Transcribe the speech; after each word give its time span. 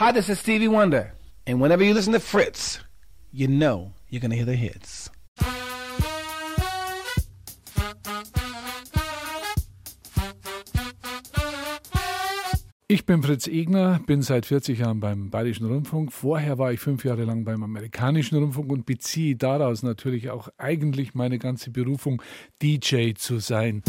Hi, 0.00 0.12
this 0.12 0.30
is 0.30 0.38
Stevie 0.38 0.66
Wonder. 0.66 1.12
And 1.46 1.60
whenever 1.60 1.84
you 1.84 1.92
listen 1.92 2.14
to 2.14 2.20
Fritz, 2.20 2.80
you 3.30 3.46
know 3.48 3.92
you're 4.08 4.22
going 4.22 4.30
to 4.30 4.36
hear 4.38 4.46
the 4.46 4.56
hits. 4.56 5.10
Ich 12.88 13.04
bin 13.04 13.22
Fritz 13.22 13.46
Egner, 13.46 14.00
bin 14.06 14.22
seit 14.22 14.46
40 14.46 14.78
Jahren 14.78 15.00
beim 15.00 15.28
Bayerischen 15.28 15.66
Rundfunk. 15.66 16.12
Vorher 16.12 16.56
war 16.56 16.72
ich 16.72 16.80
fünf 16.80 17.04
Jahre 17.04 17.24
lang 17.24 17.44
beim 17.44 17.62
Amerikanischen 17.62 18.38
Rundfunk 18.38 18.72
und 18.72 18.86
beziehe 18.86 19.36
daraus 19.36 19.82
natürlich 19.82 20.30
auch 20.30 20.48
eigentlich 20.56 21.14
meine 21.14 21.38
ganze 21.38 21.70
Berufung, 21.70 22.22
DJ 22.62 23.12
zu 23.12 23.38
sein. 23.38 23.82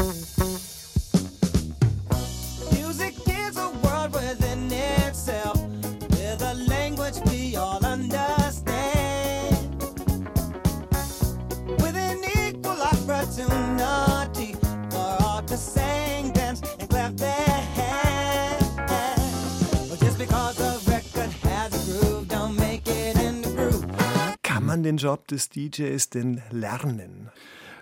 Den 24.83 24.97
Job 24.97 25.27
des 25.27 25.49
DJs 25.49 26.09
denn 26.09 26.41
lernen? 26.51 27.29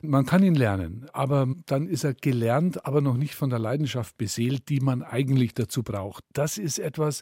Man 0.01 0.25
kann 0.25 0.43
ihn 0.43 0.55
lernen, 0.55 1.07
aber 1.11 1.47
dann 1.65 1.87
ist 1.87 2.05
er 2.05 2.13
gelernt, 2.13 2.85
aber 2.85 3.01
noch 3.01 3.17
nicht 3.17 3.35
von 3.35 3.49
der 3.49 3.59
Leidenschaft 3.59 4.17
beseelt, 4.17 4.69
die 4.69 4.79
man 4.79 5.03
eigentlich 5.03 5.53
dazu 5.53 5.83
braucht. 5.83 6.23
Das 6.31 6.57
ist 6.57 6.79
etwas, 6.79 7.21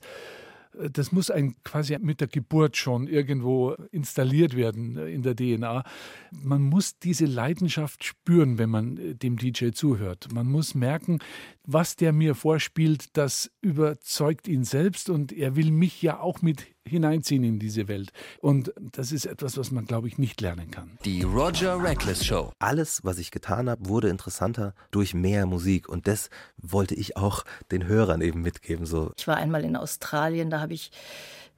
das 0.92 1.12
muss 1.12 1.32
ein 1.32 1.56
quasi 1.64 1.98
mit 2.00 2.22
der 2.22 2.28
Geburt 2.28 2.78
schon 2.78 3.08
irgendwo 3.08 3.72
installiert 3.92 4.56
werden 4.56 4.98
in 4.98 5.24
der 5.24 5.36
DNA. 5.36 5.84
Man 6.32 6.62
muss 6.62 7.00
diese 7.00 7.26
Leidenschaft 7.26 8.04
spüren, 8.04 8.58
wenn 8.58 8.70
man 8.70 9.18
dem 9.18 9.38
DJ 9.38 9.70
zuhört. 9.72 10.32
Man 10.32 10.48
muss 10.48 10.76
merken, 10.76 11.20
was 11.68 11.98
der 11.98 12.14
mir 12.14 12.34
vorspielt, 12.34 13.10
das 13.14 13.52
überzeugt 13.62 14.48
ihn 14.48 14.64
selbst 14.64 15.10
und 15.10 15.34
er 15.34 15.56
will 15.56 15.70
mich 15.70 16.02
ja 16.02 16.20
auch 16.20 16.42
mit 16.42 16.66
hineinziehen 16.88 17.44
in 17.44 17.60
diese 17.60 17.90
Welt. 17.90 18.12
Und 18.40 18.72
das 18.78 19.12
ist 19.12 19.26
etwas, 19.26 19.58
was 19.58 19.72
man, 19.72 19.86
glaube 19.86 20.08
ich, 20.08 20.18
nicht 20.18 20.40
lernen 20.40 20.72
kann. 20.72 20.98
Die 21.04 21.24
Roger 21.24 21.84
Reckless 21.84 22.26
Show. 22.26 22.54
Alles, 22.60 23.04
was 23.04 23.20
ich 23.20 23.32
getan 23.32 23.70
habe, 23.70 23.90
wurde 23.90 24.08
interessanter 24.08 24.74
durch 24.92 25.14
mehr 25.14 25.46
Musik. 25.46 25.90
Und 25.90 26.08
das 26.08 26.30
wollte 26.58 26.96
ich 26.96 27.18
auch 27.18 27.44
den 27.72 27.86
Hörern 27.86 28.22
eben 28.22 28.42
mitgeben. 28.42 28.86
So. 28.86 29.12
Ich 29.18 29.28
war 29.28 29.36
einmal 29.36 29.66
in 29.66 29.76
Australien, 29.76 30.50
da 30.50 30.62
habe 30.62 30.74
ich 30.74 30.92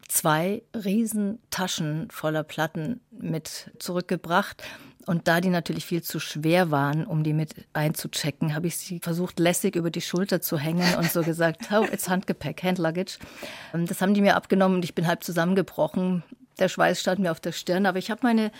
zwei 0.07 0.63
Riesentaschen 0.73 2.09
voller 2.09 2.43
Platten 2.43 3.01
mit 3.11 3.71
zurückgebracht. 3.77 4.63
Und 5.05 5.27
da 5.27 5.41
die 5.41 5.49
natürlich 5.49 5.85
viel 5.85 6.03
zu 6.03 6.19
schwer 6.19 6.71
waren, 6.71 7.05
um 7.05 7.23
die 7.23 7.33
mit 7.33 7.55
einzuchecken, 7.73 8.53
habe 8.53 8.67
ich 8.67 8.77
sie 8.77 8.99
versucht, 8.99 9.39
lässig 9.39 9.75
über 9.75 9.89
die 9.89 10.01
Schulter 10.01 10.41
zu 10.41 10.57
hängen 10.57 10.95
und 10.95 11.11
so 11.11 11.23
gesagt, 11.23 11.69
oh, 11.71 11.85
it's 11.91 12.09
Handgepäck, 12.09 12.63
Handluggage. 12.63 13.17
Ähm, 13.73 13.85
das 13.85 14.01
haben 14.01 14.13
die 14.13 14.21
mir 14.21 14.35
abgenommen 14.35 14.77
und 14.77 14.83
ich 14.83 14.95
bin 14.95 15.07
halb 15.07 15.23
zusammengebrochen. 15.23 16.23
Der 16.59 16.67
Schweiß 16.67 16.99
stand 16.99 17.19
mir 17.21 17.31
auf 17.31 17.39
der 17.39 17.53
Stirn, 17.53 17.85
aber 17.85 17.97
ich 17.97 18.11
habe 18.11 18.21
meine, 18.23 18.51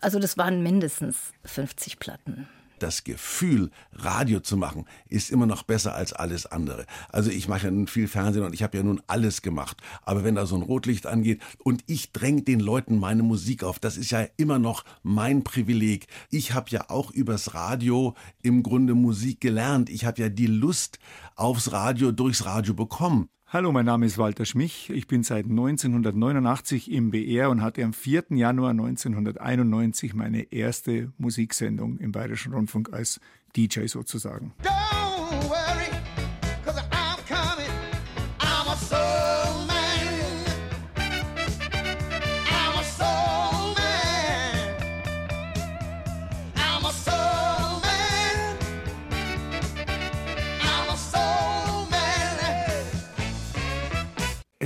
also 0.00 0.18
das 0.18 0.36
waren 0.36 0.62
mindestens 0.62 1.32
50 1.44 1.98
Platten 1.98 2.46
das 2.78 3.04
Gefühl, 3.04 3.70
Radio 3.92 4.40
zu 4.40 4.56
machen, 4.56 4.84
ist 5.08 5.30
immer 5.30 5.46
noch 5.46 5.62
besser 5.62 5.94
als 5.94 6.12
alles 6.12 6.46
andere. 6.46 6.86
Also 7.08 7.30
ich 7.30 7.48
mache 7.48 7.66
ja 7.66 7.70
nun 7.70 7.86
viel 7.86 8.08
Fernsehen 8.08 8.44
und 8.44 8.54
ich 8.54 8.62
habe 8.62 8.76
ja 8.76 8.82
nun 8.82 9.00
alles 9.06 9.42
gemacht. 9.42 9.80
Aber 10.02 10.24
wenn 10.24 10.34
da 10.34 10.46
so 10.46 10.56
ein 10.56 10.62
Rotlicht 10.62 11.06
angeht 11.06 11.40
und 11.62 11.84
ich 11.86 12.12
dränge 12.12 12.42
den 12.42 12.60
Leuten 12.60 12.98
meine 12.98 13.22
Musik 13.22 13.64
auf, 13.64 13.78
das 13.78 13.96
ist 13.96 14.10
ja 14.10 14.26
immer 14.36 14.58
noch 14.58 14.84
mein 15.02 15.44
Privileg. 15.44 16.06
Ich 16.30 16.52
habe 16.52 16.70
ja 16.70 16.88
auch 16.88 17.10
übers 17.10 17.54
Radio 17.54 18.14
im 18.42 18.62
Grunde 18.62 18.94
Musik 18.94 19.40
gelernt. 19.40 19.90
Ich 19.90 20.04
habe 20.04 20.20
ja 20.20 20.28
die 20.28 20.46
Lust 20.46 20.98
aufs 21.34 21.72
Radio 21.72 22.12
durchs 22.12 22.44
Radio 22.44 22.74
bekommen. 22.74 23.28
Hallo, 23.48 23.70
mein 23.70 23.86
Name 23.86 24.06
ist 24.06 24.18
Walter 24.18 24.44
Schmich. 24.44 24.90
Ich 24.90 25.06
bin 25.06 25.22
seit 25.22 25.44
1989 25.44 26.90
im 26.90 27.12
BR 27.12 27.48
und 27.48 27.62
hatte 27.62 27.84
am 27.84 27.92
4. 27.92 28.24
Januar 28.30 28.70
1991 28.70 30.14
meine 30.14 30.52
erste 30.52 31.12
Musiksendung 31.16 31.96
im 31.98 32.10
Bayerischen 32.10 32.54
Rundfunk 32.54 32.92
als 32.92 33.20
DJ 33.54 33.86
sozusagen. 33.86 34.52
Don't 34.64 35.48
worry. 35.48 35.95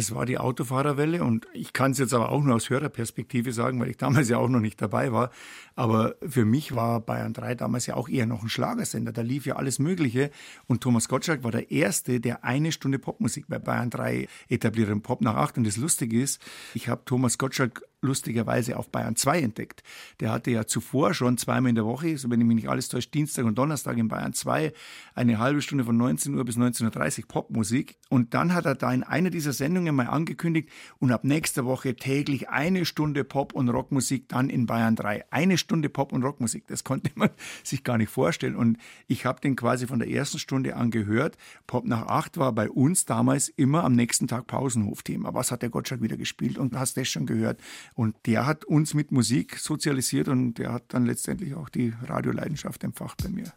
Es 0.00 0.15
war 0.15 0.25
die 0.25 0.38
Autofahrerwelle 0.38 1.22
und 1.22 1.47
ich 1.53 1.75
kann 1.75 1.91
es 1.91 1.99
jetzt 1.99 2.15
aber 2.15 2.31
auch 2.31 2.43
nur 2.43 2.55
aus 2.55 2.71
Hörerperspektive 2.71 3.53
sagen, 3.53 3.78
weil 3.81 3.91
ich 3.91 3.99
damals 3.99 4.31
ja 4.31 4.38
auch 4.38 4.49
noch 4.49 4.61
nicht 4.61 4.81
dabei 4.81 5.12
war. 5.12 5.31
Aber 5.77 6.15
für 6.27 6.47
mich 6.47 6.75
war 6.75 7.00
Bayern 7.00 7.34
3 7.34 7.55
damals 7.55 7.84
ja 7.84 7.97
auch 7.97 8.09
eher 8.09 8.25
noch 8.25 8.43
ein 8.43 8.49
Schlagersender. 8.49 9.12
Da 9.12 9.21
lief 9.21 9.44
ja 9.44 9.56
alles 9.56 9.78
Mögliche 9.78 10.31
und 10.66 10.81
Thomas 10.81 11.06
Gottschalk 11.06 11.44
war 11.44 11.50
der 11.50 11.71
Erste, 11.71 12.19
der 12.19 12.44
eine 12.44 12.72
Stunde 12.72 12.99
Popmusik 12.99 13.44
bei 13.47 13.59
Bayern 13.59 13.91
3 13.91 14.27
etabliert, 14.49 14.88
im 14.88 15.03
Pop 15.03 15.21
nach 15.21 15.34
8. 15.34 15.59
Und 15.59 15.66
das 15.66 15.77
Lustige 15.77 16.19
ist, 16.19 16.41
ich 16.72 16.88
habe 16.88 17.03
Thomas 17.05 17.37
Gottschalk 17.37 17.82
lustigerweise 18.03 18.77
auf 18.77 18.91
Bayern 18.91 19.16
2 19.16 19.41
entdeckt. 19.41 19.83
Der 20.21 20.33
hatte 20.33 20.50
ja 20.50 20.66
zuvor 20.66 21.15
schon 21.15 21.38
zweimal 21.38 21.71
in 21.71 21.75
der 21.75 21.84
Woche, 21.84 22.16
so 22.16 22.31
wenn 22.31 22.41
ich 22.41 22.47
mich 22.47 22.56
nicht 22.56 22.69
alles 22.69 22.88
täuscht, 22.88 23.12
Dienstag 23.15 23.44
und 23.44 23.59
Donnerstag 23.59 23.99
in 23.99 24.09
Bayern 24.09 24.33
2 24.33 24.72
eine 25.15 25.38
halbe 25.38 25.62
Stunde 25.62 25.84
von 25.84 25.97
19 25.97 26.34
Uhr 26.34 26.44
bis 26.44 26.56
19.30 26.56 27.21
Uhr 27.21 27.28
Popmusik. 27.28 27.97
Und 28.09 28.34
dann 28.34 28.55
hat 28.55 28.65
er 28.66 28.75
da 28.75 28.93
in 28.93 29.03
einer 29.03 29.31
dieser 29.31 29.53
Sendungen 29.53 29.94
mal 29.94 30.06
angekündigt 30.06 30.71
und 30.99 31.12
ab 31.12 31.25
nächster 31.25 31.65
Woche 31.65 31.94
täglich 31.94 32.49
eine 32.49 32.84
Stunde 32.84 33.25
Pop- 33.25 33.53
und 33.53 33.69
Rockmusik 33.69 34.28
dann 34.28 34.50
in 34.50 34.67
Bayern 34.67 34.97
3. 34.97 35.31
Eine 35.31 35.59
Stunde 35.59 35.88
Pop- 35.88 36.12
und 36.12 36.22
Rockmusik, 36.22 36.67
das 36.67 36.84
konnte 36.91 37.11
man 37.15 37.31
sich 37.62 37.84
gar 37.84 37.99
nicht 37.99 38.11
vorstellen. 38.11 38.56
Und 38.56 38.78
ich 39.06 39.27
habe 39.27 39.41
den 39.41 39.56
quasi 39.56 39.87
von 39.87 39.99
der 39.99 40.09
ersten 40.09 40.38
Stunde 40.38 40.77
an 40.77 40.91
gehört. 40.91 41.37
Pop 41.67 41.84
nach 41.84 42.06
8 42.06 42.38
war 42.38 42.53
bei 42.53 42.71
uns 42.71 43.05
damals 43.05 43.49
immer 43.49 43.84
am 43.84 43.93
nächsten 43.94 44.27
Tag 44.27 44.47
Pausenhofthema. 44.47 45.34
Was 45.34 45.50
hat 45.50 45.62
der 45.62 45.71
Gottschalk 45.71 46.03
wieder 46.03 46.17
gespielt? 46.17 46.59
Und 46.59 46.77
hast 46.77 46.97
das 46.97 47.09
schon 47.09 47.27
gehört? 47.27 47.61
Und 47.95 48.17
der 48.27 48.47
hat 48.47 48.65
uns 48.65 48.95
mit 48.95 49.12
Musik 49.12 49.59
sozialisiert 49.59 50.28
und 50.28 50.55
der 50.55 50.73
hat 50.73 50.84
dann 50.89 51.06
letztendlich 51.06 51.55
auch 51.55 51.69
die 51.69 51.93
Radioleidenschaft 52.03 52.84
empfacht 52.84 53.23
bei 53.23 53.28
mir. 53.28 53.53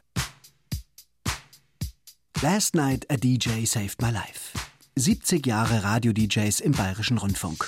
Last 2.41 2.75
Night 2.75 3.09
a 3.09 3.15
DJ 3.15 3.65
Saved 3.65 4.01
My 4.01 4.11
Life. 4.11 4.57
70 4.95 5.47
Jahre 5.47 5.83
Radio-DJs 5.83 6.59
im 6.59 6.73
Bayerischen 6.73 7.17
Rundfunk. 7.17 7.67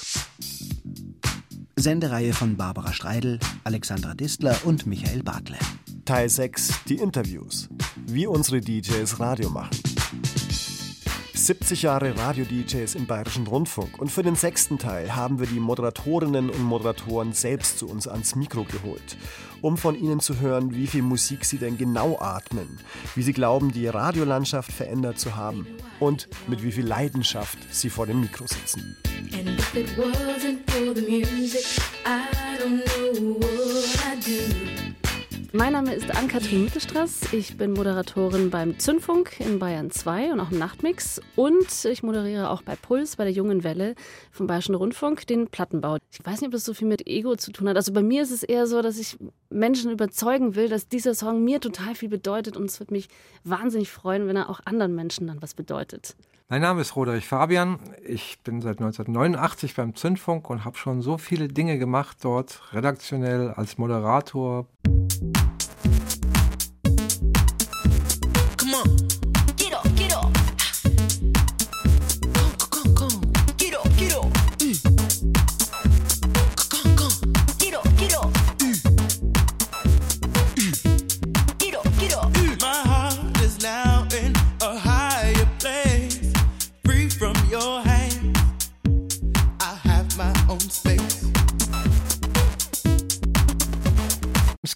Sendereihe 1.77 2.33
von 2.33 2.55
Barbara 2.55 2.93
Streidel, 2.93 3.39
Alexandra 3.63 4.13
Distler 4.13 4.57
und 4.63 4.85
Michael 4.85 5.23
Bartle. 5.23 5.57
Teil 6.05 6.29
6, 6.29 6.83
die 6.87 6.97
Interviews. 6.97 7.69
Wie 8.05 8.27
unsere 8.27 8.61
DJs 8.61 9.19
Radio 9.19 9.49
machen. 9.49 9.94
70 11.45 11.83
Jahre 11.83 12.17
Radio-DJs 12.17 12.95
im 12.95 13.05
Bayerischen 13.05 13.45
Rundfunk 13.45 13.99
und 13.99 14.11
für 14.11 14.23
den 14.23 14.33
sechsten 14.33 14.79
Teil 14.79 15.15
haben 15.15 15.39
wir 15.39 15.45
die 15.45 15.59
Moderatorinnen 15.59 16.49
und 16.49 16.63
Moderatoren 16.63 17.33
selbst 17.33 17.77
zu 17.77 17.87
uns 17.87 18.07
ans 18.07 18.35
Mikro 18.35 18.63
geholt, 18.63 19.15
um 19.61 19.77
von 19.77 19.93
ihnen 19.93 20.19
zu 20.19 20.39
hören, 20.39 20.73
wie 20.73 20.87
viel 20.87 21.03
Musik 21.03 21.45
sie 21.45 21.59
denn 21.59 21.77
genau 21.77 22.17
atmen, 22.19 22.79
wie 23.13 23.21
sie 23.21 23.33
glauben, 23.33 23.71
die 23.71 23.85
Radiolandschaft 23.85 24.71
verändert 24.71 25.19
zu 25.19 25.35
haben 25.35 25.67
und 25.99 26.29
mit 26.47 26.63
wie 26.63 26.71
viel 26.71 26.87
Leidenschaft 26.87 27.59
sie 27.69 27.91
vor 27.91 28.07
dem 28.07 28.21
Mikro 28.21 28.47
sitzen. 28.47 28.97
And 29.31 29.47
if 29.47 29.75
it 29.75 29.95
wasn't 29.95 30.67
for 30.71 30.95
the 30.95 31.01
music, 31.07 31.79
I 32.07 32.57
don't 32.57 32.83
know 32.83 33.37
what 33.37 33.85
I'd 34.03 34.25
do. 34.25 34.64
Mein 35.57 35.71
Name 35.71 35.93
ist 35.93 36.13
Ann-Kathrin 36.13 36.65
Mittelstraß. 36.65 37.31
Ich 37.31 37.55
bin 37.55 37.71
Moderatorin 37.71 38.49
beim 38.49 38.77
Zündfunk 38.77 39.39
in 39.39 39.57
Bayern 39.57 39.89
2 39.89 40.33
und 40.33 40.41
auch 40.41 40.51
im 40.51 40.59
Nachtmix. 40.59 41.21
Und 41.37 41.85
ich 41.85 42.03
moderiere 42.03 42.49
auch 42.49 42.61
bei 42.61 42.75
Puls, 42.75 43.15
bei 43.15 43.23
der 43.23 43.31
Jungen 43.31 43.63
Welle 43.63 43.95
vom 44.31 44.47
Bayerischen 44.47 44.75
Rundfunk, 44.75 45.25
den 45.27 45.47
Plattenbau. 45.47 45.95
Ich 46.11 46.19
weiß 46.25 46.41
nicht, 46.41 46.47
ob 46.47 46.51
das 46.51 46.65
so 46.65 46.73
viel 46.73 46.89
mit 46.89 47.07
Ego 47.07 47.37
zu 47.37 47.53
tun 47.53 47.69
hat. 47.69 47.77
Also 47.77 47.93
bei 47.93 48.03
mir 48.03 48.23
ist 48.23 48.31
es 48.31 48.43
eher 48.43 48.67
so, 48.67 48.81
dass 48.81 48.99
ich 48.99 49.17
Menschen 49.49 49.91
überzeugen 49.91 50.55
will, 50.55 50.67
dass 50.67 50.89
dieser 50.89 51.15
Song 51.15 51.45
mir 51.45 51.61
total 51.61 51.95
viel 51.95 52.09
bedeutet. 52.09 52.57
Und 52.57 52.65
es 52.65 52.81
wird 52.81 52.91
mich 52.91 53.07
wahnsinnig 53.45 53.89
freuen, 53.89 54.27
wenn 54.27 54.35
er 54.35 54.49
auch 54.49 54.59
anderen 54.65 54.93
Menschen 54.93 55.25
dann 55.27 55.41
was 55.41 55.53
bedeutet. 55.53 56.17
Mein 56.49 56.63
Name 56.63 56.81
ist 56.81 56.97
Roderich 56.97 57.27
Fabian. 57.29 57.79
Ich 58.05 58.39
bin 58.43 58.59
seit 58.59 58.81
1989 58.81 59.73
beim 59.73 59.95
Zündfunk 59.95 60.49
und 60.49 60.65
habe 60.65 60.77
schon 60.77 61.01
so 61.01 61.17
viele 61.17 61.47
Dinge 61.47 61.79
gemacht 61.79 62.17
dort, 62.23 62.73
redaktionell, 62.73 63.51
als 63.51 63.77
Moderator. 63.77 64.67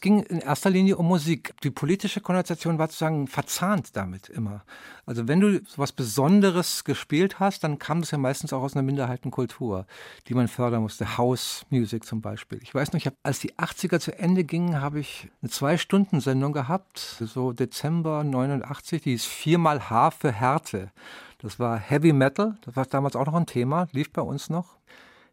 Ging 0.10 0.24
in 0.24 0.40
erster 0.40 0.72
Linie 0.72 0.98
um 0.98 1.08
Musik. 1.08 1.54
Die 1.62 1.70
politische 1.70 2.20
Konnotation 2.20 2.80
war 2.80 2.88
sozusagen 2.88 3.28
verzahnt 3.28 3.96
damit 3.96 4.28
immer. 4.28 4.64
Also 5.06 5.28
wenn 5.28 5.40
du 5.40 5.62
was 5.76 5.92
Besonderes 5.92 6.84
gespielt 6.84 7.40
hast, 7.40 7.64
dann 7.64 7.78
kam 7.78 8.02
das 8.02 8.10
ja 8.10 8.18
meistens 8.18 8.52
auch 8.52 8.64
aus 8.64 8.74
einer 8.74 8.82
Minderheitenkultur, 8.82 9.86
die 10.28 10.34
man 10.34 10.48
fördern 10.48 10.82
musste. 10.82 11.20
House 11.20 11.64
Music 11.70 12.06
zum 12.06 12.22
Beispiel. 12.22 12.60
Ich 12.64 12.74
weiß 12.74 12.92
noch, 12.92 12.98
ich 12.98 13.06
hab, 13.06 13.14
als 13.22 13.38
die 13.38 13.54
80er 13.54 14.00
zu 14.00 14.18
Ende 14.18 14.44
gingen, 14.44 14.82
habe 14.82 15.00
ich 15.00 15.30
eine 15.44 15.52
Zwei-Stunden-Sendung 15.52 16.54
gehabt, 16.54 16.98
so 16.98 17.54
Dezember 17.54 18.24
89, 18.24 19.04
die 19.04 19.14
ist 19.14 19.28
viermal 19.28 19.92
H 19.92 20.10
für 20.10 20.32
Härte. 20.32 20.92
Das 21.38 21.60
war 21.60 21.78
Heavy 21.78 22.14
Metal, 22.14 22.58
das 22.62 22.76
war 22.76 22.88
damals 22.88 23.16
auch 23.16 23.28
noch 23.28 23.36
ein 23.36 23.46
Thema, 23.46 23.88
lief 23.92 24.12
bei 24.12 24.24
uns 24.24 24.50
noch. 24.50 24.78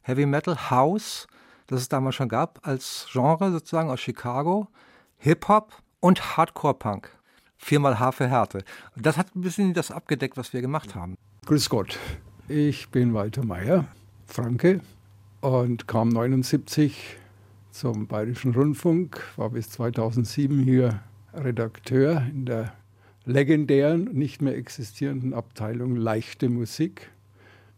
Heavy 0.02 0.26
Metal, 0.26 0.70
House, 0.70 1.28
das 1.66 1.82
es 1.82 1.88
damals 1.88 2.14
schon 2.14 2.28
gab 2.28 2.66
als 2.66 3.06
Genre 3.10 3.50
sozusagen 3.50 3.90
aus 3.90 4.00
Chicago, 4.00 4.68
Hip-Hop 5.18 5.72
und 6.00 6.36
Hardcore-Punk. 6.36 7.10
Viermal 7.58 7.98
H 7.98 8.12
für 8.12 8.28
Härte. 8.28 8.64
Das 8.96 9.16
hat 9.16 9.34
ein 9.34 9.40
bisschen 9.40 9.74
das 9.74 9.90
abgedeckt, 9.90 10.36
was 10.36 10.52
wir 10.52 10.60
gemacht 10.60 10.94
haben. 10.94 11.16
Grüß 11.46 11.68
Gott, 11.70 11.98
ich 12.48 12.90
bin 12.90 13.14
Walter 13.14 13.44
Mayer, 13.44 13.86
Franke 14.26 14.80
und 15.40 15.88
kam 15.88 16.10
79 16.10 17.16
zum 17.70 18.06
Bayerischen 18.06 18.54
Rundfunk, 18.54 19.22
war 19.36 19.50
bis 19.50 19.70
2007 19.70 20.60
hier 20.60 21.00
Redakteur 21.34 22.22
in 22.30 22.46
der 22.46 22.72
legendären, 23.24 24.04
nicht 24.12 24.40
mehr 24.40 24.56
existierenden 24.56 25.34
Abteilung 25.34 25.96
Leichte 25.96 26.48
Musik 26.48 27.10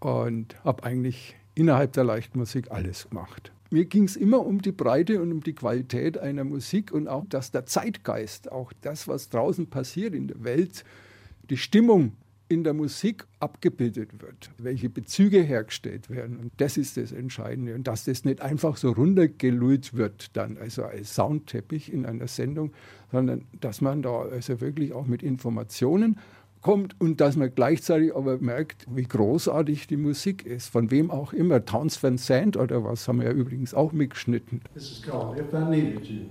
und 0.01 0.55
habe 0.65 0.85
eigentlich 0.85 1.37
innerhalb 1.55 1.93
der 1.93 2.05
leichten 2.05 2.39
Musik 2.39 2.71
alles 2.71 3.09
gemacht. 3.09 3.53
Mir 3.71 3.85
ging 3.85 4.05
es 4.05 4.17
immer 4.17 4.45
um 4.47 4.63
die 4.63 4.73
Breite 4.73 5.21
und 5.21 5.31
um 5.31 5.43
die 5.43 5.55
Qualität 5.55 6.17
einer 6.17 6.45
Musik 6.45 6.91
und 6.91 7.07
auch, 7.07 7.27
dass 7.29 7.51
der 7.51 7.67
Zeitgeist, 7.67 8.51
auch 8.51 8.73
das, 8.81 9.09
was 9.09 9.29
draußen 9.29 9.69
passiert 9.69 10.15
in 10.15 10.29
der 10.29 10.43
Welt, 10.43 10.85
die 11.51 11.59
Stimmung 11.59 12.13
in 12.49 12.65
der 12.65 12.73
Musik 12.73 13.27
abgebildet 13.41 14.23
wird, 14.23 14.51
welche 14.57 14.89
Bezüge 14.89 15.43
hergestellt 15.43 16.09
werden. 16.09 16.39
Und 16.39 16.53
das 16.57 16.79
ist 16.79 16.97
das 16.97 17.13
Entscheidende. 17.13 17.75
Und 17.75 17.87
dass 17.87 18.05
das 18.05 18.25
nicht 18.25 18.41
einfach 18.41 18.79
so 18.79 18.93
runtergelullt 18.93 19.95
wird, 19.95 20.35
dann 20.35 20.57
also 20.57 20.85
als 20.85 21.15
Soundteppich 21.15 21.93
in 21.93 22.07
einer 22.07 22.27
Sendung, 22.27 22.73
sondern 23.13 23.45
dass 23.61 23.83
man 23.83 24.01
da 24.01 24.23
also 24.23 24.63
wirklich 24.63 24.95
auch 24.95 25.07
mit 25.07 25.23
Informationen 25.23 26.19
kommt 26.63 27.01
und 27.01 27.21
dass 27.21 27.37
man 27.37 27.55
gleichzeitig 27.55 28.15
aber 28.15 28.39
merkt, 28.39 28.87
wie 28.91 29.05
großartig 29.05 29.87
die 29.87 29.97
Musik 29.97 30.45
ist, 30.45 30.69
von 30.69 30.91
wem 30.91 31.11
auch 31.11 31.33
immer. 31.33 31.65
Towns 31.65 32.03
Van 32.03 32.19
Zandt 32.19 32.57
oder 32.57 32.85
was 32.85 33.09
haben 33.09 33.21
wir 33.21 33.29
ja 33.29 33.33
übrigens 33.33 33.75
auch 33.75 33.93
mitgeschnitten. 33.93 34.63
This 34.75 34.91
is 34.91 35.03
called 35.03 35.39
If 35.39 35.53
I 35.53 35.65
Needed 35.71 36.07
You. 36.07 36.27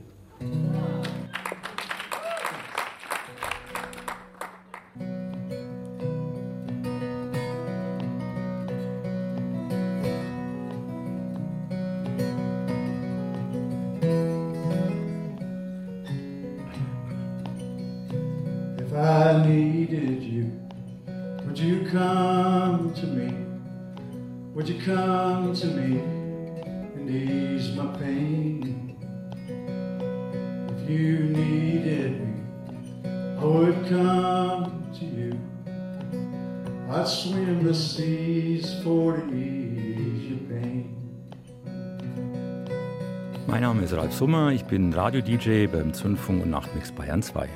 Sommer, 44.18 44.50
ich 44.50 44.66
bin 44.66 44.92
Radio-DJ 44.94 45.68
beim 45.68 45.94
Zündfunk 45.94 46.42
und 46.42 46.50
Nachtmix 46.50 46.92
Bayern 46.92 47.22
2. 47.22 47.48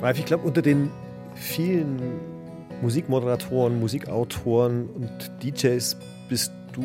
Ralf, 0.00 0.16
ich 0.16 0.24
glaube, 0.24 0.46
unter 0.46 0.62
den 0.62 0.88
vielen 1.34 2.00
Musikmoderatoren, 2.80 3.80
Musikautoren 3.80 4.86
und 4.86 5.10
DJs 5.42 5.96
bist 6.28 6.52
du 6.74 6.84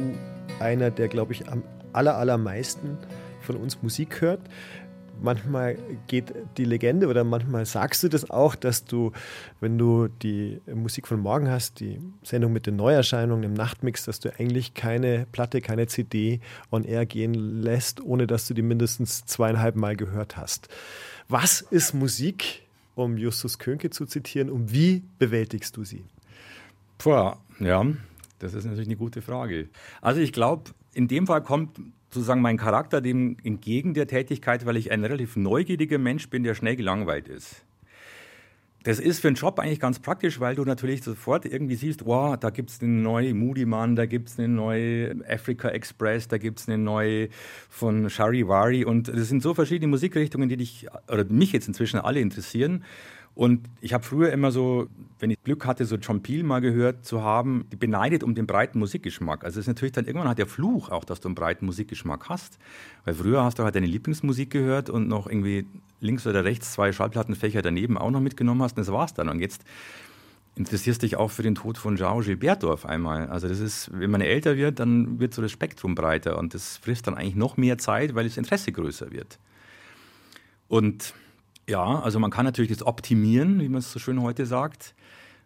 einer, 0.60 0.90
der, 0.90 1.08
glaube 1.08 1.34
ich, 1.34 1.48
am 1.50 1.62
aller, 1.92 2.18
allermeisten 2.18 2.98
von 3.42 3.58
uns 3.58 3.84
Musik 3.84 4.22
hört 4.22 4.42
manchmal 5.24 5.78
geht 6.08 6.34
die 6.58 6.66
Legende 6.66 7.08
oder 7.08 7.24
manchmal 7.24 7.66
sagst 7.66 8.04
du 8.04 8.10
das 8.10 8.30
auch, 8.30 8.56
dass 8.56 8.86
du, 8.86 9.12
wenn 9.60 9.78
du 9.78 10.08
die 10.08 10.62
Musik 10.74 11.08
von 11.08 11.20
morgen 11.20 11.50
hast, 11.50 11.80
die 11.80 12.00
Sendung 12.22 12.54
mit 12.54 12.68
den 12.68 12.76
Neuerscheinungen 12.76 13.44
im 13.44 13.54
Nachtmix, 13.54 14.06
dass 14.06 14.20
du 14.20 14.38
eigentlich 14.38 14.74
keine 14.74 15.26
Platte, 15.32 15.62
keine 15.62 15.88
CD 15.88 16.40
on 16.72 16.84
air 16.84 17.06
gehen 17.06 17.34
lässt, 17.34 18.02
ohne 18.02 18.28
dass 18.28 18.48
du 18.48 18.54
die 18.54 18.62
mindestens 18.62 19.26
zweieinhalb 19.26 19.76
Mal 19.76 19.96
gehört 19.96 20.38
hast. 20.38 20.68
Was 21.28 21.62
ist 21.62 21.94
Musik, 21.94 22.64
um 22.96 23.18
Justus 23.18 23.58
Könke 23.58 23.90
zu 23.90 24.06
zitieren, 24.06 24.50
und 24.50 24.74
wie 24.74 25.04
bewältigst 25.18 25.78
du 25.78 25.84
sie? 25.84 26.04
Puh, 26.98 27.34
ja, 27.60 27.86
das 28.40 28.54
ist 28.54 28.66
natürlich 28.66 28.88
eine 28.88 28.98
gute 28.98 29.22
Frage. 29.22 29.70
Also 30.02 30.22
ich 30.22 30.34
glaube, 30.34 30.72
in 30.94 31.08
dem 31.08 31.28
Fall 31.28 31.42
kommt 31.42 31.80
sozusagen 32.14 32.42
mein 32.42 32.58
Charakter 32.58 33.02
dem 33.02 33.38
entgegen 33.44 33.94
der 33.94 34.08
Tätigkeit, 34.08 34.66
weil 34.66 34.78
ich 34.78 34.92
ein 34.92 35.04
relativ 35.04 35.36
neugieriger 35.36 35.98
Mensch 35.98 36.30
bin, 36.30 36.44
der 36.44 36.56
schnell 36.56 36.76
gelangweilt 36.76 37.28
ist. 37.28 37.66
Das 38.84 39.00
ist 39.00 39.22
für 39.22 39.30
einen 39.30 39.38
Job 39.38 39.60
eigentlich 39.60 39.80
ganz 39.80 40.00
praktisch, 40.00 40.42
weil 40.42 40.56
du 40.56 40.66
natürlich 40.66 41.04
sofort 41.04 41.46
irgendwie 41.46 41.76
siehst, 41.76 42.06
wow, 42.06 42.36
da 42.38 42.50
gibt 42.50 42.70
es 42.70 42.82
eine 42.82 42.92
neue 42.92 43.34
Moody 43.34 43.66
Man, 43.66 43.96
da 43.96 44.06
gibt 44.06 44.28
es 44.28 44.38
eine 44.38 44.50
neue 44.50 45.24
Africa 45.26 45.70
Express, 45.70 46.28
da 46.28 46.38
gibt 46.38 46.60
es 46.60 46.68
eine 46.68 46.78
neue 46.78 47.30
von 47.70 48.10
Charivari 48.10 48.84
und 48.84 49.08
das 49.08 49.30
sind 49.30 49.42
so 49.42 49.54
verschiedene 49.54 49.88
Musikrichtungen, 49.88 50.50
die 50.50 50.58
dich 50.58 50.88
oder 51.08 51.24
mich 51.24 51.54
jetzt 51.54 51.70
inzwischen 51.70 51.98
alle 51.98 52.20
interessieren. 52.20 52.84
Und 53.36 53.68
ich 53.82 53.94
habe 53.94 54.04
früher 54.04 54.32
immer 54.32 54.52
so, 54.52 54.88
wenn 55.20 55.32
ich 55.32 55.42
Glück 55.44 55.66
hatte, 55.66 55.86
so 55.86 55.96
John 55.96 56.22
Peel 56.22 56.44
mal 56.44 56.62
gehört 56.62 57.04
zu 57.04 57.24
haben, 57.24 57.66
beneidet 57.80 58.24
um 58.24 58.36
den 58.36 58.46
breiten 58.46 58.78
Musikgeschmack. 58.78 59.44
Also 59.44 59.60
es 59.60 59.64
ist 59.64 59.68
natürlich 59.68 59.92
dann 59.94 60.06
irgendwann 60.06 60.30
hat 60.30 60.38
der 60.38 60.46
Fluch 60.46 60.90
auch, 60.90 61.04
dass 61.04 61.20
du 61.20 61.30
einen 61.30 61.36
breiten 61.36 61.66
Musikgeschmack 61.66 62.30
hast. 62.30 62.60
Weil 63.06 63.16
früher 63.16 63.44
hast 63.44 63.58
du 63.58 63.64
halt 63.64 63.74
deine 63.74 63.88
Lieblingsmusik 63.88 64.52
gehört 64.52 64.92
und 64.92 65.08
noch 65.08 65.26
irgendwie 65.26 65.66
links 66.00 66.28
oder 66.28 66.44
rechts 66.44 66.74
zwei 66.74 66.92
Schallplattenfächer 66.92 67.64
daneben 67.64 67.98
auch 67.98 68.12
noch 68.12 68.20
mitgenommen 68.20 68.62
hast 68.62 68.78
und 68.78 68.86
das 68.86 68.94
war's 68.94 69.16
dann. 69.16 69.30
Und 69.30 69.40
jetzt 69.40 69.64
interessierst 70.56 71.02
dich 71.02 71.16
auch 71.16 71.32
für 71.32 71.42
den 71.42 71.56
Tod 71.56 71.80
von 71.80 71.98
João 71.98 72.24
Gilberto 72.24 72.72
auf 72.72 72.86
einmal. 72.86 73.30
Also 73.30 73.48
das 73.48 73.60
ist, 73.60 73.90
wenn 73.92 74.12
man 74.12 74.22
älter 74.22 74.58
wird, 74.58 74.80
dann 74.80 75.20
wird 75.20 75.34
so 75.34 75.42
das 75.42 75.52
Spektrum 75.52 75.96
breiter 75.96 76.38
und 76.38 76.54
das 76.54 76.78
frisst 76.78 77.08
dann 77.08 77.16
eigentlich 77.16 77.36
noch 77.36 77.58
mehr 77.58 77.80
Zeit, 77.80 78.14
weil 78.14 78.26
das 78.26 78.38
Interesse 78.38 78.72
größer 78.72 79.12
wird. 79.12 79.40
Und 80.68 81.16
ja, 81.70 82.00
also 82.00 82.20
man 82.20 82.32
kann 82.32 82.46
natürlich 82.46 82.72
das 82.72 82.86
optimieren, 82.86 83.60
wie 83.60 83.70
man 83.70 83.80
es 83.80 83.92
so 83.92 84.00
schön 84.00 84.22
heute 84.22 84.46
sagt. 84.46 84.96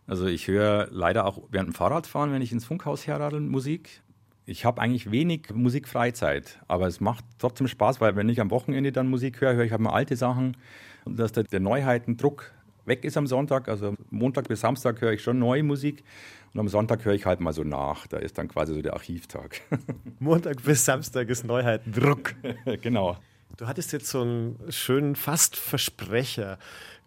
Also 0.07 0.25
ich 0.25 0.47
höre 0.47 0.87
leider 0.91 1.25
auch 1.25 1.43
während 1.51 1.69
dem 1.69 1.73
Fahrradfahren, 1.73 2.31
wenn 2.31 2.41
ich 2.41 2.51
ins 2.51 2.65
Funkhaus 2.65 3.07
herradel, 3.07 3.41
Musik. 3.41 4.01
Ich 4.45 4.63
habe 4.63 4.81
eigentlich 4.81 5.11
wenig 5.11 5.53
Musikfreizeit, 5.53 6.59
aber 6.69 6.87
es 6.87 7.01
macht 7.01 7.25
trotzdem 7.37 7.67
Spaß, 7.67 7.99
weil 7.99 8.15
wenn 8.15 8.29
ich 8.29 8.39
am 8.39 8.49
Wochenende 8.49 8.93
dann 8.93 9.09
Musik 9.09 9.41
höre, 9.41 9.55
höre 9.55 9.65
ich 9.65 9.71
halt 9.71 9.81
mal 9.81 9.91
alte 9.91 10.15
Sachen 10.15 10.55
und 11.03 11.19
dass 11.19 11.33
der, 11.33 11.43
der 11.43 11.59
Neuheitendruck 11.59 12.53
weg 12.85 13.03
ist 13.03 13.17
am 13.17 13.27
Sonntag. 13.27 13.67
Also 13.67 13.95
Montag 14.09 14.47
bis 14.47 14.61
Samstag 14.61 15.01
höre 15.01 15.11
ich 15.11 15.21
schon 15.21 15.37
neue 15.37 15.63
Musik 15.63 16.05
und 16.53 16.61
am 16.61 16.69
Sonntag 16.69 17.03
höre 17.03 17.13
ich 17.13 17.25
halt 17.25 17.41
mal 17.41 17.51
so 17.51 17.63
nach. 17.63 18.07
Da 18.07 18.17
ist 18.17 18.37
dann 18.37 18.47
quasi 18.47 18.73
so 18.73 18.81
der 18.81 18.93
Archivtag. 18.93 19.61
Montag 20.19 20.63
bis 20.63 20.85
Samstag 20.85 21.27
ist 21.27 21.43
Neuheitendruck. 21.43 22.33
genau. 22.81 23.17
Du 23.55 23.67
hattest 23.67 23.93
jetzt 23.93 24.07
so 24.07 24.21
einen 24.21 24.59
schönen 24.69 25.15
Fast-Versprecher. 25.15 26.59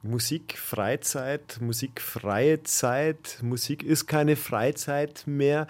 Musikfreizeit, 0.02 1.59
musikfreie 1.61 2.62
Zeit. 2.62 3.38
Musik 3.42 3.82
ist 3.82 4.06
keine 4.06 4.37
Freizeit 4.37 5.25
mehr. 5.26 5.66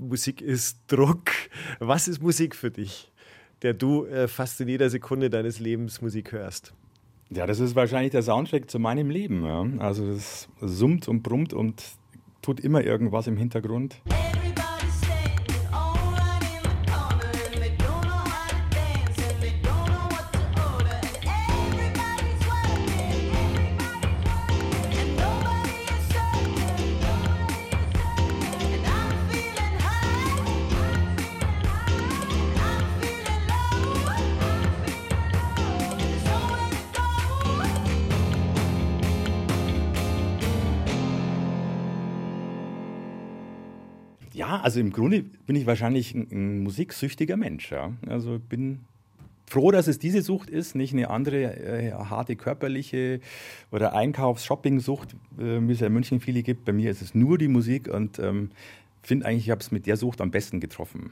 Musik 0.00 0.40
ist 0.40 0.78
Druck. 0.88 1.30
Was 1.78 2.08
ist 2.08 2.22
Musik 2.22 2.56
für 2.56 2.70
dich, 2.70 3.12
der 3.62 3.74
du 3.74 4.06
äh, 4.06 4.28
fast 4.28 4.60
in 4.60 4.68
jeder 4.68 4.88
Sekunde 4.88 5.28
deines 5.28 5.60
Lebens 5.60 6.00
Musik 6.00 6.32
hörst? 6.32 6.72
Ja, 7.28 7.46
das 7.46 7.60
ist 7.60 7.74
wahrscheinlich 7.74 8.12
der 8.12 8.22
Soundtrack 8.22 8.70
zu 8.70 8.78
meinem 8.78 9.10
Leben. 9.10 9.44
Ja. 9.44 9.66
Also 9.84 10.06
es 10.06 10.48
summt 10.60 11.06
und 11.08 11.22
brummt 11.22 11.52
und 11.52 11.82
tut 12.40 12.60
immer 12.60 12.82
irgendwas 12.82 13.26
im 13.26 13.36
Hintergrund. 13.36 14.00
Ja, 14.08 14.35
also 44.66 44.80
im 44.80 44.92
Grunde 44.92 45.22
bin 45.22 45.54
ich 45.54 45.64
wahrscheinlich 45.64 46.12
ein, 46.12 46.26
ein 46.32 46.58
musiksüchtiger 46.64 47.36
Mensch. 47.36 47.70
Ja. 47.70 47.92
Also 48.08 48.40
bin 48.40 48.80
froh, 49.48 49.70
dass 49.70 49.86
es 49.86 50.00
diese 50.00 50.22
Sucht 50.22 50.50
ist, 50.50 50.74
nicht 50.74 50.92
eine 50.92 51.08
andere 51.08 51.44
äh, 51.44 51.92
harte 51.92 52.34
körperliche 52.34 53.20
oder 53.70 53.94
Einkaufs-Shopping-Sucht, 53.94 55.14
äh, 55.38 55.60
wie 55.60 55.70
es 55.70 55.78
ja 55.78 55.86
in 55.86 55.92
München 55.92 56.18
viele 56.18 56.42
gibt. 56.42 56.64
Bei 56.64 56.72
mir 56.72 56.90
ist 56.90 57.00
es 57.00 57.14
nur 57.14 57.38
die 57.38 57.46
Musik 57.46 57.86
und 57.86 58.18
ähm, 58.18 58.50
finde 59.04 59.26
eigentlich, 59.26 59.44
ich 59.44 59.50
habe 59.52 59.60
es 59.60 59.70
mit 59.70 59.86
der 59.86 59.96
Sucht 59.96 60.20
am 60.20 60.32
besten 60.32 60.58
getroffen. 60.58 61.10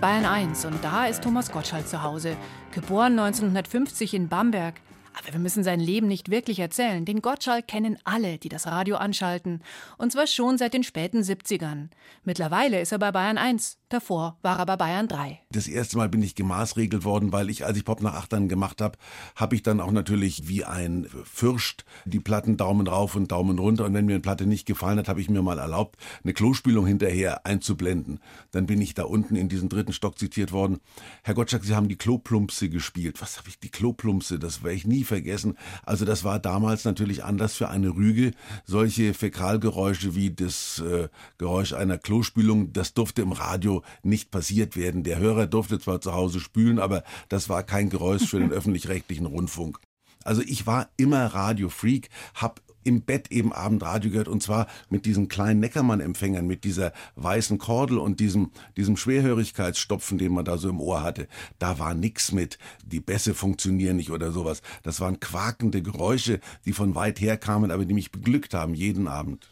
Bayern 0.00 0.24
1 0.24 0.64
und 0.64 0.82
da 0.82 1.06
ist 1.06 1.22
Thomas 1.22 1.52
Gottschalk 1.52 1.86
zu 1.86 2.02
Hause. 2.02 2.36
Geboren 2.72 3.16
1950 3.16 4.14
in 4.14 4.26
Bamberg. 4.26 4.74
Aber 5.22 5.32
wir 5.32 5.40
müssen 5.40 5.64
sein 5.64 5.80
Leben 5.80 6.06
nicht 6.08 6.30
wirklich 6.30 6.58
erzählen. 6.58 7.04
Den 7.04 7.22
Gottschalk 7.22 7.66
kennen 7.68 7.98
alle, 8.04 8.38
die 8.38 8.48
das 8.48 8.66
Radio 8.66 8.96
anschalten. 8.96 9.62
Und 9.98 10.12
zwar 10.12 10.26
schon 10.26 10.58
seit 10.58 10.74
den 10.74 10.82
späten 10.82 11.20
70ern. 11.20 11.88
Mittlerweile 12.24 12.80
ist 12.80 12.92
er 12.92 12.98
bei 12.98 13.12
Bayern 13.12 13.38
1. 13.38 13.79
Davor 13.90 14.38
war 14.42 14.60
er 14.60 14.66
bei 14.66 14.76
Bayern 14.76 15.08
3. 15.08 15.40
Das 15.50 15.66
erste 15.66 15.96
Mal 15.96 16.08
bin 16.08 16.22
ich 16.22 16.36
gemaßregelt 16.36 17.02
worden, 17.02 17.32
weil 17.32 17.50
ich, 17.50 17.66
als 17.66 17.76
ich 17.76 17.84
Pop 17.84 18.02
nach 18.02 18.14
Achtern 18.14 18.48
gemacht 18.48 18.80
habe, 18.80 18.96
habe 19.34 19.56
ich 19.56 19.64
dann 19.64 19.80
auch 19.80 19.90
natürlich 19.90 20.46
wie 20.46 20.64
ein 20.64 21.08
Fürst 21.24 21.84
die 22.04 22.20
Platten 22.20 22.56
Daumen 22.56 22.86
rauf 22.86 23.16
und 23.16 23.32
Daumen 23.32 23.58
runter. 23.58 23.86
Und 23.86 23.94
wenn 23.94 24.06
mir 24.06 24.12
eine 24.12 24.22
Platte 24.22 24.46
nicht 24.46 24.64
gefallen 24.64 24.96
hat, 24.96 25.08
habe 25.08 25.20
ich 25.20 25.28
mir 25.28 25.42
mal 25.42 25.58
erlaubt, 25.58 25.98
eine 26.22 26.34
Klospülung 26.34 26.86
hinterher 26.86 27.44
einzublenden. 27.44 28.20
Dann 28.52 28.66
bin 28.66 28.80
ich 28.80 28.94
da 28.94 29.02
unten 29.02 29.34
in 29.34 29.48
diesen 29.48 29.68
dritten 29.68 29.92
Stock 29.92 30.20
zitiert 30.20 30.52
worden. 30.52 30.78
Herr 31.24 31.34
Gottschalk, 31.34 31.64
Sie 31.64 31.74
haben 31.74 31.88
die 31.88 31.98
Kloplumpse 31.98 32.68
gespielt. 32.68 33.20
Was 33.20 33.38
habe 33.38 33.48
ich, 33.48 33.58
die 33.58 33.70
Kloplumpse? 33.70 34.38
Das 34.38 34.62
werde 34.62 34.76
ich 34.76 34.86
nie 34.86 35.02
vergessen. 35.02 35.58
Also 35.82 36.04
das 36.04 36.22
war 36.22 36.38
damals 36.38 36.84
natürlich 36.84 37.24
anders 37.24 37.56
für 37.56 37.68
eine 37.68 37.88
Rüge. 37.88 38.30
Solche 38.66 39.14
Fäkalgeräusche 39.14 40.14
wie 40.14 40.30
das 40.30 40.78
äh, 40.78 41.08
Geräusch 41.38 41.72
einer 41.72 41.98
Klospülung, 41.98 42.72
das 42.72 42.94
durfte 42.94 43.22
im 43.22 43.32
Radio 43.32 43.79
nicht 44.02 44.30
passiert 44.30 44.76
werden. 44.76 45.02
Der 45.02 45.18
Hörer 45.18 45.46
durfte 45.46 45.78
zwar 45.78 46.00
zu 46.00 46.12
Hause 46.12 46.40
spülen, 46.40 46.78
aber 46.78 47.02
das 47.28 47.48
war 47.48 47.62
kein 47.62 47.90
Geräusch 47.90 48.26
für 48.26 48.38
den 48.38 48.52
öffentlich-rechtlichen 48.52 49.26
Rundfunk. 49.26 49.78
Also 50.24 50.42
ich 50.42 50.66
war 50.66 50.90
immer 50.96 51.26
Radiofreak, 51.26 52.10
hab 52.34 52.60
im 52.84 53.02
Bett 53.02 53.30
eben 53.30 53.52
Abendradio 53.52 54.10
gehört 54.10 54.28
und 54.28 54.42
zwar 54.42 54.66
mit 54.88 55.04
diesen 55.06 55.28
kleinen 55.28 55.60
Neckermann-Empfängern, 55.60 56.46
mit 56.46 56.64
dieser 56.64 56.92
weißen 57.16 57.58
Kordel 57.58 57.98
und 57.98 58.20
diesem, 58.20 58.50
diesem 58.76 58.96
Schwerhörigkeitsstopfen, 58.96 60.18
den 60.18 60.32
man 60.32 60.44
da 60.44 60.58
so 60.58 60.68
im 60.68 60.80
Ohr 60.80 61.02
hatte. 61.02 61.28
Da 61.58 61.78
war 61.78 61.94
nix 61.94 62.32
mit, 62.32 62.58
die 62.84 63.00
Bässe 63.00 63.34
funktionieren 63.34 63.96
nicht 63.96 64.10
oder 64.10 64.32
sowas. 64.32 64.62
Das 64.82 65.00
waren 65.00 65.20
quakende 65.20 65.82
Geräusche, 65.82 66.40
die 66.64 66.72
von 66.72 66.94
weit 66.94 67.20
her 67.20 67.36
kamen, 67.36 67.70
aber 67.70 67.84
die 67.84 67.94
mich 67.94 68.12
beglückt 68.12 68.54
haben 68.54 68.74
jeden 68.74 69.08
Abend. 69.08 69.50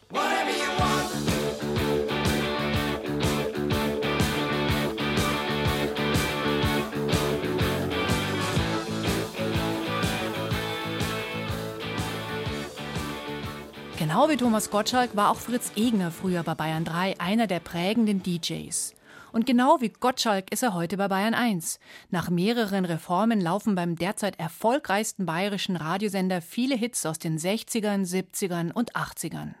Genau 14.09 14.27
wie 14.27 14.37
Thomas 14.37 14.71
Gottschalk 14.71 15.15
war 15.15 15.29
auch 15.29 15.35
Fritz 15.35 15.71
Egner 15.75 16.09
früher 16.09 16.41
bei 16.41 16.55
Bayern 16.55 16.83
3 16.83 17.19
einer 17.19 17.45
der 17.45 17.59
prägenden 17.59 18.23
DJs. 18.23 18.95
Und 19.31 19.45
genau 19.45 19.81
wie 19.81 19.89
Gottschalk 19.89 20.51
ist 20.51 20.63
er 20.63 20.73
heute 20.73 20.97
bei 20.97 21.07
Bayern 21.07 21.35
1. 21.35 21.79
Nach 22.09 22.31
mehreren 22.31 22.85
Reformen 22.85 23.39
laufen 23.39 23.75
beim 23.75 23.95
derzeit 23.95 24.39
erfolgreichsten 24.39 25.27
bayerischen 25.27 25.75
Radiosender 25.75 26.41
viele 26.41 26.75
Hits 26.75 27.05
aus 27.05 27.19
den 27.19 27.37
60ern, 27.37 28.03
70ern 28.03 28.71
und 28.71 28.95
80ern. 28.95 29.53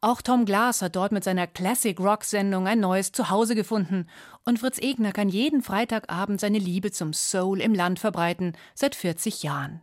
Auch 0.00 0.22
Tom 0.22 0.44
Glass 0.44 0.80
hat 0.80 0.94
dort 0.94 1.10
mit 1.10 1.24
seiner 1.24 1.48
Classic 1.48 1.98
Rock 1.98 2.22
Sendung 2.22 2.68
ein 2.68 2.78
neues 2.78 3.10
Zuhause 3.10 3.56
gefunden. 3.56 4.06
Und 4.44 4.60
Fritz 4.60 4.78
Egner 4.78 5.10
kann 5.10 5.28
jeden 5.28 5.60
Freitagabend 5.60 6.38
seine 6.38 6.60
Liebe 6.60 6.92
zum 6.92 7.12
Soul 7.12 7.60
im 7.60 7.74
Land 7.74 7.98
verbreiten, 7.98 8.52
seit 8.76 8.94
40 8.94 9.42
Jahren. 9.42 9.80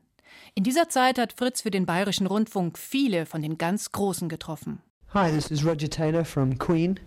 In 0.56 0.63
dieser 0.63 0.89
Zeit 0.89 1.18
hat 1.20 1.34
Fritz 1.34 1.62
für 1.62 1.72
den 1.72 1.86
Bayerischen 1.86 2.27
Rundfunk 2.27 2.77
viele 2.77 3.25
von 3.25 3.41
den 3.41 3.58
ganz 3.58 3.91
Großen 3.91 4.29
getroffen. 4.29 4.82
Hi, 5.13 5.32
this 5.32 5.50
is 5.51 5.63
Roger 5.63 5.89
Taylor 5.89 6.25
from 6.25 6.58
Queen, 6.58 7.00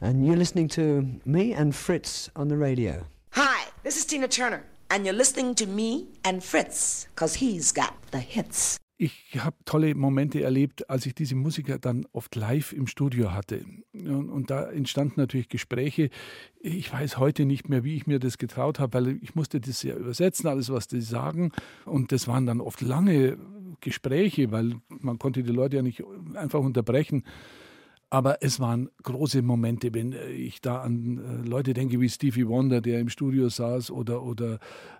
and 0.00 0.26
you're 0.26 0.36
listening 0.36 0.68
to 0.68 1.02
me 1.24 1.56
and 1.56 1.74
Fritz 1.74 2.30
on 2.34 2.48
the 2.48 2.56
radio. 2.56 3.04
Hi, 3.34 3.66
this 3.82 3.96
is 3.96 4.06
Tina 4.06 4.28
Turner, 4.28 4.62
and 4.90 5.04
you're 5.04 5.16
listening 5.16 5.54
to 5.56 5.66
me 5.66 6.08
and 6.24 6.42
Fritz, 6.42 7.08
because 7.14 7.34
he's 7.36 7.72
got 7.72 7.94
the 8.10 8.20
hits. 8.20 8.78
Ich 8.98 9.36
habe 9.38 9.56
tolle 9.64 9.94
Momente 9.94 10.42
erlebt, 10.42 10.88
als 10.88 11.06
ich 11.06 11.14
diese 11.14 11.34
Musiker 11.34 11.78
dann 11.78 12.06
oft 12.12 12.36
live 12.36 12.72
im 12.72 12.86
Studio 12.86 13.32
hatte. 13.32 13.64
Und, 13.92 14.30
und, 14.30 14.50
da 14.50 14.70
entstanden 14.70 15.14
natürlich 15.16 15.48
Gespräche. 15.48 16.10
Ich 16.60 16.92
weiß 16.92 17.18
heute 17.18 17.44
nicht 17.44 17.68
mehr, 17.68 17.82
wie 17.84 17.96
ich 17.96 18.06
mir 18.06 18.20
das 18.20 18.38
getraut 18.38 18.78
habe, 18.78 18.94
weil 18.94 19.18
ich 19.22 19.34
musste 19.34 19.60
das 19.60 19.82
ja 19.82 19.96
übersetzen, 19.96 20.48
alles, 20.48 20.70
was 20.70 20.86
die 20.86 21.00
sagen. 21.00 21.52
Und 21.84 22.12
das 22.12 22.28
waren 22.28 22.46
dann 22.46 22.60
oft 22.60 22.80
lange 22.80 23.38
Gespräche, 23.80 24.52
weil 24.52 24.76
man 24.88 25.18
konnte 25.18 25.42
die 25.42 25.52
Leute 25.52 25.76
ja 25.76 25.82
nicht 25.82 26.02
einfach 26.34 26.60
unterbrechen. 26.60 27.24
Aber 28.12 28.42
es 28.42 28.60
waren 28.60 28.90
große 29.04 29.40
Momente, 29.40 29.94
wenn 29.94 30.14
ich 30.36 30.60
da 30.60 30.82
an 30.82 31.16
äh, 31.16 31.48
Leute 31.48 31.72
denke 31.72 31.98
wie 31.98 32.10
Stevie 32.10 32.46
Wonder, 32.46 32.82
der 32.82 33.00
im 33.00 33.08
Studio 33.08 33.48
saß, 33.48 33.90
oder, 33.90 34.22
oder 34.22 34.58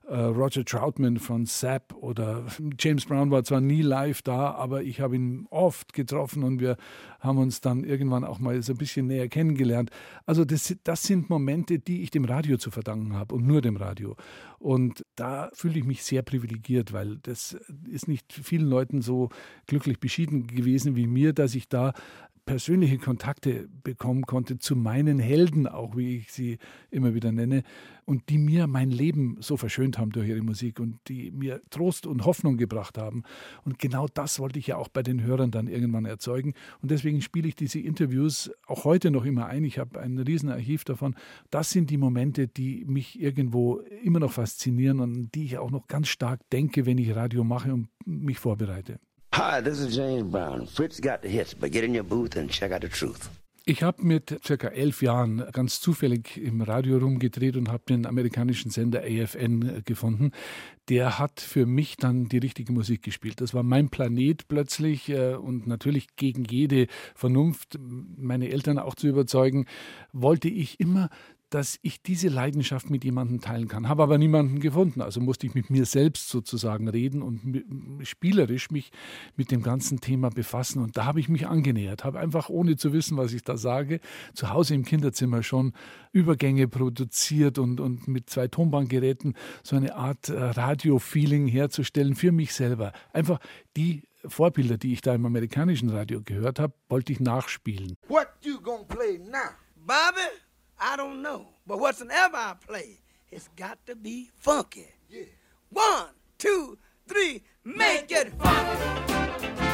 äh, 0.09 0.17
Roger 0.17 0.65
Troutman 0.65 1.19
von 1.19 1.45
Zapp 1.45 1.95
oder 1.95 2.47
James 2.79 3.05
Brown 3.05 3.31
war 3.31 3.45
zwar 3.45 3.61
nie 3.61 3.83
live 3.83 4.23
da, 4.23 4.53
aber 4.53 4.83
ich 4.83 5.03
habe 5.03 5.17
ihn 5.17 5.47
oft 5.51 5.93
getroffen 5.93 6.43
und 6.43 6.59
wir 6.59 6.79
haben 7.21 7.37
uns 7.37 7.61
dann 7.61 7.85
irgendwann 7.85 8.25
auch 8.25 8.39
mal 8.39 8.63
so 8.63 8.73
ein 8.73 8.79
bisschen 8.79 9.09
näher 9.09 9.29
kennengelernt. 9.29 9.91
Also 10.25 10.47
das, 10.47 10.75
das 10.83 11.03
sind 11.03 11.29
Momente, 11.29 11.81
die 11.81 12.03
ich 12.03 12.11
dem 12.11 12.25
Radio 12.25 12.57
zu 12.57 12.71
verdanken 12.71 13.15
habe 13.15 13.35
und 13.35 13.47
nur 13.47 13.61
dem 13.61 13.77
Radio. 13.77 14.17
Und 14.59 15.05
da 15.17 15.51
fühle 15.53 15.79
ich 15.79 15.85
mich 15.85 16.03
sehr 16.03 16.23
privilegiert, 16.23 16.95
weil 16.95 17.19
das 17.19 17.59
ist 17.91 18.09
nicht 18.09 18.33
vielen 18.33 18.69
Leuten 18.69 19.03
so 19.03 19.29
glücklich 19.67 20.01
beschieden 20.01 20.47
gewesen 20.47 20.97
wie 20.97 21.07
mir, 21.07 21.35
dass 21.35 21.55
ich 21.55 21.69
da 21.69 21.93
persönliche 22.45 22.99
Kontakte 22.99 23.69
bekommen 23.85 24.23
konnte 24.23 24.59
zu 24.59 24.75
meinen 24.75 25.19
Helden, 25.19 25.69
auch 25.69 25.97
wie 25.97 26.17
ich 26.17 26.33
sie 26.33 26.59
immer 26.91 27.15
wieder 27.15 27.31
nenne, 27.31 27.63
und 28.05 28.29
die 28.31 28.39
mir 28.39 28.67
mein 28.67 28.91
Leben 28.91 29.37
so 29.41 29.57
verschönt 29.57 29.97
haben 29.99 30.11
durch 30.11 30.29
ihre 30.29 30.43
Musik 30.43 30.81
und 30.81 30.99
die 31.09 31.31
mir 31.31 31.63
Trost 31.71 32.07
und 32.07 32.25
Hoffnung 32.25 32.57
gebracht 32.57 32.99
haben. 32.99 33.23
Und 33.65 33.79
genau 33.79 34.09
das 34.13 34.41
wollte 34.41 34.59
ich 34.59 34.67
ja 34.67 34.77
auch 34.77 34.89
bei 34.89 35.03
den 35.03 35.23
Hörern 35.23 35.53
dann 35.53 35.69
irgendwann 35.69 36.05
erzeugen. 36.05 36.55
Und 36.81 36.91
deswegen 36.91 37.23
spiele 37.23 37.47
ich 37.47 37.55
diese 37.55 37.79
Interviews 37.79 38.51
auch 38.67 38.85
heute 38.85 39.11
noch 39.13 39.25
immer 39.25 39.47
ein. 39.47 39.65
Ich 39.65 39.79
habe 39.79 40.01
ein 40.01 40.19
Riesenarchiv 40.19 40.85
davon. 40.85 41.15
Das 41.51 41.71
sind 41.71 41.91
die 41.91 41.99
Momente, 41.99 42.49
die 42.49 42.85
mich 42.85 43.21
irgendwo 43.21 43.79
immer 44.03 44.19
noch 44.19 44.33
faszinieren 44.33 44.99
und 44.99 45.33
die 45.35 45.45
ich 45.45 45.59
auch 45.59 45.71
noch 45.71 45.87
ganz 45.87 46.09
stark 46.09 46.41
denke, 46.51 46.87
wenn 46.87 46.99
ich 46.99 47.15
Radio 47.15 47.45
mache 47.45 47.73
und 47.73 47.89
mich 48.05 48.39
vorbereite. 48.39 48.99
Hi, 49.35 49.63
this 49.63 49.81
is 49.81 49.97
James 49.97 50.31
Brown. 50.31 50.67
Fritz 50.67 51.01
got 51.01 51.23
the 51.23 51.29
hits, 51.29 51.55
but 51.55 51.73
get 51.73 51.85
in 51.85 51.95
your 51.95 52.05
booth 52.05 52.37
and 52.37 52.51
check 52.51 52.71
out 52.71 52.83
the 52.83 52.89
truth. 52.89 53.31
Ich 53.65 53.83
habe 53.83 54.03
mit 54.03 54.41
circa 54.45 54.69
elf 54.69 55.03
Jahren 55.03 55.43
ganz 55.53 55.81
zufällig 55.81 56.37
im 56.37 56.61
Radio 56.63 56.99
rumgedreht 56.99 57.57
und 57.57 57.71
habe 57.71 57.85
den 57.89 58.07
amerikanischen 58.07 58.71
Sender 58.73 59.03
AFN 59.05 59.83
gefunden. 59.85 60.33
Der 60.89 61.21
hat 61.21 61.41
für 61.41 61.65
mich 61.65 61.97
dann 61.97 62.29
die 62.29 62.39
richtige 62.39 62.73
Musik 62.73 63.03
gespielt. 63.03 63.41
Das 63.41 63.55
war 63.55 63.63
mein 63.63 63.89
Planet 63.89 64.49
plötzlich 64.49 65.09
äh, 65.09 65.35
und 65.35 65.69
natürlich 65.69 66.17
gegen 66.17 66.45
jede 66.45 66.89
Vernunft, 67.15 67.79
meine 67.79 68.51
Eltern 68.51 68.81
auch 68.81 68.97
zu 68.97 69.07
überzeugen, 69.07 69.67
wollte 70.13 70.49
ich 70.49 70.81
immer 70.81 71.09
dass 71.55 71.79
ich 71.83 72.03
diese 72.03 72.29
Leidenschaft 72.29 72.89
mit 72.89 73.05
jemandem 73.05 73.41
teilen 73.41 73.69
kann. 73.69 73.89
Habe 73.89 74.03
aber 74.03 74.17
niemanden 74.17 74.59
gefunden. 74.59 75.03
Also 75.03 75.21
musste 75.21 75.47
ich 75.47 75.55
mit 75.55 75.69
mir 75.69 75.85
selbst 75.85 76.31
sozusagen 76.31 76.89
reden 76.89 77.23
und 77.23 77.65
spielerisch 78.07 78.71
mich 78.71 78.91
mit 79.37 79.51
dem 79.51 79.63
ganzen 79.63 80.01
Thema 80.01 80.31
befassen. 80.31 80.83
Und 80.83 80.97
da 80.97 81.05
habe 81.05 81.21
ich 81.21 81.29
mich 81.29 81.47
angenähert, 81.47 82.05
habe 82.05 82.19
einfach 82.19 82.49
ohne 82.49 82.77
zu 82.77 82.93
wissen, 82.95 83.19
was 83.19 83.35
ich 83.35 83.43
da 83.43 83.59
sage, 83.59 84.01
zu 84.35 84.51
Hause 84.51 84.75
im 84.75 84.85
Kinderzimmer 84.85 85.43
schon 85.43 85.73
Übergänge 86.13 86.69
produziert 86.69 87.59
und, 87.59 87.81
und 87.81 88.09
mit 88.09 88.31
zwei 88.31 88.49
Tonbandgeräten 88.49 89.35
so 89.63 89.77
eine 89.77 89.95
Art 89.95 90.31
äh, 90.31 90.39
Radio-Feeling 90.39 91.49
herzustellen 91.49 92.15
für 92.15 92.33
mich 92.33 92.55
selber. 92.55 92.93
Einfach 93.13 93.41
die 93.77 94.05
Vorbilder, 94.25 94.79
die 94.79 94.93
ich 94.93 95.03
da 95.03 95.15
im 95.15 95.27
amerikanischen 95.27 95.91
Radio 95.91 96.23
gehört 96.23 96.59
habe, 96.59 96.73
wollte 96.89 97.13
ich 97.13 97.21
nachspielen. 97.21 97.97
What 98.09 98.29
you 98.43 98.61
gonna 98.61 98.85
play 98.85 99.19
now? 99.19 99.51
Bobby? 99.77 100.52
I 100.85 100.97
don't 100.97 101.23
know. 101.23 101.47
But 101.65 101.79
whatsoever 101.79 102.37
I 102.37 102.55
play, 102.67 102.99
it's 103.31 103.49
got 103.55 103.79
to 103.87 103.95
be 103.95 104.31
funky. 104.37 104.89
Yeah. 105.09 105.23
One, 105.71 106.09
two, 106.39 106.77
three, 107.07 107.45
make 107.65 108.11
it 108.11 108.33
funky. 108.33 109.72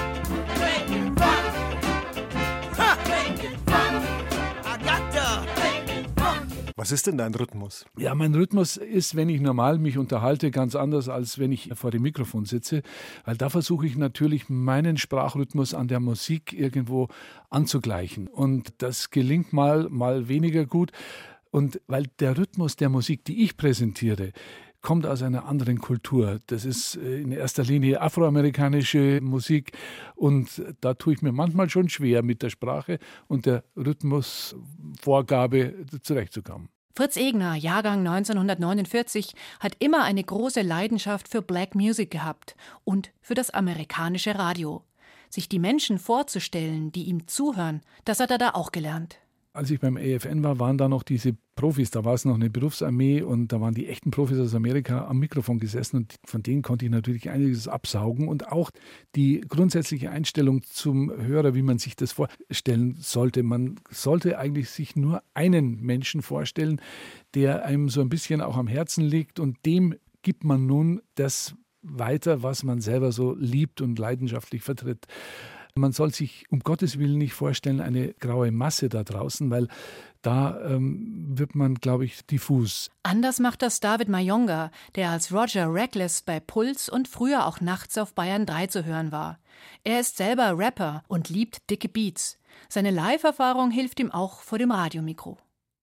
Was 6.78 6.92
ist 6.92 7.08
denn 7.08 7.18
dein 7.18 7.34
Rhythmus? 7.34 7.86
Ja, 7.96 8.14
mein 8.14 8.32
Rhythmus 8.32 8.76
ist, 8.76 9.16
wenn 9.16 9.28
ich 9.28 9.40
normal 9.40 9.78
mich 9.78 9.98
unterhalte, 9.98 10.52
ganz 10.52 10.76
anders, 10.76 11.08
als 11.08 11.40
wenn 11.40 11.50
ich 11.50 11.70
vor 11.74 11.90
dem 11.90 12.02
Mikrofon 12.02 12.44
sitze. 12.44 12.82
Weil 13.24 13.36
da 13.36 13.48
versuche 13.48 13.84
ich 13.84 13.96
natürlich 13.96 14.48
meinen 14.48 14.96
Sprachrhythmus 14.96 15.74
an 15.74 15.88
der 15.88 15.98
Musik 15.98 16.52
irgendwo 16.52 17.08
anzugleichen. 17.50 18.28
Und 18.28 18.74
das 18.78 19.10
gelingt 19.10 19.52
mal, 19.52 19.88
mal 19.90 20.28
weniger 20.28 20.66
gut. 20.66 20.92
Und 21.50 21.80
weil 21.88 22.04
der 22.20 22.38
Rhythmus 22.38 22.76
der 22.76 22.90
Musik, 22.90 23.24
die 23.24 23.42
ich 23.42 23.56
präsentiere, 23.56 24.32
kommt 24.88 25.04
aus 25.04 25.22
einer 25.22 25.44
anderen 25.44 25.80
Kultur. 25.80 26.38
Das 26.46 26.64
ist 26.64 26.96
äh, 26.96 27.20
in 27.20 27.30
erster 27.30 27.62
Linie 27.62 28.00
afroamerikanische 28.00 29.20
Musik 29.20 29.72
und 30.14 30.62
da 30.80 30.94
tue 30.94 31.12
ich 31.12 31.20
mir 31.20 31.30
manchmal 31.30 31.68
schon 31.68 31.90
schwer 31.90 32.22
mit 32.22 32.40
der 32.42 32.48
Sprache 32.48 32.98
und 33.26 33.44
der 33.44 33.64
Rhythmusvorgabe 33.76 35.74
zurechtzukommen. 36.00 36.70
Fritz 36.96 37.18
Egner, 37.18 37.54
Jahrgang 37.54 37.98
1949, 37.98 39.34
hat 39.60 39.76
immer 39.78 40.04
eine 40.04 40.24
große 40.24 40.62
Leidenschaft 40.62 41.28
für 41.28 41.42
Black 41.42 41.74
Music 41.74 42.10
gehabt 42.10 42.56
und 42.84 43.10
für 43.20 43.34
das 43.34 43.50
amerikanische 43.50 44.36
Radio. 44.36 44.86
Sich 45.28 45.50
die 45.50 45.58
Menschen 45.58 45.98
vorzustellen, 45.98 46.92
die 46.92 47.04
ihm 47.04 47.28
zuhören, 47.28 47.82
das 48.06 48.20
hat 48.20 48.30
er 48.30 48.38
da 48.38 48.52
auch 48.54 48.72
gelernt 48.72 49.18
als 49.58 49.70
ich 49.70 49.80
beim 49.80 49.96
AFN 49.96 50.42
war, 50.42 50.58
waren 50.58 50.78
da 50.78 50.88
noch 50.88 51.02
diese 51.02 51.36
Profis, 51.56 51.90
da 51.90 52.04
war 52.04 52.14
es 52.14 52.24
noch 52.24 52.36
eine 52.36 52.48
Berufsarmee 52.48 53.22
und 53.22 53.48
da 53.48 53.60
waren 53.60 53.74
die 53.74 53.88
echten 53.88 54.12
Profis 54.12 54.38
aus 54.38 54.54
Amerika 54.54 55.06
am 55.06 55.18
Mikrofon 55.18 55.58
gesessen 55.58 55.96
und 55.96 56.14
von 56.24 56.42
denen 56.42 56.62
konnte 56.62 56.84
ich 56.84 56.90
natürlich 56.90 57.28
einiges 57.28 57.66
absaugen 57.66 58.28
und 58.28 58.52
auch 58.52 58.70
die 59.16 59.40
grundsätzliche 59.40 60.10
Einstellung 60.10 60.62
zum 60.62 61.10
Hörer, 61.10 61.54
wie 61.54 61.62
man 61.62 61.78
sich 61.78 61.96
das 61.96 62.12
vorstellen 62.12 62.94
sollte. 63.00 63.42
Man 63.42 63.80
sollte 63.90 64.38
eigentlich 64.38 64.70
sich 64.70 64.94
nur 64.94 65.22
einen 65.34 65.80
Menschen 65.82 66.22
vorstellen, 66.22 66.80
der 67.34 67.64
einem 67.64 67.88
so 67.88 68.00
ein 68.00 68.08
bisschen 68.08 68.40
auch 68.40 68.56
am 68.56 68.68
Herzen 68.68 69.04
liegt 69.04 69.40
und 69.40 69.58
dem 69.66 69.96
gibt 70.22 70.44
man 70.44 70.66
nun 70.66 71.02
das 71.16 71.56
weiter, 71.82 72.42
was 72.42 72.62
man 72.62 72.80
selber 72.80 73.12
so 73.12 73.34
liebt 73.34 73.80
und 73.80 73.98
leidenschaftlich 73.98 74.62
vertritt. 74.62 75.06
Man 75.78 75.92
soll 75.92 76.12
sich 76.12 76.46
um 76.50 76.60
Gottes 76.60 76.98
Willen 76.98 77.18
nicht 77.18 77.34
vorstellen, 77.34 77.80
eine 77.80 78.14
graue 78.14 78.50
Masse 78.52 78.88
da 78.88 79.04
draußen, 79.04 79.50
weil 79.50 79.68
da 80.22 80.60
ähm, 80.62 81.38
wird 81.38 81.54
man, 81.54 81.76
glaube 81.76 82.04
ich, 82.04 82.26
diffus. 82.26 82.90
Anders 83.02 83.38
macht 83.38 83.62
das 83.62 83.80
David 83.80 84.08
Mayonga, 84.08 84.70
der 84.96 85.10
als 85.10 85.32
Roger 85.32 85.72
Reckless 85.72 86.22
bei 86.22 86.40
Puls 86.40 86.88
und 86.88 87.08
früher 87.08 87.46
auch 87.46 87.60
nachts 87.60 87.96
auf 87.98 88.14
Bayern 88.14 88.44
3 88.44 88.66
zu 88.66 88.84
hören 88.84 89.12
war. 89.12 89.38
Er 89.84 90.00
ist 90.00 90.16
selber 90.16 90.58
Rapper 90.58 91.02
und 91.08 91.28
liebt 91.28 91.70
dicke 91.70 91.88
Beats. 91.88 92.38
Seine 92.68 92.90
Live-Erfahrung 92.90 93.70
hilft 93.70 94.00
ihm 94.00 94.10
auch 94.10 94.40
vor 94.40 94.58
dem 94.58 94.72
Radiomikro 94.72 95.38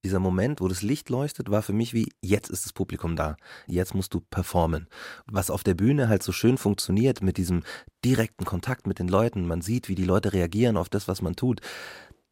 dieser 0.05 0.19
Moment, 0.19 0.61
wo 0.61 0.67
das 0.67 0.83
Licht 0.83 1.09
leuchtet, 1.09 1.49
war 1.49 1.63
für 1.63 1.73
mich 1.73 1.93
wie, 1.93 2.07
jetzt 2.21 2.49
ist 2.49 2.65
das 2.65 2.73
Publikum 2.73 3.15
da. 3.15 3.35
Jetzt 3.67 3.95
musst 3.95 4.13
du 4.13 4.21
performen. 4.21 4.87
Was 5.25 5.49
auf 5.49 5.63
der 5.63 5.73
Bühne 5.73 6.07
halt 6.07 6.23
so 6.23 6.31
schön 6.31 6.57
funktioniert 6.57 7.21
mit 7.21 7.37
diesem 7.37 7.63
direkten 8.05 8.45
Kontakt 8.45 8.87
mit 8.87 8.99
den 8.99 9.07
Leuten. 9.07 9.47
Man 9.47 9.61
sieht, 9.61 9.89
wie 9.89 9.95
die 9.95 10.05
Leute 10.05 10.31
reagieren 10.31 10.77
auf 10.77 10.89
das, 10.89 11.07
was 11.07 11.21
man 11.21 11.35
tut. 11.35 11.59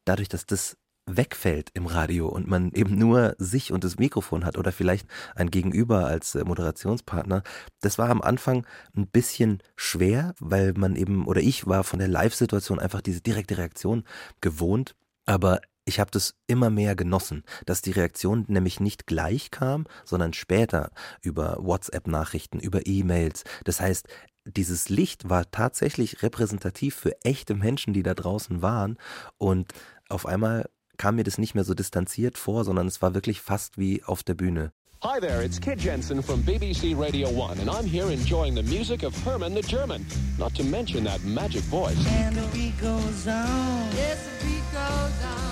Dadurch, 0.05 0.29
dass 0.29 0.45
das 0.45 0.77
wegfällt 1.05 1.71
im 1.73 1.85
Radio 1.85 2.29
und 2.29 2.47
man 2.47 2.71
eben 2.71 2.97
nur 2.97 3.35
sich 3.37 3.73
und 3.73 3.83
das 3.83 3.97
Mikrofon 3.97 4.45
hat 4.45 4.57
oder 4.57 4.71
vielleicht 4.71 5.07
ein 5.35 5.51
Gegenüber 5.51 6.05
als 6.05 6.35
äh, 6.35 6.43
Moderationspartner. 6.45 7.43
Das 7.81 7.97
war 7.97 8.09
am 8.09 8.21
Anfang 8.21 8.65
ein 8.95 9.07
bisschen 9.07 9.61
schwer, 9.75 10.33
weil 10.39 10.73
man 10.73 10.95
eben, 10.95 11.25
oder 11.25 11.41
ich 11.41 11.67
war 11.67 11.83
von 11.83 11.99
der 11.99 12.07
Live-Situation 12.07 12.79
einfach 12.79 13.01
diese 13.01 13.21
direkte 13.21 13.57
Reaktion 13.57 14.03
gewohnt. 14.41 14.95
Aber 15.25 15.59
ich 15.85 15.99
habe 15.99 16.11
das 16.11 16.35
immer 16.47 16.69
mehr 16.69 16.95
genossen, 16.95 17.43
dass 17.65 17.81
die 17.81 17.91
Reaktion 17.91 18.45
nämlich 18.47 18.79
nicht 18.79 19.05
gleich 19.07 19.51
kam, 19.51 19.85
sondern 20.05 20.33
später 20.33 20.91
über 21.21 21.57
WhatsApp-Nachrichten, 21.59 22.59
über 22.59 22.85
E-Mails. 22.85 23.43
Das 23.65 23.81
heißt, 23.81 24.07
dieses 24.45 24.89
Licht 24.89 25.29
war 25.29 25.49
tatsächlich 25.51 26.23
repräsentativ 26.23 26.95
für 26.95 27.13
echte 27.23 27.55
Menschen, 27.55 27.93
die 27.93 28.03
da 28.03 28.13
draußen 28.13 28.61
waren. 28.61 28.97
Und 29.37 29.73
auf 30.09 30.25
einmal 30.25 30.69
kam 30.97 31.15
mir 31.15 31.23
das 31.23 31.37
nicht 31.37 31.55
mehr 31.55 31.63
so 31.63 31.73
distanziert 31.73 32.37
vor, 32.37 32.63
sondern 32.63 32.87
es 32.87 33.01
war 33.01 33.13
wirklich 33.13 33.41
fast 33.41 33.77
wie 33.77 34.03
auf 34.03 34.23
der 34.23 34.35
Bühne. 34.35 34.71
Hi 35.03 35.19
there, 35.19 35.43
it's 35.43 35.59
Kid 35.59 35.81
Jensen 35.81 36.23
from 36.23 36.41
BBC 36.43 36.95
Radio 36.95 37.27
1, 37.27 37.59
and 37.59 37.69
I'm 37.69 37.83
here 37.85 38.09
enjoying 38.09 38.55
the 38.55 38.63
music 38.63 39.03
of 39.03 39.13
Herman 39.25 39.53
the 39.53 39.61
German, 39.61 40.05
not 40.39 40.55
to 40.55 40.63
mention 40.63 41.03
that 41.03 41.21
magic 41.25 41.63
voice. 41.63 41.97
And 42.07 42.37
the 42.37 42.47
beat 42.53 42.79
goes 42.79 43.27
on. 43.27 43.91
Yes, 43.97 44.23
the 44.23 44.45
beat 44.45 44.63
goes 44.71 45.25
on. 45.25 45.42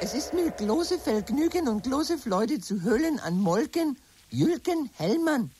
Es 0.00 0.14
ist 0.14 0.34
mir 0.34 0.50
große 0.50 0.98
Vergnügen 0.98 1.68
und 1.68 1.84
große 1.84 2.18
Freude 2.18 2.58
zu 2.58 2.82
hören 2.82 3.20
an 3.20 3.38
Molken, 3.38 3.96
Jülken, 4.30 4.90
Hellmann 4.96 5.50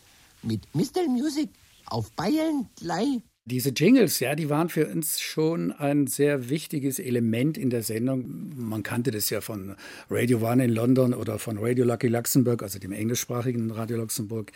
mit 0.42 0.62
Mr. 0.74 1.08
Music 1.08 1.50
auf 1.86 2.10
Bayern 2.12 2.68
3. 2.82 3.22
Diese 3.44 3.70
Jingles, 3.70 4.18
ja, 4.18 4.34
die 4.34 4.50
waren 4.50 4.68
für 4.68 4.88
uns 4.88 5.20
schon 5.20 5.70
ein 5.70 6.08
sehr 6.08 6.48
wichtiges 6.48 6.98
Element 6.98 7.56
in 7.56 7.70
der 7.70 7.84
Sendung. 7.84 8.52
Man 8.56 8.82
kannte 8.82 9.12
das 9.12 9.30
ja 9.30 9.40
von 9.40 9.76
Radio 10.10 10.38
One 10.38 10.64
in 10.64 10.70
London 10.70 11.14
oder 11.14 11.38
von 11.38 11.58
Radio 11.58 11.84
Lucky 11.84 12.08
Luxemburg, 12.08 12.64
also 12.64 12.80
dem 12.80 12.90
englischsprachigen 12.90 13.70
Radio 13.70 13.98
Luxemburg. 13.98 14.50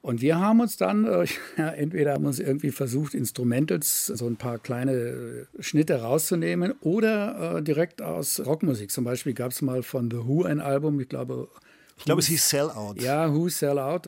Und 0.00 0.20
wir 0.20 0.38
haben 0.38 0.60
uns 0.60 0.76
dann, 0.76 1.04
äh, 1.04 1.26
ja, 1.56 1.68
entweder 1.70 2.14
haben 2.14 2.26
uns 2.26 2.38
irgendwie 2.38 2.70
versucht, 2.70 3.14
Instrumentals, 3.14 4.06
so 4.06 4.26
ein 4.26 4.36
paar 4.36 4.58
kleine 4.58 4.92
äh, 4.92 5.46
Schnitte 5.60 6.00
rauszunehmen 6.00 6.74
oder 6.80 7.56
äh, 7.56 7.62
direkt 7.62 8.02
aus 8.02 8.44
Rockmusik. 8.44 8.90
Zum 8.90 9.04
Beispiel 9.04 9.34
gab 9.34 9.52
es 9.52 9.62
mal 9.62 9.82
von 9.82 10.10
The 10.10 10.18
Who 10.18 10.44
ein 10.44 10.60
Album, 10.60 11.00
ich 11.00 11.08
glaube. 11.08 11.48
Ich 11.96 12.04
glaube, 12.04 12.20
es 12.20 12.28
hieß 12.28 12.48
Sell 12.48 12.70
Out. 12.70 13.02
Ja, 13.02 13.34
Who 13.34 13.48
Sell 13.48 13.78
Out. 13.78 14.06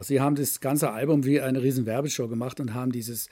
Sie 0.00 0.20
haben 0.20 0.36
das 0.36 0.60
ganze 0.60 0.90
Album 0.90 1.24
wie 1.24 1.40
eine 1.40 1.62
riesen 1.62 1.86
Werbeshow 1.86 2.28
gemacht 2.28 2.60
und 2.60 2.74
haben 2.74 2.92
dieses 2.92 3.28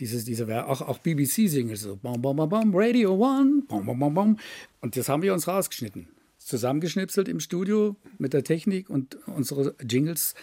dieses, 0.00 0.24
diese, 0.24 0.68
auch, 0.68 0.80
auch 0.82 0.98
BBC-Singles, 0.98 1.80
so 1.80 1.96
bom, 1.96 2.20
bom, 2.22 2.36
bom, 2.36 2.48
bom, 2.48 2.70
Radio 2.72 3.14
One, 3.14 3.62
bom, 3.66 3.84
bom, 3.84 3.98
bom, 3.98 4.14
bom. 4.14 4.38
Und 4.80 4.96
das 4.96 5.08
haben 5.08 5.22
wir 5.22 5.34
uns 5.34 5.48
rausgeschnitten. 5.48 6.08
Zusammengeschnipselt 6.38 7.28
im 7.28 7.40
Studio 7.40 7.96
mit 8.16 8.32
der 8.32 8.44
Technik 8.44 8.88
und 8.88 9.18
unsere 9.26 9.74
Jingles 9.82 10.34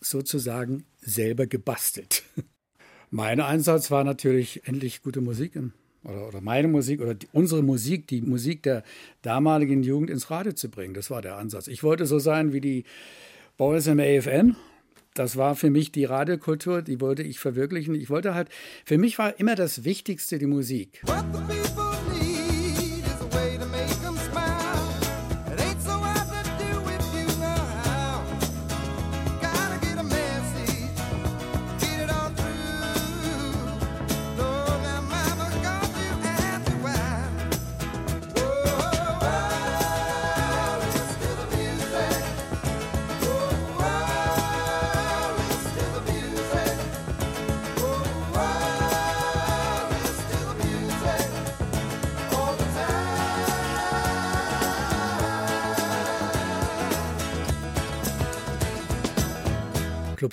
sozusagen 0.00 0.84
selber 1.00 1.46
gebastelt. 1.46 2.22
Mein 3.10 3.40
Einsatz 3.40 3.90
war 3.90 4.04
natürlich 4.04 4.66
endlich 4.66 5.02
gute 5.02 5.20
Musik 5.20 5.58
oder, 6.04 6.28
oder 6.28 6.40
meine 6.40 6.68
Musik 6.68 7.00
oder 7.00 7.14
die, 7.14 7.28
unsere 7.32 7.62
Musik, 7.62 8.06
die 8.06 8.22
Musik 8.22 8.62
der 8.62 8.84
damaligen 9.22 9.82
Jugend 9.82 10.10
ins 10.10 10.30
Radio 10.30 10.52
zu 10.52 10.70
bringen. 10.70 10.94
Das 10.94 11.10
war 11.10 11.20
der 11.20 11.36
Ansatz. 11.36 11.66
Ich 11.66 11.82
wollte 11.82 12.06
so 12.06 12.18
sein 12.20 12.52
wie 12.52 12.60
die 12.60 12.84
Boys 13.56 13.88
im 13.88 13.98
AFN. 13.98 14.56
Das 15.14 15.36
war 15.36 15.56
für 15.56 15.70
mich 15.70 15.90
die 15.90 16.04
Radiokultur, 16.04 16.82
die 16.82 17.00
wollte 17.00 17.24
ich 17.24 17.40
verwirklichen. 17.40 17.96
Ich 17.96 18.10
wollte 18.10 18.34
halt, 18.34 18.48
für 18.84 18.96
mich 18.96 19.18
war 19.18 19.38
immer 19.40 19.56
das 19.56 19.84
Wichtigste 19.84 20.38
die 20.38 20.46
Musik. 20.46 21.02
What 21.04 21.24
the 21.32 21.79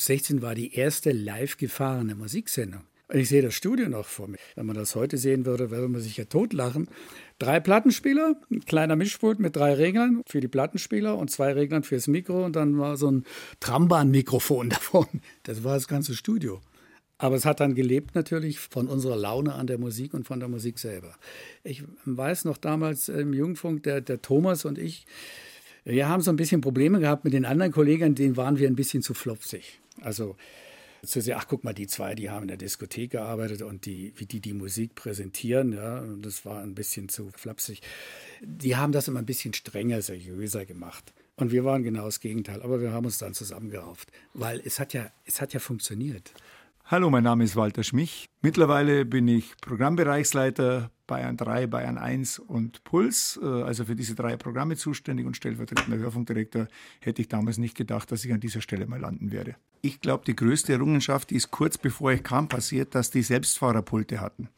16 0.07 0.41
war 0.41 0.55
die 0.55 0.73
erste 0.73 1.11
live 1.11 1.57
gefahrene 1.57 2.15
Musiksendung. 2.15 2.81
Und 3.09 3.19
ich 3.19 3.29
sehe 3.29 3.41
das 3.41 3.53
Studio 3.53 3.87
noch 3.87 4.05
vor 4.05 4.27
mir. 4.27 4.37
Wenn 4.55 4.65
man 4.65 4.75
das 4.75 4.95
heute 4.95 5.17
sehen 5.17 5.45
würde, 5.45 5.71
würde 5.71 5.87
man 5.87 6.01
sich 6.01 6.17
ja 6.17 6.25
totlachen. 6.25 6.89
Drei 7.39 7.59
Plattenspieler, 7.59 8.35
ein 8.51 8.65
kleiner 8.65 8.97
Mischpult 8.97 9.39
mit 9.39 9.55
drei 9.55 9.73
Reglern 9.73 10.23
für 10.27 10.41
die 10.41 10.49
Plattenspieler 10.49 11.17
und 11.17 11.31
zwei 11.31 11.53
Reglern 11.53 11.83
fürs 11.83 12.07
Mikro 12.07 12.43
und 12.43 12.55
dann 12.55 12.77
war 12.77 12.97
so 12.97 13.09
ein 13.09 13.23
Trambahn-Mikrofon 13.61 14.69
davon. 14.71 15.07
Das 15.43 15.63
war 15.63 15.75
das 15.75 15.87
ganze 15.87 16.15
Studio. 16.15 16.61
Aber 17.17 17.35
es 17.35 17.45
hat 17.45 17.61
dann 17.61 17.75
gelebt 17.75 18.13
natürlich 18.13 18.59
von 18.59 18.87
unserer 18.87 19.15
Laune 19.15 19.55
an 19.55 19.67
der 19.67 19.77
Musik 19.77 20.13
und 20.13 20.25
von 20.25 20.39
der 20.39 20.49
Musik 20.49 20.77
selber. 20.77 21.15
Ich 21.63 21.83
weiß 22.05 22.45
noch 22.45 22.57
damals 22.57 23.09
im 23.09 23.33
Jungfunk, 23.33 23.83
der, 23.83 24.01
der 24.01 24.21
Thomas 24.21 24.65
und 24.65 24.77
ich, 24.77 25.05
wir 25.83 26.09
haben 26.09 26.21
so 26.21 26.29
ein 26.29 26.35
bisschen 26.35 26.61
Probleme 26.61 26.99
gehabt 26.99 27.23
mit 27.23 27.33
den 27.33 27.45
anderen 27.45 27.71
Kollegen, 27.71 28.15
denen 28.15 28.37
waren 28.37 28.57
wir 28.59 28.67
ein 28.67 28.75
bisschen 28.75 29.01
zu 29.01 29.13
flopsig. 29.13 29.79
Also 30.01 30.35
zu 31.03 31.21
sehen, 31.21 31.35
ach 31.37 31.47
guck 31.47 31.63
mal, 31.63 31.73
die 31.73 31.87
zwei, 31.87 32.15
die 32.15 32.29
haben 32.29 32.43
in 32.43 32.47
der 32.49 32.57
Diskothek 32.57 33.11
gearbeitet 33.11 33.61
und 33.61 33.85
die, 33.85 34.13
wie 34.15 34.25
die 34.25 34.39
die 34.39 34.53
Musik 34.53 34.95
präsentieren, 34.95 35.73
ja, 35.73 36.03
das 36.21 36.45
war 36.45 36.61
ein 36.61 36.75
bisschen 36.75 37.09
zu 37.09 37.29
flapsig. 37.35 37.81
Die 38.41 38.75
haben 38.75 38.91
das 38.91 39.07
immer 39.07 39.19
ein 39.19 39.25
bisschen 39.25 39.53
strenger, 39.53 40.01
seriöser 40.01 40.65
gemacht. 40.65 41.13
Und 41.35 41.51
wir 41.51 41.63
waren 41.63 41.83
genau 41.83 42.05
das 42.05 42.19
Gegenteil, 42.19 42.63
aber 42.63 42.81
wir 42.81 42.91
haben 42.91 43.05
uns 43.05 43.19
dann 43.19 43.33
zusammengerauft, 43.35 44.11
weil 44.33 44.59
es 44.65 44.79
hat 44.79 44.93
ja, 44.93 45.11
es 45.25 45.39
hat 45.39 45.53
ja 45.53 45.59
funktioniert. 45.59 46.33
Hallo, 46.85 47.09
mein 47.09 47.23
Name 47.23 47.43
ist 47.43 47.55
Walter 47.55 47.83
Schmich. 47.83 48.27
Mittlerweile 48.41 49.05
bin 49.05 49.27
ich 49.27 49.55
Programmbereichsleiter 49.61 50.89
Bayern 51.07 51.37
3, 51.37 51.67
Bayern 51.67 51.97
1 51.97 52.39
und 52.39 52.83
Puls, 52.83 53.39
äh, 53.41 53.45
also 53.45 53.85
für 53.85 53.95
diese 53.95 54.13
drei 54.13 54.37
Programme 54.37 54.75
zuständig 54.75 55.25
und 55.25 55.35
stellvertretender 55.37 55.97
Hörfunkdirektor, 55.97 56.67
hätte 56.99 57.21
ich 57.21 57.29
damals 57.29 57.57
nicht 57.57 57.75
gedacht, 57.75 58.11
dass 58.11 58.23
ich 58.25 58.33
an 58.33 58.39
dieser 58.39 58.61
Stelle 58.61 58.85
mal 58.85 58.99
landen 58.99 59.31
werde. 59.31 59.55
Ich 59.81 60.01
glaube, 60.01 60.25
die 60.25 60.35
größte 60.35 60.73
Errungenschaft 60.73 61.31
ist 61.31 61.51
kurz 61.51 61.77
bevor 61.77 62.11
ich 62.11 62.23
kam 62.23 62.49
passiert, 62.49 62.95
dass 62.95 63.11
die 63.11 63.21
Selbstfahrerpulte 63.21 64.19
hatten. 64.19 64.49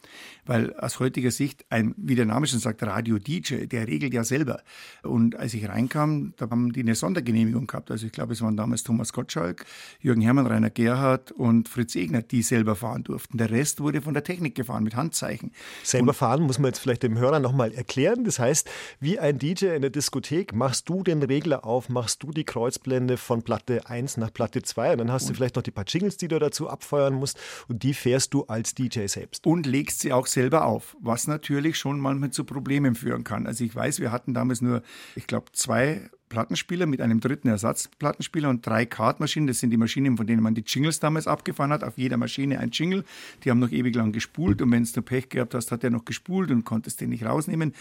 Weil 0.45 0.73
aus 0.75 0.99
heutiger 0.99 1.31
Sicht 1.31 1.65
ein, 1.69 1.93
wie 1.97 2.15
der 2.15 2.25
Name 2.25 2.47
schon 2.47 2.59
sagt, 2.59 2.81
Radio-DJ, 2.81 3.65
der 3.65 3.87
regelt 3.87 4.13
ja 4.13 4.23
selber. 4.23 4.63
Und 5.03 5.35
als 5.35 5.53
ich 5.53 5.67
reinkam, 5.67 6.33
da 6.37 6.49
haben 6.49 6.71
die 6.71 6.81
eine 6.81 6.95
Sondergenehmigung 6.95 7.67
gehabt. 7.67 7.91
Also 7.91 8.05
ich 8.05 8.11
glaube, 8.11 8.33
es 8.33 8.41
waren 8.41 8.55
damals 8.55 8.83
Thomas 8.83 9.13
Gottschalk, 9.13 9.65
Jürgen 9.99 10.21
Hermann, 10.21 10.47
Rainer 10.47 10.69
Gerhardt 10.69 11.31
und 11.31 11.67
Fritz 11.67 11.95
Egner, 11.95 12.21
die 12.21 12.41
selber 12.41 12.75
fahren 12.75 13.03
durften. 13.03 13.37
Der 13.37 13.51
Rest 13.51 13.81
wurde 13.81 14.01
von 14.01 14.13
der 14.13 14.23
Technik 14.23 14.55
gefahren 14.55 14.83
mit 14.83 14.95
Handzeichen. 14.95 15.51
Selber 15.83 16.09
und 16.09 16.15
fahren 16.15 16.38
muss 16.43 16.59
man 16.59 16.69
jetzt 16.69 16.79
vielleicht 16.79 17.03
dem 17.03 17.17
Hörer 17.17 17.39
nochmal 17.39 17.73
erklären. 17.73 18.23
Das 18.23 18.39
heißt, 18.39 18.69
wie 18.99 19.19
ein 19.19 19.39
DJ 19.39 19.67
in 19.67 19.81
der 19.81 19.89
Diskothek 19.89 20.53
machst 20.53 20.89
du 20.89 21.03
den 21.03 21.23
Regler 21.23 21.65
auf, 21.65 21.89
machst 21.89 22.23
du 22.23 22.31
die 22.31 22.43
Kreuzblende 22.43 23.17
von 23.17 23.43
Platte 23.43 23.87
1 23.87 24.17
nach 24.17 24.33
Platte 24.33 24.61
2 24.61 24.93
und 24.93 24.97
dann 24.99 25.11
hast 25.11 25.29
du 25.29 25.33
vielleicht 25.33 25.55
noch 25.55 25.63
die 25.63 25.71
paar 25.71 25.85
Jingles, 25.87 26.17
die 26.17 26.27
du 26.27 26.39
dazu 26.39 26.69
abfeuern 26.69 27.13
musst 27.13 27.39
und 27.67 27.83
die 27.83 27.93
fährst 27.93 28.33
du 28.33 28.45
als 28.45 28.75
DJ 28.75 29.07
selbst. 29.07 29.45
Und 29.45 29.65
legst 29.65 30.01
sie 30.01 30.13
auch 30.13 30.27
selber 30.27 30.65
auf, 30.65 30.95
was 31.01 31.27
natürlich 31.27 31.77
schon 31.77 31.99
manchmal 31.99 32.31
zu 32.31 32.43
Problemen 32.43 32.95
führen 32.95 33.23
kann. 33.23 33.47
Also 33.47 33.63
ich 33.63 33.75
weiß, 33.75 33.99
wir 33.99 34.11
hatten 34.11 34.33
damals 34.33 34.61
nur, 34.61 34.81
ich 35.15 35.27
glaube, 35.27 35.51
zwei 35.53 36.09
Plattenspieler 36.29 36.85
mit 36.85 37.01
einem 37.01 37.19
dritten 37.19 37.47
Ersatzplattenspieler 37.47 38.49
und 38.49 38.65
drei 38.65 38.85
Kartmaschinen. 38.85 39.47
Das 39.47 39.59
sind 39.59 39.71
die 39.71 39.77
Maschinen, 39.77 40.15
von 40.15 40.27
denen 40.27 40.41
man 40.41 40.55
die 40.55 40.63
Jingles 40.65 40.99
damals 40.99 41.27
abgefahren 41.27 41.71
hat. 41.73 41.83
Auf 41.83 41.97
jeder 41.97 42.17
Maschine 42.17 42.59
ein 42.59 42.69
Jingle. 42.71 43.03
Die 43.43 43.49
haben 43.49 43.59
noch 43.59 43.71
ewig 43.71 43.95
lang 43.95 44.11
gespult 44.11 44.61
und 44.61 44.71
wenn 44.71 44.83
du 44.83 45.01
Pech 45.01 45.29
gehabt 45.29 45.53
hast, 45.53 45.71
hat 45.71 45.83
er 45.83 45.89
noch 45.89 46.05
gespult 46.05 46.51
und 46.51 46.63
konntest 46.63 47.01
den 47.01 47.09
nicht 47.09 47.25
rausnehmen. 47.25 47.73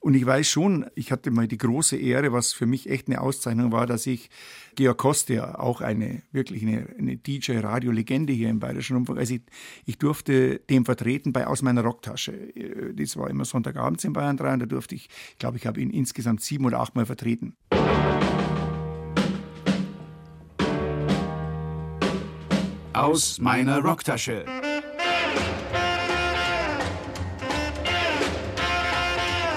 Und 0.00 0.14
ich 0.14 0.24
weiß 0.24 0.48
schon, 0.48 0.86
ich 0.94 1.12
hatte 1.12 1.30
mal 1.30 1.48
die 1.48 1.58
große 1.58 1.96
Ehre, 1.96 2.32
was 2.32 2.52
für 2.52 2.66
mich 2.66 2.88
echt 2.88 3.08
eine 3.08 3.20
Auszeichnung 3.20 3.72
war, 3.72 3.86
dass 3.86 4.06
ich 4.06 4.30
Georg 4.76 4.98
Koster, 4.98 5.58
auch 5.58 5.80
eine 5.80 6.22
wirklich 6.32 6.62
eine, 6.62 6.86
eine 6.98 7.16
DJ-Radio-Legende 7.16 8.32
hier 8.32 8.50
im 8.50 8.60
Bayerischen 8.60 8.94
Rundfunk, 8.96 9.18
also 9.18 9.34
ich, 9.34 9.42
ich 9.86 9.98
durfte 9.98 10.60
dem 10.70 10.84
vertreten 10.84 11.32
bei 11.32 11.46
Aus 11.46 11.62
meiner 11.62 11.82
Rocktasche. 11.82 12.92
Das 12.94 13.16
war 13.16 13.30
immer 13.30 13.44
Sonntagabends 13.44 14.04
in 14.04 14.12
Bayern 14.12 14.36
3 14.36 14.52
und 14.52 14.58
da 14.60 14.66
durfte 14.66 14.94
ich, 14.94 15.08
ich 15.32 15.38
glaube, 15.38 15.56
ich 15.56 15.66
habe 15.66 15.80
ihn 15.80 15.90
insgesamt 15.90 16.42
sieben 16.42 16.66
oder 16.66 16.80
acht 16.80 16.94
Mal 16.94 17.06
vertreten. 17.06 17.56
Aus 22.92 23.38
meiner 23.38 23.80
Rocktasche. 23.80 24.44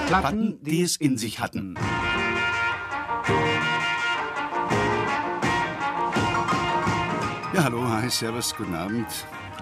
Platten, 0.06 0.58
die 0.62 0.82
es 0.82 0.96
in 0.96 1.18
sich 1.18 1.40
hatten. 1.40 1.76
Hallo, 7.70 7.88
hi, 7.88 8.10
servus, 8.10 8.52
guten 8.56 8.74
Abend. 8.74 9.06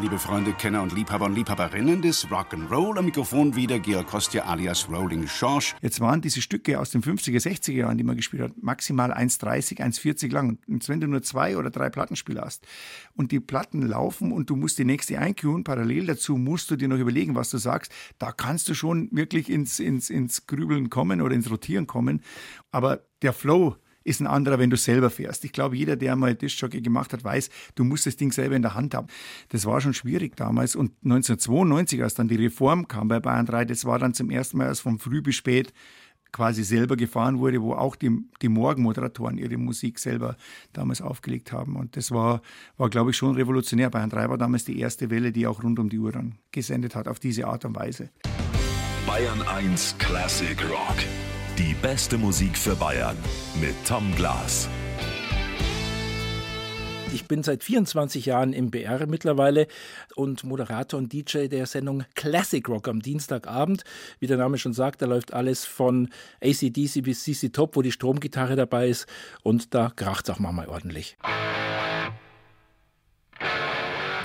Liebe 0.00 0.18
Freunde, 0.18 0.54
Kenner 0.54 0.82
und 0.82 0.94
Liebhaber 0.94 1.26
und 1.26 1.34
Liebhaberinnen 1.34 2.00
des 2.00 2.26
Rock'n'Roll, 2.28 2.96
am 2.96 3.04
Mikrofon 3.04 3.54
wieder 3.54 3.78
Georg 3.78 4.06
Kostja 4.06 4.44
alias 4.44 4.88
Rolling 4.88 5.26
Schorsch. 5.26 5.74
Jetzt 5.82 6.00
waren 6.00 6.22
diese 6.22 6.40
Stücke 6.40 6.80
aus 6.80 6.90
den 6.90 7.02
50er, 7.02 7.38
60er 7.38 7.72
Jahren, 7.72 7.98
die 7.98 8.04
man 8.04 8.16
gespielt 8.16 8.44
hat, 8.44 8.52
maximal 8.62 9.12
1,30, 9.12 9.80
1,40 9.80 10.32
lang. 10.32 10.58
Und 10.66 10.88
wenn 10.88 11.00
du 11.00 11.06
nur 11.06 11.22
zwei 11.22 11.58
oder 11.58 11.68
drei 11.68 11.90
Plattenspieler 11.90 12.42
hast 12.42 12.66
und 13.14 13.30
die 13.30 13.40
Platten 13.40 13.82
laufen 13.82 14.32
und 14.32 14.48
du 14.48 14.56
musst 14.56 14.78
die 14.78 14.86
nächste 14.86 15.18
einkühlen, 15.18 15.64
parallel 15.64 16.06
dazu 16.06 16.38
musst 16.38 16.70
du 16.70 16.76
dir 16.76 16.88
noch 16.88 16.98
überlegen, 16.98 17.34
was 17.34 17.50
du 17.50 17.58
sagst, 17.58 17.92
da 18.18 18.32
kannst 18.32 18.70
du 18.70 18.74
schon 18.74 19.10
wirklich 19.12 19.50
ins, 19.50 19.80
ins, 19.80 20.08
ins 20.08 20.46
Grübeln 20.46 20.88
kommen 20.88 21.20
oder 21.20 21.34
ins 21.34 21.50
Rotieren 21.50 21.86
kommen. 21.86 22.22
Aber 22.70 23.00
der 23.20 23.34
Flow, 23.34 23.76
ist 24.04 24.20
ein 24.20 24.26
anderer, 24.26 24.58
wenn 24.58 24.70
du 24.70 24.76
selber 24.76 25.10
fährst. 25.10 25.44
Ich 25.44 25.52
glaube, 25.52 25.76
jeder, 25.76 25.96
der 25.96 26.16
mal 26.16 26.34
Discjockey 26.34 26.80
gemacht 26.80 27.12
hat, 27.12 27.24
weiß, 27.24 27.50
du 27.74 27.84
musst 27.84 28.06
das 28.06 28.16
Ding 28.16 28.32
selber 28.32 28.56
in 28.56 28.62
der 28.62 28.74
Hand 28.74 28.94
haben. 28.94 29.08
Das 29.50 29.66
war 29.66 29.80
schon 29.80 29.94
schwierig 29.94 30.36
damals. 30.36 30.76
Und 30.76 30.92
1992, 31.04 32.02
als 32.02 32.14
dann 32.14 32.28
die 32.28 32.36
Reform 32.36 32.88
kam 32.88 33.08
bei 33.08 33.20
Bayern 33.20 33.46
3, 33.46 33.64
das 33.66 33.84
war 33.84 33.98
dann 33.98 34.14
zum 34.14 34.30
ersten 34.30 34.58
Mal, 34.58 34.68
als 34.68 34.80
von 34.80 34.98
früh 34.98 35.20
bis 35.22 35.36
spät 35.36 35.72
quasi 36.32 36.62
selber 36.62 36.96
gefahren 36.96 37.38
wurde, 37.38 37.62
wo 37.62 37.74
auch 37.74 37.96
die, 37.96 38.10
die 38.42 38.48
Morgenmoderatoren 38.48 39.38
ihre 39.38 39.56
Musik 39.56 39.98
selber 39.98 40.36
damals 40.72 41.00
aufgelegt 41.00 41.52
haben. 41.52 41.76
Und 41.76 41.96
das 41.96 42.10
war, 42.10 42.42
war, 42.76 42.90
glaube 42.90 43.10
ich, 43.10 43.16
schon 43.16 43.34
revolutionär. 43.34 43.90
Bayern 43.90 44.10
3 44.10 44.28
war 44.28 44.38
damals 44.38 44.64
die 44.64 44.78
erste 44.78 45.10
Welle, 45.10 45.32
die 45.32 45.46
auch 45.46 45.62
rund 45.62 45.78
um 45.78 45.88
die 45.88 45.98
Uhr 45.98 46.12
dann 46.12 46.36
gesendet 46.52 46.94
hat, 46.94 47.08
auf 47.08 47.18
diese 47.18 47.46
Art 47.46 47.64
und 47.64 47.76
Weise. 47.76 48.10
Bayern 49.06 49.42
1 49.42 49.96
Classic 49.98 50.58
Rock. 50.70 50.96
Die 51.58 51.74
beste 51.74 52.18
Musik 52.18 52.56
für 52.56 52.76
Bayern 52.76 53.16
mit 53.60 53.74
Tom 53.84 54.14
Glas. 54.14 54.68
Ich 57.12 57.26
bin 57.26 57.42
seit 57.42 57.64
24 57.64 58.26
Jahren 58.26 58.52
im 58.52 58.70
BR 58.70 59.08
mittlerweile 59.08 59.66
und 60.14 60.44
Moderator 60.44 60.98
und 60.98 61.12
DJ 61.12 61.48
der 61.48 61.66
Sendung 61.66 62.04
Classic 62.14 62.66
Rock 62.68 62.86
am 62.86 63.02
Dienstagabend. 63.02 63.82
Wie 64.20 64.28
der 64.28 64.36
Name 64.36 64.56
schon 64.58 64.72
sagt, 64.72 65.02
da 65.02 65.06
läuft 65.06 65.32
alles 65.32 65.64
von 65.64 66.10
ACDC 66.40 67.02
bis 67.02 67.24
CC 67.24 67.48
Top, 67.48 67.74
wo 67.74 67.82
die 67.82 67.90
Stromgitarre 67.90 68.54
dabei 68.54 68.88
ist 68.88 69.08
und 69.42 69.74
da 69.74 69.90
kracht 69.90 70.28
es 70.28 70.34
auch 70.36 70.38
manchmal 70.38 70.68
ordentlich. 70.68 71.16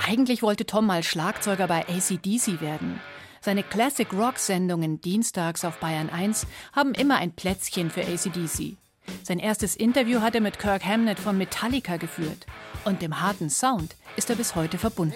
Eigentlich 0.08 0.44
wollte 0.44 0.68
Tom 0.68 0.86
mal 0.86 1.02
Schlagzeuger 1.02 1.66
bei 1.66 1.80
ACDC 1.88 2.62
werden. 2.62 3.02
Seine 3.46 3.64
Classic 3.64 4.08
Rock 4.14 4.40
Sendungen 4.40 5.02
dienstags 5.02 5.66
auf 5.66 5.78
Bayern 5.82 6.10
1 6.10 6.48
haben 6.72 6.94
immer 6.94 7.18
ein 7.18 7.36
Plätzchen 7.36 7.90
für 7.90 8.00
ACDC. 8.00 8.78
Sein 9.22 9.38
erstes 9.38 9.76
Interview 9.76 10.22
hat 10.22 10.34
er 10.34 10.40
mit 10.40 10.60
Kirk 10.60 10.86
Hammett 10.86 11.20
von 11.20 11.38
Metallica 11.38 11.98
geführt. 11.98 12.46
Und 12.86 13.02
dem 13.02 13.20
harten 13.20 13.50
Sound 13.50 13.98
ist 14.16 14.30
er 14.30 14.38
bis 14.38 14.56
heute 14.56 14.78
verbunden. 14.78 15.14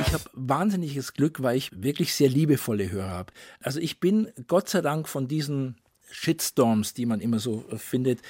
Ich 0.00 0.12
habe 0.14 0.24
wahnsinniges 0.32 1.12
Glück, 1.12 1.42
weil 1.42 1.58
ich 1.58 1.70
wirklich 1.74 2.14
sehr 2.14 2.30
liebevolle 2.30 2.90
Hörer 2.90 3.10
habe. 3.10 3.32
Also 3.60 3.80
ich 3.80 4.00
bin 4.00 4.28
Gott 4.46 4.70
sei 4.70 4.80
Dank 4.80 5.10
von 5.10 5.28
diesen 5.28 5.76
Shitstorms, 6.10 6.94
die 6.94 7.06
man 7.06 7.20
immer 7.20 7.38
so 7.38 7.64
findet, 7.76 8.20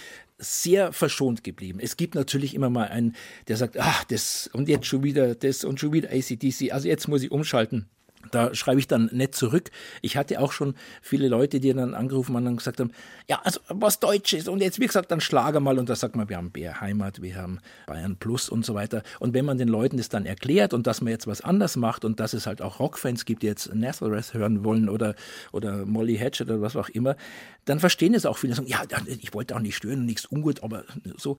sehr 0.43 0.93
verschont 0.93 1.45
geblieben. 1.45 1.79
Es 1.81 1.97
gibt 1.97 2.15
natürlich 2.15 2.55
immer 2.55 2.71
mal 2.71 2.89
einen, 2.89 3.15
der 3.49 3.57
sagt, 3.57 3.79
ach, 3.79 4.05
das 4.05 4.51
und 4.53 4.69
jetzt 4.69 4.87
schon 4.87 5.03
wieder 5.03 5.35
das 5.35 5.65
und 5.65 5.81
schon 5.81 5.93
wieder 5.93 6.11
ACDC, 6.11 6.73
also 6.73 6.89
jetzt 6.89 7.09
muss 7.09 7.23
ich 7.23 7.31
umschalten. 7.31 7.89
Da 8.31 8.55
schreibe 8.55 8.81
ich 8.81 8.89
dann 8.89 9.11
nett 9.13 9.35
zurück. 9.35 9.71
Ich 10.01 10.17
hatte 10.17 10.41
auch 10.41 10.53
schon 10.53 10.75
viele 11.01 11.29
Leute, 11.29 11.61
die 11.61 11.73
dann 11.73 11.95
angerufen 11.95 12.37
haben 12.37 12.47
und 12.47 12.57
gesagt 12.57 12.81
haben, 12.81 12.93
ja, 13.29 13.41
also 13.45 13.61
was 13.69 14.01
Deutsches 14.01 14.49
und 14.49 14.61
jetzt, 14.61 14.81
wie 14.81 14.87
gesagt, 14.87 15.11
dann 15.11 15.21
Schlager 15.21 15.61
mal 15.61 15.79
und 15.79 15.89
da 15.89 15.97
sagt 15.97 16.17
man, 16.17 16.29
wir 16.29 16.37
haben 16.37 16.51
BR 16.51 16.81
Heimat, 16.81 17.23
wir 17.23 17.37
haben 17.37 17.61
Bayern 17.87 18.17
Plus 18.17 18.49
und 18.49 18.65
so 18.65 18.75
weiter. 18.75 19.03
Und 19.21 19.35
wenn 19.35 19.45
man 19.45 19.59
den 19.59 19.69
Leuten 19.69 19.97
das 19.97 20.09
dann 20.09 20.27
erklärt 20.27 20.75
und 20.75 20.87
dass 20.87 21.01
man 21.01 21.11
jetzt 21.11 21.27
was 21.27 21.41
anders 21.41 21.77
macht 21.77 22.05
und 22.05 22.21
dass 22.21 22.33
es 22.33 22.47
halt 22.47 22.63
auch 22.63 22.81
Rockfans 22.81 23.25
gibt, 23.25 23.43
die 23.43 23.47
jetzt 23.47 23.75
Nazareth 23.75 24.35
hören 24.35 24.65
wollen 24.65 24.89
oder, 24.89 25.15
oder 25.53 25.85
Molly 25.85 26.17
Hatchet 26.17 26.49
oder 26.49 26.61
was 26.61 26.77
auch 26.77 26.89
immer, 26.89 27.17
dann 27.65 27.81
verstehen 27.81 28.15
es 28.15 28.27
auch 28.27 28.39
viele. 28.39 28.55
Sagen, 28.55 28.69
ja, 28.69 28.83
ich 29.07 29.35
wollte 29.35 29.57
auch 29.57 29.61
nicht 29.61 29.77
stören, 29.77 30.05
nichts 30.05 30.27
ungut, 30.27 30.63
aber 30.63 30.85
so. 31.17 31.39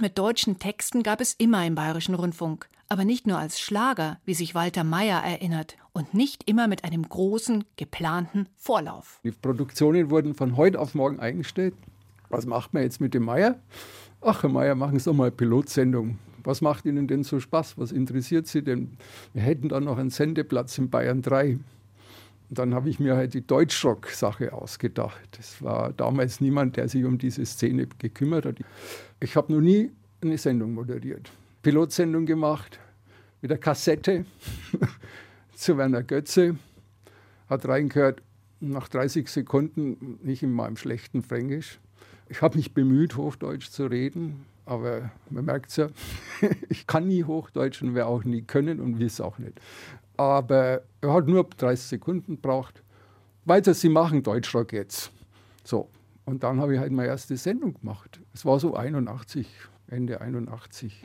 Mit 0.00 0.16
deutschen 0.16 0.58
Texten 0.58 1.02
gab 1.02 1.20
es 1.20 1.34
immer 1.34 1.66
im 1.66 1.74
Bayerischen 1.74 2.14
Rundfunk, 2.14 2.70
aber 2.88 3.04
nicht 3.04 3.26
nur 3.26 3.36
als 3.36 3.60
Schlager, 3.60 4.18
wie 4.24 4.32
sich 4.32 4.54
Walter 4.54 4.82
Mayer 4.82 5.22
erinnert, 5.22 5.76
und 5.92 6.14
nicht 6.14 6.48
immer 6.48 6.68
mit 6.68 6.84
einem 6.84 7.06
großen, 7.06 7.64
geplanten 7.76 8.48
Vorlauf. 8.56 9.20
Die 9.24 9.30
Produktionen 9.30 10.08
wurden 10.08 10.34
von 10.34 10.56
heute 10.56 10.80
auf 10.80 10.94
morgen 10.94 11.20
eingestellt. 11.20 11.74
Was 12.30 12.46
macht 12.46 12.72
man 12.72 12.82
jetzt 12.82 13.02
mit 13.02 13.12
dem 13.12 13.24
Mayer? 13.24 13.60
Ach, 14.22 14.42
Herr 14.42 14.48
Mayer, 14.48 14.74
machen 14.74 14.98
Sie 14.98 15.04
doch 15.04 15.12
mal 15.12 15.24
eine 15.24 15.32
Pilotsendung. 15.32 16.18
Was 16.44 16.62
macht 16.62 16.86
Ihnen 16.86 17.06
denn 17.06 17.22
so 17.22 17.38
Spaß? 17.38 17.76
Was 17.76 17.92
interessiert 17.92 18.46
Sie 18.46 18.62
denn? 18.62 18.96
Wir 19.34 19.42
hätten 19.42 19.68
dann 19.68 19.84
noch 19.84 19.98
einen 19.98 20.08
Sendeplatz 20.08 20.78
in 20.78 20.88
Bayern 20.88 21.20
3. 21.20 21.58
Und 22.50 22.58
dann 22.58 22.74
habe 22.74 22.90
ich 22.90 22.98
mir 22.98 23.14
halt 23.16 23.34
die 23.34 23.46
Deutschrock-Sache 23.46 24.52
ausgedacht. 24.52 25.38
Es 25.38 25.62
war 25.62 25.92
damals 25.92 26.40
niemand, 26.40 26.76
der 26.76 26.88
sich 26.88 27.04
um 27.04 27.16
diese 27.16 27.46
Szene 27.46 27.86
gekümmert 27.98 28.44
hat. 28.44 28.56
Ich 29.20 29.36
habe 29.36 29.52
noch 29.52 29.60
nie 29.60 29.92
eine 30.20 30.36
Sendung 30.36 30.74
moderiert. 30.74 31.30
Pilotsendung 31.62 32.26
gemacht 32.26 32.80
mit 33.40 33.52
der 33.52 33.58
Kassette 33.58 34.24
zu 35.54 35.78
Werner 35.78 36.02
Götze. 36.02 36.56
Hat 37.48 37.68
reingehört, 37.68 38.20
nach 38.58 38.88
30 38.88 39.28
Sekunden, 39.28 40.18
nicht 40.22 40.42
in 40.42 40.52
meinem 40.52 40.76
schlechten 40.76 41.22
Fränkisch. 41.22 41.78
Ich 42.28 42.42
habe 42.42 42.56
mich 42.56 42.74
bemüht, 42.74 43.16
Hochdeutsch 43.16 43.70
zu 43.70 43.86
reden, 43.86 44.44
aber 44.66 45.12
man 45.30 45.44
merkt 45.44 45.70
es 45.70 45.76
ja, 45.76 45.88
ich 46.68 46.88
kann 46.88 47.06
nie 47.06 47.22
Hochdeutsch 47.22 47.80
und 47.80 47.94
werde 47.94 48.08
auch 48.08 48.24
nie 48.24 48.42
können 48.42 48.80
und 48.80 48.98
will 48.98 49.06
es 49.06 49.20
auch 49.20 49.38
nicht. 49.38 49.60
Aber 50.20 50.82
er 51.00 51.14
hat 51.14 51.28
nur 51.28 51.44
30 51.44 51.86
Sekunden 51.86 52.34
gebraucht. 52.34 52.82
Weiter, 53.46 53.72
Sie 53.72 53.88
machen 53.88 54.22
Deutschrock 54.22 54.74
jetzt. 54.74 55.10
So, 55.64 55.88
und 56.26 56.42
dann 56.42 56.60
habe 56.60 56.74
ich 56.74 56.78
halt 56.78 56.92
meine 56.92 57.08
erste 57.08 57.38
Sendung 57.38 57.72
gemacht. 57.72 58.20
Es 58.34 58.44
war 58.44 58.60
so 58.60 58.74
81, 58.74 59.48
Ende 59.88 60.20
81. 60.20 61.00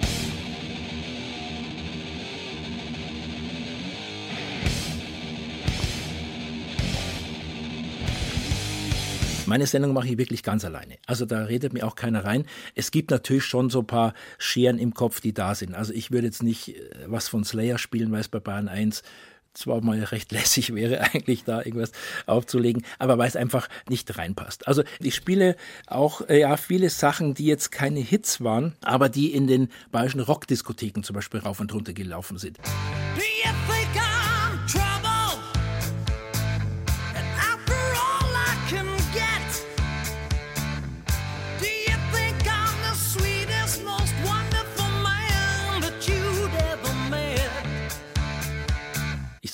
Meine 9.48 9.68
Sendung 9.68 9.94
mache 9.94 10.08
ich 10.08 10.18
wirklich 10.18 10.42
ganz 10.42 10.66
alleine. 10.66 10.96
Also 11.06 11.26
da 11.26 11.44
redet 11.44 11.74
mir 11.74 11.86
auch 11.86 11.96
keiner 11.96 12.26
rein. 12.26 12.46
Es 12.74 12.90
gibt 12.90 13.12
natürlich 13.12 13.46
schon 13.46 13.70
so 13.70 13.80
ein 13.80 13.88
paar 13.88 14.14
Scheren 14.40 14.80
im 14.80 14.94
Kopf, 14.94 15.22
die 15.22 15.34
da 15.34 15.54
sind. 15.54 15.76
Also 15.76 15.94
ich 15.94 16.12
würde 16.12 16.28
jetzt 16.28 16.42
nicht 16.42 16.70
äh, 16.70 16.82
was 17.06 17.28
von 17.28 17.44
Slayer 17.44 17.78
spielen, 17.78 18.12
weil 18.12 18.22
es 18.22 18.28
bei 18.28 18.40
Bayern 18.40 18.68
1 18.68 19.04
zwar 19.54 19.82
mal 19.82 20.04
recht 20.04 20.32
lässig 20.34 20.74
wäre, 20.74 21.02
eigentlich 21.02 21.44
da 21.44 21.60
irgendwas 21.60 21.92
aufzulegen, 22.26 22.84
aber 23.00 23.18
weil 23.18 23.28
es 23.28 23.36
einfach 23.36 23.70
nicht 23.88 24.18
reinpasst. 24.18 24.68
Also 24.68 24.84
ich 25.00 25.16
spiele 25.16 25.56
auch 25.88 26.22
äh, 26.28 26.42
ja 26.42 26.58
viele 26.58 26.90
Sachen, 26.90 27.36
die 27.36 27.46
jetzt 27.46 27.72
keine 27.72 28.00
Hits 28.00 28.42
waren, 28.42 28.74
aber 28.84 29.10
die 29.10 29.34
in 29.34 29.48
den 29.48 29.70
bayerischen 29.92 30.22
Rockdiskotheken 30.22 31.04
zum 31.04 31.14
Beispiel 31.14 31.40
rauf 31.40 31.60
und 31.60 31.74
runter 31.74 31.94
gelaufen 31.94 32.38
sind. 32.38 32.58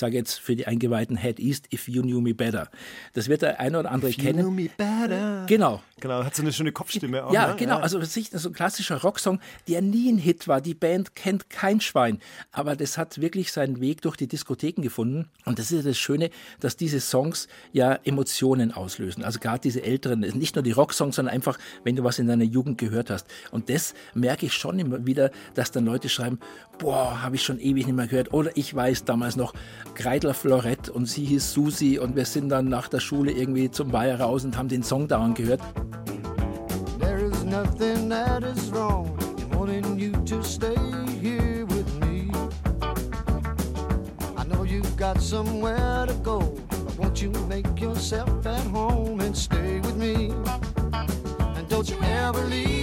Sage 0.01 0.17
jetzt 0.17 0.39
für 0.39 0.55
die 0.55 0.67
Eingeweihten 0.67 1.15
Head 1.15 1.39
East, 1.39 1.71
If 1.73 1.87
You 1.87 2.01
Knew 2.01 2.19
Me 2.19 2.33
Better. 2.33 2.69
Das 3.13 3.29
wird 3.29 3.43
der 3.43 3.59
eine 3.59 3.79
oder 3.79 3.91
andere 3.91 4.11
if 4.11 4.17
kennen. 4.17 4.39
You 4.39 4.51
Knew 4.51 4.63
Me 4.63 4.69
Better. 4.75 5.45
Genau. 5.47 5.81
Genau, 6.01 6.23
hat 6.23 6.35
so 6.35 6.41
eine 6.41 6.51
schöne 6.51 6.71
Kopfstimme 6.71 7.23
auch. 7.23 7.31
Ja, 7.31 7.49
ne? 7.49 7.55
genau. 7.55 7.77
Ja. 7.77 7.83
Also 7.83 8.01
so 8.01 8.49
ein 8.49 8.53
klassischer 8.53 9.01
Rocksong, 9.01 9.39
der 9.67 9.81
nie 9.81 10.11
ein 10.11 10.17
Hit 10.17 10.47
war. 10.47 10.59
Die 10.59 10.73
Band 10.73 11.15
kennt 11.15 11.49
kein 11.49 11.79
Schwein. 11.79 12.19
Aber 12.51 12.75
das 12.75 12.97
hat 12.97 13.21
wirklich 13.21 13.51
seinen 13.51 13.79
Weg 13.79 14.01
durch 14.01 14.17
die 14.17 14.27
Diskotheken 14.27 14.81
gefunden. 14.81 15.29
Und 15.45 15.59
das 15.59 15.71
ist 15.71 15.83
ja 15.83 15.89
das 15.89 15.97
Schöne, 15.97 16.31
dass 16.59 16.75
diese 16.75 16.99
Songs 16.99 17.47
ja 17.71 17.99
Emotionen 18.03 18.71
auslösen. 18.71 19.23
Also 19.23 19.39
gerade 19.39 19.61
diese 19.61 19.83
älteren, 19.83 20.21
nicht 20.21 20.55
nur 20.55 20.63
die 20.63 20.71
Rocksongs, 20.71 21.15
sondern 21.15 21.35
einfach, 21.35 21.59
wenn 21.83 21.95
du 21.95 22.03
was 22.03 22.17
in 22.17 22.27
deiner 22.27 22.43
Jugend 22.43 22.79
gehört 22.79 23.11
hast. 23.11 23.27
Und 23.51 23.69
das 23.69 23.93
merke 24.15 24.47
ich 24.47 24.53
schon 24.53 24.79
immer 24.79 25.05
wieder, 25.05 25.29
dass 25.53 25.69
dann 25.69 25.85
Leute 25.85 26.09
schreiben, 26.09 26.39
boah, 26.79 27.21
habe 27.21 27.35
ich 27.35 27.43
schon 27.43 27.59
ewig 27.59 27.85
nicht 27.85 27.95
mehr 27.95 28.07
gehört. 28.07 28.33
Oder 28.33 28.57
ich 28.57 28.73
weiß 28.73 29.05
damals 29.05 29.35
noch, 29.35 29.53
Kreidler 29.95 30.33
Florett 30.33 30.89
und 30.89 31.05
sie 31.05 31.25
hieß 31.25 31.53
Susi 31.53 31.99
und 31.99 32.15
wir 32.15 32.25
sind 32.25 32.49
dann 32.49 32.69
nach 32.69 32.87
der 32.87 32.99
Schule 32.99 33.31
irgendwie 33.31 33.69
zum 33.69 33.91
Weiher 33.93 34.19
raus 34.19 34.43
und 34.43 34.57
haben 34.57 34.69
den 34.69 34.83
Song 34.83 35.07
dauernd 35.07 35.37
gehört. 35.37 35.61
There 36.99 37.19
is 37.19 37.43
nothing 37.43 38.09
that 38.09 38.43
is 38.43 38.71
wrong 38.71 39.17
in 39.37 39.49
wanting 39.57 39.99
you 39.99 40.11
to 40.25 40.43
stay 40.43 40.75
here 41.21 41.65
with 41.67 41.87
me. 41.99 42.31
I 44.37 44.43
know 44.45 44.63
you've 44.63 44.95
got 44.97 45.21
somewhere 45.21 46.05
to 46.07 46.13
go, 46.23 46.39
but 46.69 46.97
won't 46.97 47.21
you 47.21 47.31
make 47.47 47.79
yourself 47.79 48.45
at 48.45 48.65
home 48.67 49.19
and 49.21 49.35
stay 49.35 49.79
with 49.81 49.95
me? 49.95 50.31
And 51.55 51.67
don't 51.69 51.89
you 51.89 51.97
ever 52.03 52.41
leave. 52.47 52.80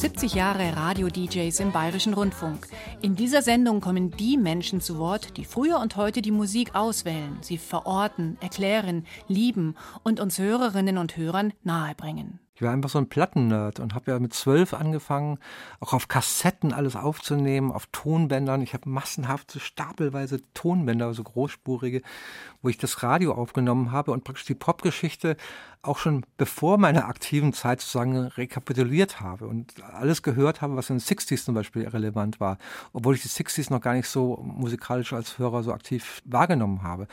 70 0.00 0.34
Jahre 0.34 0.76
Radio-DJs 0.76 1.60
im 1.60 1.72
Bayerischen 1.72 2.14
Rundfunk. 2.14 2.66
In 3.02 3.16
dieser 3.16 3.42
Sendung 3.42 3.80
kommen 3.80 4.10
die 4.10 4.38
Menschen 4.38 4.80
zu 4.80 4.98
Wort, 4.98 5.36
die 5.36 5.44
früher 5.44 5.78
und 5.78 5.96
heute 5.96 6.22
die 6.22 6.30
Musik 6.30 6.74
auswählen, 6.74 7.36
sie 7.42 7.58
verorten, 7.58 8.38
erklären, 8.40 9.06
lieben 9.28 9.74
und 10.02 10.20
uns 10.20 10.38
Hörerinnen 10.38 10.96
und 10.96 11.16
Hörern 11.16 11.52
nahebringen. 11.64 12.38
Ich 12.60 12.62
war 12.66 12.74
einfach 12.74 12.90
so 12.90 12.98
ein 12.98 13.08
Plattennerd 13.08 13.80
und 13.80 13.94
habe 13.94 14.10
ja 14.10 14.18
mit 14.18 14.34
zwölf 14.34 14.74
angefangen, 14.74 15.38
auch 15.80 15.94
auf 15.94 16.08
Kassetten 16.08 16.74
alles 16.74 16.94
aufzunehmen, 16.94 17.72
auf 17.72 17.86
Tonbändern. 17.90 18.60
Ich 18.60 18.74
habe 18.74 18.86
massenhaft 18.86 19.50
so 19.50 19.58
stapelweise 19.58 20.42
Tonbänder, 20.52 21.14
so 21.14 21.24
großspurige, 21.24 22.02
wo 22.60 22.68
ich 22.68 22.76
das 22.76 23.02
Radio 23.02 23.32
aufgenommen 23.32 23.92
habe 23.92 24.10
und 24.10 24.24
praktisch 24.24 24.44
die 24.44 24.54
Popgeschichte 24.54 25.38
auch 25.80 25.96
schon 25.96 26.26
bevor 26.36 26.76
meiner 26.76 27.08
aktiven 27.08 27.54
Zeit 27.54 27.80
sozusagen 27.80 28.14
rekapituliert 28.14 29.22
habe 29.22 29.46
und 29.46 29.82
alles 29.82 30.22
gehört 30.22 30.60
habe, 30.60 30.76
was 30.76 30.90
in 30.90 30.98
den 30.98 31.02
60s 31.02 31.44
zum 31.44 31.54
Beispiel 31.54 31.88
relevant 31.88 32.40
war, 32.40 32.58
obwohl 32.92 33.14
ich 33.14 33.22
die 33.22 33.28
60s 33.28 33.72
noch 33.72 33.80
gar 33.80 33.94
nicht 33.94 34.08
so 34.08 34.36
musikalisch 34.42 35.14
als 35.14 35.38
Hörer 35.38 35.62
so 35.62 35.72
aktiv 35.72 36.20
wahrgenommen 36.26 36.82
habe. 36.82 37.08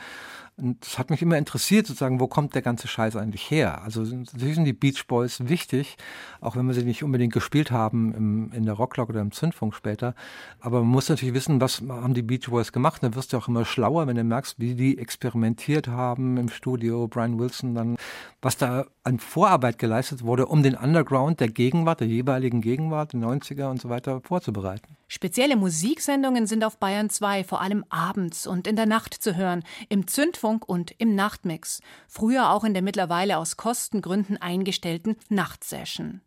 Und 0.58 0.84
das 0.84 0.98
hat 0.98 1.10
mich 1.10 1.22
immer 1.22 1.38
interessiert, 1.38 1.86
sozusagen, 1.86 2.18
wo 2.18 2.26
kommt 2.26 2.56
der 2.56 2.62
ganze 2.62 2.88
Scheiß 2.88 3.14
eigentlich 3.14 3.48
her? 3.48 3.80
Also 3.82 4.02
natürlich 4.02 4.56
sind 4.56 4.64
die 4.64 4.72
Beach 4.72 5.06
Boys 5.06 5.48
wichtig, 5.48 5.96
auch 6.40 6.56
wenn 6.56 6.66
wir 6.66 6.74
sie 6.74 6.82
nicht 6.82 7.04
unbedingt 7.04 7.32
gespielt 7.32 7.70
haben 7.70 8.12
im, 8.12 8.52
in 8.52 8.64
der 8.64 8.74
Rocklog 8.74 9.08
oder 9.08 9.20
im 9.20 9.30
Zündfunk 9.30 9.72
später. 9.72 10.16
Aber 10.58 10.80
man 10.80 10.88
muss 10.88 11.08
natürlich 11.08 11.34
wissen, 11.34 11.60
was 11.60 11.80
haben 11.88 12.12
die 12.12 12.22
Beach 12.22 12.48
Boys 12.48 12.72
gemacht. 12.72 13.04
Dann 13.04 13.14
wirst 13.14 13.32
du 13.32 13.36
auch 13.36 13.46
immer 13.46 13.64
schlauer, 13.64 14.08
wenn 14.08 14.16
du 14.16 14.24
merkst, 14.24 14.58
wie 14.58 14.74
die 14.74 14.98
experimentiert 14.98 15.86
haben 15.86 16.36
im 16.36 16.48
Studio. 16.48 17.06
Brian 17.06 17.38
Wilson 17.38 17.76
dann, 17.76 17.96
was 18.40 18.56
da 18.56 18.86
an 19.02 19.18
Vorarbeit 19.18 19.78
geleistet 19.78 20.22
wurde, 20.22 20.46
um 20.46 20.62
den 20.62 20.74
Underground 20.74 21.40
der 21.40 21.48
Gegenwart, 21.48 22.00
der 22.00 22.06
jeweiligen 22.06 22.60
Gegenwart, 22.60 23.12
der 23.12 23.20
90er 23.20 23.70
und 23.70 23.80
so 23.80 23.88
weiter 23.88 24.20
vorzubereiten. 24.20 24.96
Spezielle 25.08 25.56
Musiksendungen 25.56 26.46
sind 26.46 26.64
auf 26.64 26.78
Bayern 26.78 27.10
2 27.10 27.44
vor 27.44 27.60
allem 27.60 27.84
abends 27.88 28.46
und 28.46 28.66
in 28.66 28.76
der 28.76 28.86
Nacht 28.86 29.14
zu 29.14 29.36
hören, 29.36 29.64
im 29.88 30.06
Zündfunk 30.06 30.68
und 30.68 30.92
im 30.98 31.14
Nachtmix, 31.14 31.80
früher 32.06 32.50
auch 32.50 32.64
in 32.64 32.74
der 32.74 32.82
mittlerweile 32.82 33.38
aus 33.38 33.56
Kostengründen 33.56 34.36
eingestellten 34.36 35.16
Nachtsession. 35.28 36.20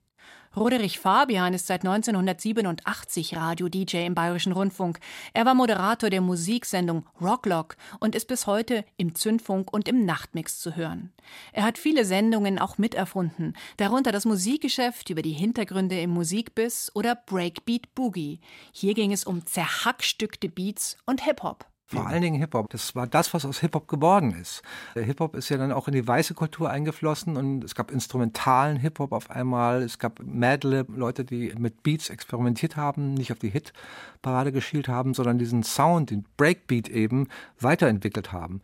Roderich 0.54 1.00
Fabian 1.00 1.54
ist 1.54 1.68
seit 1.68 1.86
1987 1.86 3.38
Radio-DJ 3.38 4.06
im 4.06 4.16
Bayerischen 4.16 4.52
Rundfunk. 4.52 5.00
Er 5.34 5.46
war 5.46 5.54
Moderator 5.54 6.10
der 6.10 6.20
Musiksendung 6.20 7.06
Rocklock 7.22 7.78
und 8.02 8.16
ist 8.16 8.28
bis 8.28 8.48
heute 8.48 8.84
im 8.98 9.16
Zündfunk 9.16 9.72
und 9.72 9.88
im 9.88 10.04
Nachtmix 10.04 10.60
zu 10.60 10.76
hören. 10.76 11.14
Er 11.54 11.64
hat 11.64 11.78
viele 11.78 12.04
Sendungen 12.04 12.60
auch 12.60 12.78
miterfunden, 12.78 13.56
darunter 13.78 14.12
das 14.12 14.26
Musikgeschäft 14.26 15.10
über 15.10 15.22
die 15.22 15.32
Hintergründe 15.32 16.02
im 16.02 16.10
Musikbiss 16.10 16.92
oder 16.94 17.16
Breakbeat 17.16 17.96
Boogie. 17.96 18.42
Hier 18.74 18.94
ging 18.94 19.14
es 19.14 19.24
um 19.24 19.46
zerhackstückte 19.46 20.50
Beats 20.50 20.98
und 21.06 21.24
Hip-Hop. 21.24 21.71
Vor 21.92 22.08
allen 22.08 22.22
Dingen 22.22 22.40
Hip-Hop. 22.40 22.70
Das 22.70 22.96
war 22.96 23.06
das, 23.06 23.34
was 23.34 23.46
aus 23.46 23.60
Hip-Hop 23.60 23.88
geworden 23.88 24.34
ist. 24.34 24.62
Hip-Hop 24.96 25.36
ist 25.36 25.50
ja 25.50 25.58
dann 25.58 25.74
auch 25.74 25.88
in 25.88 25.94
die 25.94 26.08
weiße 26.08 26.34
Kultur 26.34 26.70
eingeflossen 26.70 27.36
und 27.36 27.64
es 27.64 27.76
gab 27.76 27.92
instrumentalen 27.92 28.78
Hip-Hop 28.78 29.12
auf 29.12 29.30
einmal. 29.30 29.82
Es 29.82 30.00
gab 30.00 30.22
Madlib, 30.24 30.88
Leute, 30.96 31.26
die 31.26 31.54
mit 31.58 31.84
Beats 31.84 32.10
experimentiert 32.10 32.78
haben, 32.78 33.14
nicht 33.14 33.34
auf 33.34 33.40
die 33.40 33.50
Hit-Parade 33.50 34.54
geschielt 34.54 34.88
haben, 34.88 35.14
sondern 35.14 35.38
diesen 35.38 35.64
Sound, 35.64 36.12
den 36.12 36.26
Breakbeat 36.38 36.88
eben, 36.88 37.28
weiterentwickelt 37.60 38.32
haben. 38.32 38.62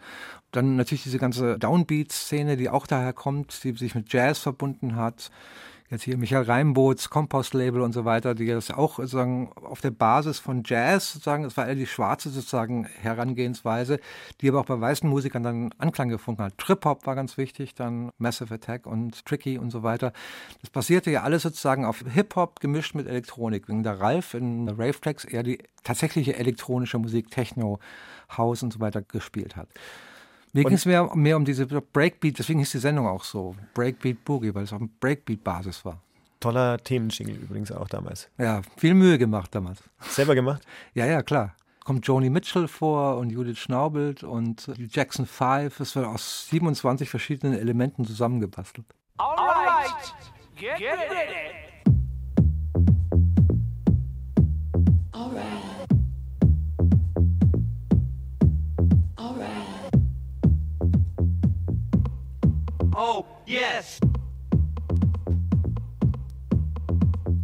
Dann 0.51 0.77
natürlich 0.77 1.03
diese 1.03 1.19
ganze 1.19 1.59
Downbeat-Szene, 1.59 2.55
die 2.55 2.69
auch 2.69 2.87
daher 2.87 3.13
kommt, 3.13 3.63
die 3.63 3.73
sich 3.73 3.93
mit 3.93 4.13
Jazz 4.13 4.39
verbunden 4.39 4.95
hat. 4.95 5.31
Jetzt 5.89 6.03
hier 6.03 6.17
Michael 6.17 6.43
Reimboots, 6.43 7.09
Kompost-Label 7.09 7.81
und 7.81 7.93
so 7.93 8.05
weiter, 8.05 8.35
die 8.35 8.47
das 8.47 8.71
auch 8.71 8.97
sozusagen 8.97 9.51
auf 9.55 9.81
der 9.81 9.91
Basis 9.91 10.39
von 10.39 10.63
Jazz 10.65 11.13
sozusagen, 11.13 11.43
das 11.43 11.55
war 11.55 11.67
eher 11.67 11.75
die 11.75 11.87
schwarze 11.87 12.29
sozusagen 12.29 12.85
Herangehensweise, 12.85 13.99
die 14.41 14.49
aber 14.49 14.59
auch 14.59 14.65
bei 14.65 14.79
weißen 14.79 15.09
Musikern 15.09 15.43
dann 15.43 15.73
Anklang 15.77 16.09
gefunden 16.09 16.43
hat. 16.43 16.57
Trip-Hop 16.57 17.05
war 17.05 17.15
ganz 17.15 17.37
wichtig, 17.37 17.73
dann 17.75 18.11
Massive 18.17 18.53
Attack 18.53 18.85
und 18.85 19.25
Tricky 19.25 19.57
und 19.57 19.71
so 19.71 19.83
weiter. 19.83 20.11
Das 20.61 20.69
basierte 20.69 21.11
ja 21.11 21.23
alles 21.23 21.43
sozusagen 21.43 21.85
auf 21.85 22.03
Hip-Hop 22.13 22.59
gemischt 22.59 22.95
mit 22.95 23.07
Elektronik. 23.07 23.69
Wegen 23.69 23.83
der 23.83 23.99
Ralf 23.99 24.33
in 24.33 24.67
Rave 24.69 24.99
Tracks 24.99 25.23
eher 25.23 25.43
die 25.43 25.59
tatsächliche 25.83 26.35
elektronische 26.35 26.99
Musik, 26.99 27.31
Techno, 27.31 27.79
House 28.35 28.63
und 28.63 28.73
so 28.73 28.79
weiter 28.79 29.01
gespielt 29.01 29.55
hat. 29.55 29.69
Mir 30.53 30.63
ging 30.63 30.73
es 30.73 30.85
mehr, 30.85 31.09
mehr 31.15 31.37
um 31.37 31.45
diese 31.45 31.65
Breakbeat, 31.65 32.39
deswegen 32.39 32.61
ist 32.61 32.73
die 32.73 32.79
Sendung 32.79 33.07
auch 33.07 33.23
so, 33.23 33.55
Breakbeat 33.73 34.23
Boogie, 34.25 34.53
weil 34.55 34.63
es 34.63 34.73
auf 34.73 34.81
Breakbeat-Basis 34.99 35.85
war. 35.85 36.01
Toller 36.39 36.77
Themenschingle 36.77 37.35
übrigens 37.35 37.71
auch 37.71 37.87
damals. 37.87 38.29
Ja, 38.37 38.61
viel 38.77 38.93
Mühe 38.93 39.17
gemacht 39.17 39.53
damals. 39.53 39.83
Selber 40.01 40.35
gemacht? 40.35 40.63
Ja, 40.93 41.05
ja, 41.05 41.21
klar. 41.23 41.55
Kommt 41.83 42.05
Joni 42.05 42.29
Mitchell 42.29 42.67
vor 42.67 43.17
und 43.17 43.29
Judith 43.29 43.59
Schnaubelt 43.59 44.23
und 44.23 44.69
Jackson 44.89 45.25
5. 45.25 45.79
Es 45.79 45.95
wird 45.95 46.05
aus 46.05 46.47
27 46.49 47.09
verschiedenen 47.09 47.57
Elementen 47.57 48.05
zusammengebastelt. 48.05 48.85
All 49.17 49.35
right, 49.35 50.13
get, 50.55 50.77
get 50.77 50.99
ready. 51.09 51.66
Oh, 62.99 63.27
yes. 63.45 63.99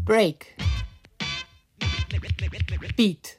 Break. 0.04 0.56
Beat. 2.98 3.38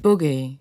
Boogie. 0.00 0.58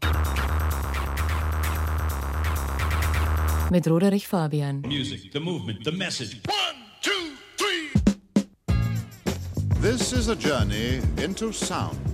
Mit 3.71 3.87
Roderich 3.87 4.27
Fabian. 4.27 4.81
Music, 4.85 5.31
the 5.31 5.39
movement, 5.39 5.85
the 5.85 5.93
message. 5.93 6.41
One, 6.47 6.75
two, 7.01 7.37
three! 7.55 7.91
This 9.79 10.11
is 10.11 10.27
a 10.27 10.35
journey 10.35 10.99
into 11.17 11.53
sound. 11.53 12.08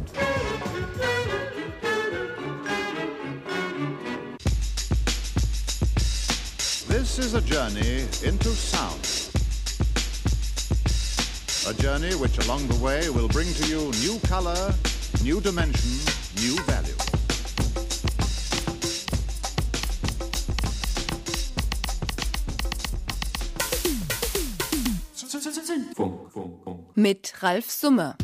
This 7.15 7.27
is 7.27 7.33
a 7.35 7.41
journey 7.41 8.03
into 8.23 8.49
sound. 8.49 8.99
A 11.65 11.73
journey 11.81 12.13
which 12.15 12.37
along 12.39 12.67
the 12.67 12.75
way 12.83 13.09
will 13.09 13.29
bring 13.29 13.47
to 13.53 13.67
you 13.69 13.89
new 14.01 14.19
color, 14.27 14.73
new 15.23 15.39
dimension, 15.39 15.91
new 16.41 16.57
value. 16.65 16.93
Mit 26.95 27.33
Ralf 27.41 27.71
Summer. 27.71 28.17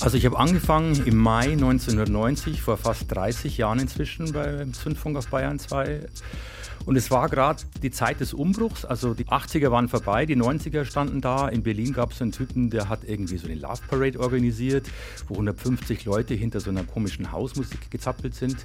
Also 0.00 0.16
ich 0.16 0.26
habe 0.26 0.40
angefangen 0.40 1.06
im 1.06 1.18
Mai 1.18 1.52
1990, 1.52 2.60
vor 2.60 2.76
fast 2.76 3.04
30 3.14 3.58
Jahren 3.58 3.78
inzwischen 3.78 4.32
beim 4.32 4.74
Zündfunk 4.74 5.16
auf 5.16 5.28
Bayern 5.28 5.60
2. 5.60 6.08
Und 6.84 6.96
es 6.96 7.10
war 7.10 7.28
gerade 7.28 7.62
die 7.82 7.90
Zeit 7.90 8.20
des 8.20 8.34
Umbruchs, 8.34 8.84
also 8.84 9.14
die 9.14 9.26
80er 9.26 9.70
waren 9.70 9.88
vorbei, 9.88 10.26
die 10.26 10.36
90er 10.36 10.84
standen 10.84 11.20
da. 11.20 11.48
In 11.48 11.62
Berlin 11.62 11.92
gab 11.92 12.12
es 12.12 12.20
einen 12.20 12.32
Typen, 12.32 12.70
der 12.70 12.88
hat 12.88 13.04
irgendwie 13.04 13.38
so 13.38 13.46
eine 13.46 13.56
Love 13.56 13.82
Parade 13.88 14.18
organisiert, 14.18 14.86
wo 15.28 15.34
150 15.34 16.04
Leute 16.04 16.34
hinter 16.34 16.60
so 16.60 16.70
einer 16.70 16.84
komischen 16.84 17.30
Hausmusik 17.30 17.90
gezappelt 17.90 18.34
sind, 18.34 18.56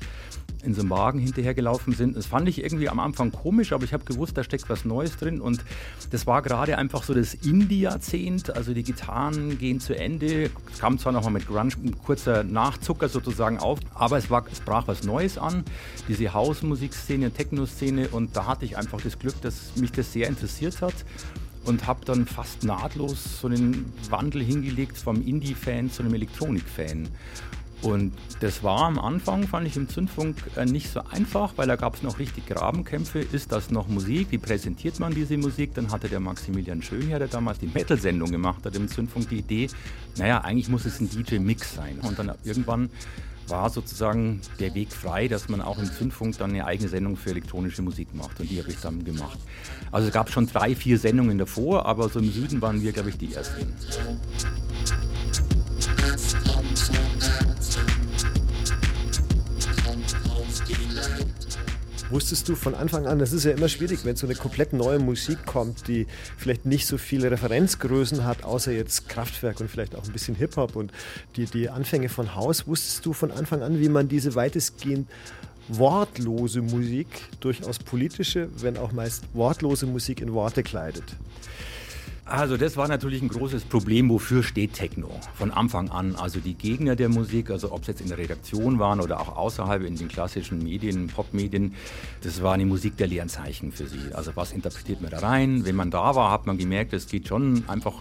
in 0.67 0.73
so 0.73 0.81
einem 0.81 0.89
Wagen 0.89 1.19
hinterhergelaufen 1.19 1.93
sind. 1.93 2.17
Das 2.17 2.25
fand 2.25 2.47
ich 2.49 2.61
irgendwie 2.61 2.89
am 2.89 2.99
Anfang 2.99 3.31
komisch, 3.31 3.71
aber 3.71 3.85
ich 3.85 3.93
habe 3.93 4.03
gewusst, 4.03 4.37
da 4.37 4.43
steckt 4.43 4.69
was 4.69 4.83
Neues 4.83 5.15
drin. 5.17 5.39
Und 5.39 5.63
das 6.11 6.27
war 6.27 6.41
gerade 6.41 6.77
einfach 6.77 7.03
so 7.03 7.13
das 7.13 7.33
Indie-Jahrzehnt, 7.33 8.55
also 8.55 8.73
die 8.73 8.83
Gitarren 8.83 9.57
gehen 9.57 9.79
zu 9.79 9.97
Ende. 9.97 10.49
Es 10.71 10.79
kam 10.79 10.99
zwar 10.99 11.13
nochmal 11.13 11.31
mit 11.31 11.47
Grunge 11.47 11.71
ein 11.83 11.97
kurzer 12.03 12.43
Nachzucker 12.43 13.07
sozusagen 13.07 13.57
auf, 13.59 13.79
aber 13.93 14.17
es, 14.17 14.29
war, 14.29 14.45
es 14.51 14.59
brach 14.59 14.87
was 14.87 15.03
Neues 15.03 15.37
an, 15.37 15.63
diese 16.07 16.33
Hausmusikszene, 16.33 17.31
Techno-Szene 17.31 18.09
und 18.09 18.35
da 18.35 18.45
hatte 18.45 18.65
ich 18.65 18.77
einfach 18.77 19.01
das 19.01 19.17
Glück, 19.17 19.41
dass 19.41 19.75
mich 19.77 19.91
das 19.93 20.11
sehr 20.11 20.27
interessiert 20.27 20.81
hat 20.81 20.93
und 21.65 21.87
habe 21.87 22.05
dann 22.05 22.25
fast 22.25 22.63
nahtlos 22.63 23.41
so 23.41 23.47
einen 23.47 23.91
Wandel 24.09 24.43
hingelegt 24.43 24.97
vom 24.97 25.25
Indie-Fan 25.25 25.89
zu 25.89 26.03
einem 26.03 26.13
Elektronik-Fan. 26.13 27.07
Und 27.81 28.13
das 28.39 28.63
war 28.63 28.83
am 28.83 28.97
Anfang, 28.97 29.47
fand 29.47 29.67
ich 29.67 29.77
im 29.77 29.87
Zündfunk 29.87 30.37
äh, 30.55 30.65
nicht 30.65 30.91
so 30.91 31.01
einfach, 31.11 31.53
weil 31.57 31.67
da 31.67 31.75
gab 31.75 31.95
es 31.95 32.03
noch 32.03 32.17
richtig 32.17 32.47
Grabenkämpfe. 32.47 33.19
Ist 33.19 33.51
das 33.51 33.69
noch 33.69 33.87
Musik? 33.87 34.27
Wie 34.31 34.39
präsentiert 34.39 34.99
man 34.99 35.13
diese 35.13 35.37
Musik? 35.37 35.75
Dann 35.75 35.91
hatte 35.91 36.09
der 36.09 36.19
Maximilian 36.19 36.81
Schönherr, 36.81 37.19
der 37.19 37.27
damals 37.27 37.59
die 37.59 37.67
Metal-Sendung 37.67 38.31
gemacht 38.31 38.65
hat, 38.65 38.75
im 38.75 38.87
Zündfunk 38.87 39.29
die 39.29 39.39
Idee, 39.39 39.69
naja, 40.17 40.41
eigentlich 40.41 40.69
muss 40.69 40.85
es 40.85 40.99
ein 40.99 41.09
DJ-Mix 41.09 41.75
sein. 41.75 41.99
Und 42.01 42.17
dann 42.17 42.31
irgendwann 42.43 42.89
war 43.47 43.69
sozusagen 43.69 44.41
der 44.59 44.73
Weg 44.73 44.91
frei, 44.91 45.27
dass 45.27 45.47
man 45.47 45.61
auch 45.61 45.77
im 45.77 45.85
Zündfunk 45.85 46.37
dann 46.37 46.51
eine 46.51 46.65
eigene 46.65 46.89
Sendung 46.89 47.15
für 47.15 47.29
elektronische 47.29 47.81
Musik 47.81 48.13
macht. 48.13 48.39
Und 48.39 48.49
die 48.49 48.59
habe 48.59 48.69
ich 48.69 48.79
dann 48.79 49.03
gemacht. 49.03 49.39
Also 49.91 50.07
es 50.07 50.13
gab 50.13 50.31
schon 50.31 50.47
drei, 50.47 50.75
vier 50.75 50.97
Sendungen 50.97 51.37
davor, 51.37 51.85
aber 51.85 52.09
so 52.09 52.19
im 52.19 52.31
Süden 52.31 52.61
waren 52.61 52.81
wir, 52.81 52.91
glaube 52.91 53.09
ich, 53.09 53.17
die 53.17 53.33
ersten. 53.33 53.73
Wusstest 62.09 62.47
du 62.47 62.55
von 62.55 62.73
Anfang 62.73 63.05
an, 63.05 63.19
das 63.19 63.33
ist 63.33 63.43
ja 63.43 63.51
immer 63.51 63.67
schwierig, 63.67 64.05
wenn 64.05 64.15
so 64.15 64.27
eine 64.27 64.35
komplett 64.35 64.71
neue 64.71 64.97
Musik 64.97 65.45
kommt, 65.45 65.87
die 65.89 66.07
vielleicht 66.37 66.65
nicht 66.65 66.87
so 66.87 66.97
viele 66.97 67.29
Referenzgrößen 67.31 68.23
hat, 68.23 68.43
außer 68.45 68.71
jetzt 68.71 69.09
Kraftwerk 69.09 69.59
und 69.59 69.69
vielleicht 69.69 69.93
auch 69.93 70.05
ein 70.05 70.13
bisschen 70.13 70.35
Hip-Hop 70.35 70.77
und 70.77 70.93
die, 71.35 71.45
die 71.45 71.69
Anfänge 71.69 72.07
von 72.07 72.33
Haus. 72.33 72.65
Wusstest 72.65 73.05
du 73.05 73.11
von 73.11 73.31
Anfang 73.31 73.61
an, 73.61 73.81
wie 73.81 73.89
man 73.89 74.07
diese 74.07 74.35
weitestgehend 74.35 75.09
wortlose 75.67 76.61
Musik 76.61 77.07
durchaus 77.41 77.77
politische, 77.77 78.47
wenn 78.57 78.77
auch 78.77 78.93
meist 78.93 79.23
wortlose 79.33 79.85
Musik 79.85 80.21
in 80.21 80.31
Worte 80.31 80.63
kleidet? 80.63 81.03
Also 82.29 82.57
das 82.57 82.75
war 82.75 82.89
natürlich 82.89 83.21
ein 83.21 83.29
großes 83.29 83.63
Problem, 83.63 84.09
wofür 84.09 84.43
steht 84.43 84.73
Techno 84.73 85.09
von 85.35 85.49
Anfang 85.49 85.89
an. 85.89 86.15
Also 86.15 86.41
die 86.41 86.55
Gegner 86.55 86.97
der 86.97 87.07
Musik, 87.07 87.49
also 87.49 87.71
ob 87.71 87.81
es 87.81 87.87
jetzt 87.87 88.01
in 88.01 88.09
der 88.09 88.17
Redaktion 88.17 88.79
waren 88.79 88.99
oder 88.99 89.21
auch 89.21 89.37
außerhalb 89.37 89.83
in 89.83 89.95
den 89.95 90.09
klassischen 90.09 90.61
Medien, 90.61 91.07
Popmedien, 91.07 91.73
das 92.21 92.43
war 92.43 92.53
eine 92.53 92.65
Musik 92.65 92.97
der 92.97 93.07
leeren 93.07 93.29
Zeichen 93.29 93.71
für 93.71 93.87
sie. 93.87 94.13
Also 94.13 94.31
was 94.35 94.51
interpretiert 94.51 95.01
man 95.01 95.11
da 95.11 95.19
rein? 95.19 95.65
Wenn 95.65 95.75
man 95.77 95.89
da 95.89 96.15
war, 96.15 96.29
hat 96.29 96.47
man 96.47 96.57
gemerkt, 96.57 96.91
es 96.91 97.07
geht 97.07 97.29
schon 97.29 97.63
einfach 97.69 97.93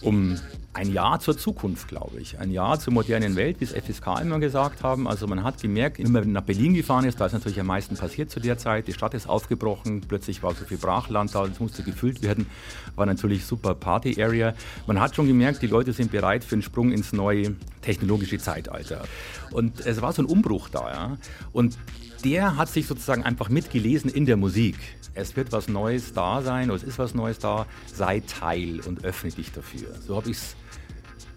um 0.00 0.38
ein 0.76 0.92
Jahr 0.92 1.18
zur 1.20 1.38
Zukunft, 1.38 1.88
glaube 1.88 2.20
ich. 2.20 2.38
Ein 2.38 2.50
Jahr 2.50 2.78
zur 2.78 2.92
modernen 2.92 3.34
Welt, 3.34 3.60
wie 3.60 3.64
es 3.64 3.72
FSK 3.72 4.20
immer 4.20 4.38
gesagt 4.38 4.82
haben. 4.82 5.08
Also 5.08 5.26
man 5.26 5.42
hat 5.42 5.60
gemerkt, 5.60 5.98
wenn 5.98 6.12
man 6.12 6.32
nach 6.32 6.42
Berlin 6.42 6.74
gefahren 6.74 7.06
ist, 7.06 7.18
da 7.18 7.26
ist 7.26 7.32
natürlich 7.32 7.58
am 7.58 7.66
meisten 7.66 7.96
passiert 7.96 8.30
zu 8.30 8.40
der 8.40 8.58
Zeit. 8.58 8.86
Die 8.86 8.92
Stadt 8.92 9.14
ist 9.14 9.26
aufgebrochen, 9.26 10.02
plötzlich 10.06 10.42
war 10.42 10.54
so 10.54 10.66
viel 10.66 10.76
Brachland 10.76 11.34
da, 11.34 11.46
es 11.46 11.60
musste 11.60 11.82
gefüllt 11.82 12.22
werden. 12.22 12.46
War 12.94 13.06
natürlich 13.06 13.46
super 13.46 13.74
Party-Area. 13.74 14.52
Man 14.86 15.00
hat 15.00 15.16
schon 15.16 15.26
gemerkt, 15.26 15.62
die 15.62 15.66
Leute 15.66 15.94
sind 15.94 16.12
bereit 16.12 16.44
für 16.44 16.56
einen 16.56 16.62
Sprung 16.62 16.92
ins 16.92 17.14
neue 17.14 17.56
technologische 17.80 18.38
Zeitalter. 18.38 19.04
Und 19.52 19.80
es 19.86 20.02
war 20.02 20.12
so 20.12 20.22
ein 20.22 20.26
Umbruch 20.26 20.68
da. 20.68 20.90
Ja? 20.90 21.18
Und 21.52 21.78
der 22.26 22.56
hat 22.56 22.68
sich 22.68 22.88
sozusagen 22.88 23.22
einfach 23.22 23.48
mitgelesen 23.50 24.10
in 24.10 24.26
der 24.26 24.36
Musik. 24.36 24.76
Es 25.14 25.36
wird 25.36 25.52
was 25.52 25.68
Neues 25.68 26.12
da 26.12 26.42
sein 26.42 26.70
oder 26.70 26.76
es 26.76 26.82
ist 26.82 26.98
was 26.98 27.14
Neues 27.14 27.38
da, 27.38 27.66
sei 27.86 28.20
Teil 28.20 28.80
und 28.80 29.04
öffne 29.04 29.30
dich 29.30 29.52
dafür. 29.52 29.94
So 30.04 30.16
habe 30.16 30.30
ich 30.30 30.36
es 30.36 30.56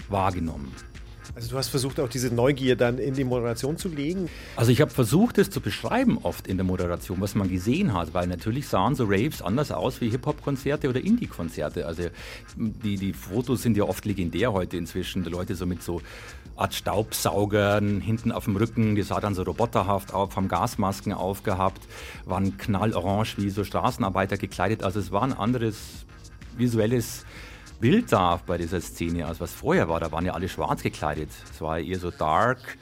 wahrgenommen. 0.10 0.74
Also 1.36 1.52
du 1.52 1.58
hast 1.58 1.70
versucht, 1.70 2.00
auch 2.00 2.10
diese 2.10 2.34
Neugier 2.34 2.76
dann 2.76 2.98
in 2.98 3.14
die 3.14 3.24
Moderation 3.24 3.78
zu 3.78 3.88
legen? 3.88 4.30
Also 4.56 4.72
ich 4.72 4.82
habe 4.82 4.92
versucht, 4.92 5.38
es 5.38 5.50
zu 5.50 5.62
beschreiben 5.62 6.18
oft 6.24 6.48
in 6.48 6.58
der 6.58 6.66
Moderation, 6.66 7.22
was 7.22 7.36
man 7.36 7.50
gesehen 7.50 7.94
hat, 7.94 8.14
weil 8.14 8.28
natürlich 8.28 8.68
sahen 8.68 8.96
so 8.96 9.06
Raves 9.06 9.42
anders 9.42 9.72
aus 9.72 10.02
wie 10.02 10.10
Hip-Hop-Konzerte 10.10 10.90
oder 10.90 11.00
Indie-Konzerte. 11.00 11.86
Also 11.86 12.04
die, 12.58 12.98
die 12.98 13.14
Fotos 13.14 13.62
sind 13.62 13.78
ja 13.78 13.84
oft 13.84 14.06
legendär 14.06 14.54
heute 14.54 14.78
inzwischen. 14.78 15.24
Die 15.24 15.30
Leute 15.30 15.56
so 15.56 15.66
mit 15.66 15.84
so 15.84 16.02
Art 16.56 16.74
Staubsaugern 16.74 18.02
hinten 18.02 18.32
auf 18.32 18.46
dem 18.46 18.58
Rücken, 18.58 18.96
die 18.96 19.04
sah 19.04 19.20
dann 19.22 19.34
so 19.34 19.44
roboterhaft 19.44 20.14
auf, 20.14 20.36
haben 20.36 20.50
Gasmasken 20.50 21.14
aufgehabt, 21.14 21.88
waren 22.26 22.58
knallorange 22.58 23.38
wie 23.38 23.50
so 23.50 23.64
Straßenarbeiter 23.64 24.38
gekleidet. 24.38 24.84
Also 24.84 25.00
es 25.00 25.12
war 25.12 25.24
ein 25.24 25.34
anderes 25.34 25.78
visuelles 26.58 27.26
Bild 27.80 28.12
da 28.12 28.42
bei 28.46 28.58
dieser 28.58 28.82
Szene, 28.82 29.26
als 29.26 29.40
was 29.40 29.54
vorher 29.54 29.88
war. 29.88 30.00
Da 30.00 30.12
waren 30.12 30.26
ja 30.26 30.34
alle 30.34 30.50
schwarz 30.50 30.84
gekleidet. 30.84 31.30
Es 31.52 31.62
war 31.62 31.80
eher 31.80 32.00
so 32.00 32.12
dark, 32.12 32.78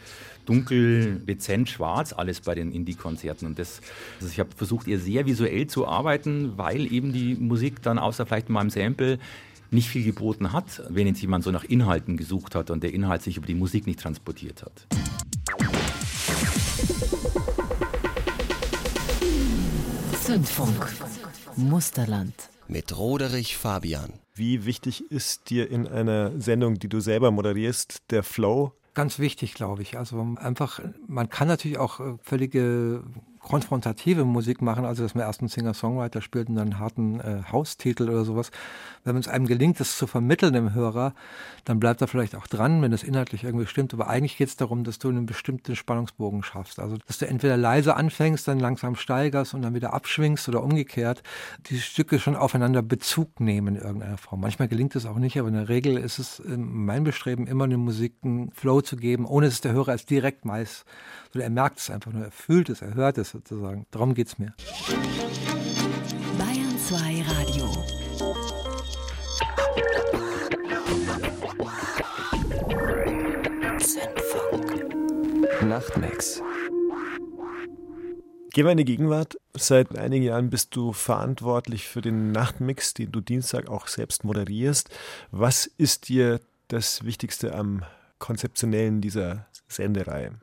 dunkel, 0.45 1.19
dezent 1.19 1.69
schwarz, 1.69 2.13
alles 2.13 2.41
bei 2.41 2.55
den 2.55 2.71
Indie-Konzerten. 2.71 3.45
Und 3.45 3.59
das, 3.59 3.81
also 4.19 4.31
ich 4.31 4.39
habe 4.39 4.49
versucht, 4.55 4.87
eher 4.87 4.99
sehr 4.99 5.25
visuell 5.25 5.67
zu 5.67 5.87
arbeiten, 5.87 6.57
weil 6.57 6.91
eben 6.91 7.13
die 7.13 7.35
Musik 7.35 7.81
dann 7.83 7.99
außer 7.99 8.25
vielleicht 8.25 8.49
im 8.49 8.69
Sample 8.69 9.19
nicht 9.69 9.89
viel 9.89 10.03
geboten 10.03 10.53
hat, 10.53 10.81
wenn 10.89 11.07
jetzt 11.07 11.21
jemand 11.21 11.43
so 11.43 11.51
nach 11.51 11.65
Inhalten 11.65 12.17
gesucht 12.17 12.55
hat 12.55 12.71
und 12.71 12.81
der 12.83 12.93
Inhalt 12.93 13.21
sich 13.21 13.37
über 13.37 13.45
die 13.45 13.55
Musik 13.55 13.85
nicht 13.85 13.99
transportiert 13.99 14.63
hat. 14.63 14.87
Zündfunk. 20.23 20.87
Musterland. 21.55 22.33
Mit 22.67 22.97
Roderich 22.97 23.57
Fabian. 23.57 24.13
Wie 24.38 24.65
wichtig 24.65 25.09
ist 25.11 25.49
dir 25.49 25.69
in 25.71 25.88
einer 25.88 26.39
Sendung, 26.39 26.75
die 26.75 26.89
du 26.89 26.99
selber 26.99 27.31
moderierst, 27.31 28.03
der 28.11 28.21
Flow? 28.21 28.73
Ganz 28.93 29.17
wichtig, 29.17 29.55
glaube 29.55 29.81
ich. 29.81 29.97
Also 29.97 30.35
einfach, 30.38 30.79
man 31.07 31.29
kann 31.29 31.47
natürlich 31.47 31.77
auch 31.77 31.99
äh, 31.99 32.17
völlige 32.21 33.03
konfrontative 33.47 34.25
Musik 34.25 34.61
machen, 34.61 34.83
also 34.83 35.03
dass 35.03 35.15
man 35.15 35.23
erst 35.23 35.39
einen 35.39 35.47
Singer-Songwriter 35.47 36.21
spielt 36.21 36.49
und 36.49 36.55
dann 36.55 36.73
einen 36.73 36.79
harten 36.79 37.19
äh, 37.21 37.43
Haustitel 37.49 38.09
oder 38.09 38.25
sowas. 38.25 38.51
Wenn 39.05 39.15
es 39.15 39.29
einem 39.29 39.45
gelingt, 39.45 39.79
das 39.79 39.97
zu 39.97 40.05
vermitteln 40.05 40.51
dem 40.51 40.73
Hörer, 40.73 41.13
dann 41.63 41.79
bleibt 41.79 42.01
er 42.01 42.07
vielleicht 42.07 42.35
auch 42.35 42.47
dran, 42.47 42.81
wenn 42.81 42.91
das 42.91 43.03
inhaltlich 43.03 43.45
irgendwie 43.45 43.65
stimmt. 43.65 43.93
Aber 43.93 44.09
eigentlich 44.09 44.37
geht 44.37 44.49
es 44.49 44.57
darum, 44.57 44.83
dass 44.83 44.99
du 44.99 45.07
einen 45.07 45.25
bestimmten 45.25 45.77
Spannungsbogen 45.77 46.43
schaffst. 46.43 46.79
Also 46.79 46.97
dass 47.07 47.19
du 47.19 47.27
entweder 47.27 47.55
leise 47.55 47.95
anfängst, 47.95 48.47
dann 48.49 48.59
langsam 48.59 48.97
steigerst 48.97 49.53
und 49.53 49.61
dann 49.61 49.73
wieder 49.73 49.93
abschwingst 49.93 50.49
oder 50.49 50.61
umgekehrt. 50.61 51.23
Die 51.69 51.79
Stücke 51.79 52.19
schon 52.19 52.35
aufeinander 52.35 52.81
Bezug 52.81 53.39
nehmen 53.39 53.77
in 53.77 53.81
irgendeiner 53.81 54.17
Form. 54.17 54.41
Manchmal 54.41 54.67
gelingt 54.67 54.93
es 54.97 55.05
auch 55.05 55.17
nicht, 55.17 55.39
aber 55.39 55.47
in 55.47 55.53
der 55.53 55.69
Regel 55.69 55.97
ist 55.97 56.19
es 56.19 56.41
mein 56.45 57.05
Bestreben, 57.05 57.47
immer 57.47 57.63
eine 57.63 57.77
Musik 57.77 58.15
einen 58.23 58.51
Flow 58.51 58.81
zu 58.81 58.97
geben, 58.97 59.25
ohne 59.25 59.45
dass 59.45 59.61
der 59.61 59.71
Hörer 59.71 59.93
es 59.93 60.05
direkt 60.05 60.45
weiß. 60.45 60.83
Er 61.34 61.49
merkt 61.49 61.80
es 61.80 61.89
einfach 61.89 62.11
nur, 62.11 62.25
er 62.25 62.32
fühlt 62.32 62.69
es, 62.69 62.82
er 62.82 62.93
hört 62.95 63.17
es 63.17 63.30
sozusagen. 63.30 63.86
Darum 63.91 64.13
geht 64.13 64.28
es 64.28 64.39
mir. 64.39 64.53
Bayern 66.38 66.78
2 66.78 66.97
Radio. 67.23 67.67
Nachtmix. 75.67 76.41
Gehen 78.53 78.65
wir 78.65 78.71
in 78.71 78.78
die 78.78 78.86
Gegenwart. 78.86 79.38
Seit 79.53 79.95
einigen 79.97 80.23
Jahren 80.23 80.49
bist 80.49 80.75
du 80.75 80.93
verantwortlich 80.93 81.88
für 81.88 82.01
den 82.01 82.32
Nachtmix, 82.32 82.93
den 82.93 83.11
du 83.11 83.21
Dienstag 83.21 83.69
auch 83.69 83.88
selbst 83.88 84.23
moderierst. 84.23 84.89
Was 85.30 85.67
ist 85.67 86.09
dir 86.09 86.39
das 86.67 87.03
Wichtigste 87.03 87.53
am 87.53 87.84
Konzeptionellen 88.17 89.01
dieser 89.01 89.45
Sendereihe? 89.67 90.39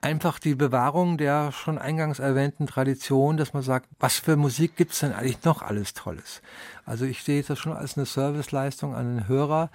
Einfach 0.00 0.38
die 0.38 0.54
Bewahrung 0.54 1.18
der 1.18 1.52
schon 1.52 1.78
eingangs 1.78 2.18
erwähnten 2.18 2.66
Tradition, 2.66 3.36
dass 3.36 3.52
man 3.52 3.62
sagt, 3.62 3.88
was 3.98 4.18
für 4.18 4.36
Musik 4.36 4.76
gibt's 4.76 5.00
denn 5.00 5.12
eigentlich 5.12 5.44
noch 5.44 5.62
alles 5.62 5.94
Tolles? 5.94 6.42
Also 6.84 7.04
ich 7.04 7.22
sehe 7.22 7.42
das 7.42 7.58
schon 7.58 7.72
als 7.72 7.96
eine 7.96 8.06
Serviceleistung 8.06 8.94
an 8.94 9.16
den 9.16 9.28
Hörer, 9.28 9.70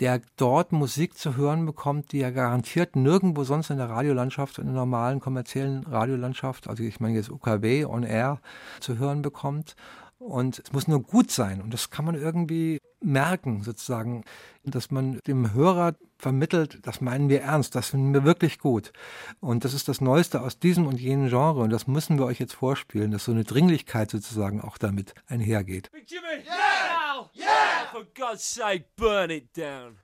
der 0.00 0.20
dort 0.36 0.72
Musik 0.72 1.16
zu 1.16 1.36
hören 1.36 1.66
bekommt, 1.66 2.10
die 2.12 2.20
er 2.20 2.32
garantiert 2.32 2.96
nirgendwo 2.96 3.44
sonst 3.44 3.70
in 3.70 3.78
der 3.78 3.90
Radiolandschaft, 3.90 4.58
in 4.58 4.66
der 4.66 4.74
normalen 4.74 5.20
kommerziellen 5.20 5.84
Radiolandschaft, 5.84 6.68
also 6.68 6.82
ich 6.82 6.98
meine 6.98 7.14
jetzt 7.14 7.30
UKW, 7.30 7.84
On 7.84 8.02
Air, 8.02 8.40
zu 8.80 8.98
hören 8.98 9.22
bekommt. 9.22 9.76
Und 10.18 10.60
es 10.64 10.72
muss 10.72 10.88
nur 10.88 11.02
gut 11.02 11.30
sein. 11.30 11.60
Und 11.60 11.74
das 11.74 11.90
kann 11.90 12.06
man 12.06 12.14
irgendwie 12.14 12.80
merken, 13.00 13.62
sozusagen, 13.62 14.24
dass 14.64 14.90
man 14.90 15.20
dem 15.26 15.52
Hörer 15.52 15.94
vermittelt, 16.24 16.78
das 16.86 17.02
meinen 17.02 17.28
wir 17.28 17.42
ernst, 17.42 17.74
das 17.74 17.90
finden 17.90 18.14
wir 18.14 18.24
wirklich 18.24 18.58
gut. 18.58 18.94
Und 19.40 19.66
das 19.66 19.74
ist 19.74 19.88
das 19.88 20.00
Neueste 20.00 20.40
aus 20.40 20.58
diesem 20.58 20.86
und 20.86 20.98
jenem 20.98 21.28
Genre. 21.28 21.60
Und 21.60 21.70
das 21.70 21.86
müssen 21.86 22.18
wir 22.18 22.24
euch 22.24 22.40
jetzt 22.40 22.54
vorspielen, 22.54 23.10
dass 23.10 23.24
so 23.24 23.32
eine 23.32 23.44
Dringlichkeit 23.44 24.10
sozusagen 24.10 24.62
auch 24.62 24.78
damit 24.78 25.14
einhergeht. 25.28 25.92
Big 25.92 26.10
Jimmy! 26.10 26.42
Yeah! 26.46 27.28
Yeah! 27.34 27.90
For 27.92 28.06
God's 28.14 28.54
sake, 28.54 28.86
burn 28.96 29.30
it 29.30 29.54
down. 29.54 29.98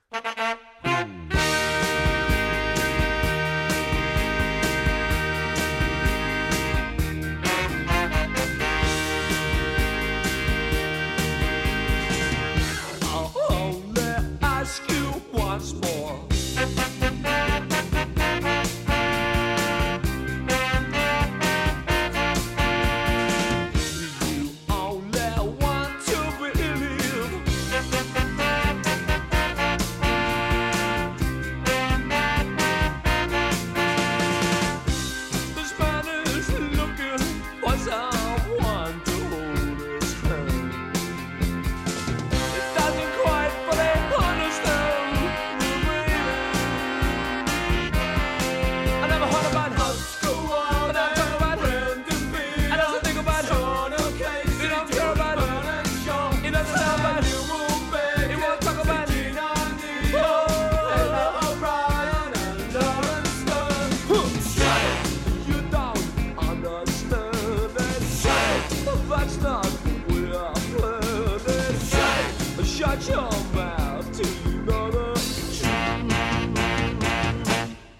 much 15.61 15.73
more. 15.83 16.30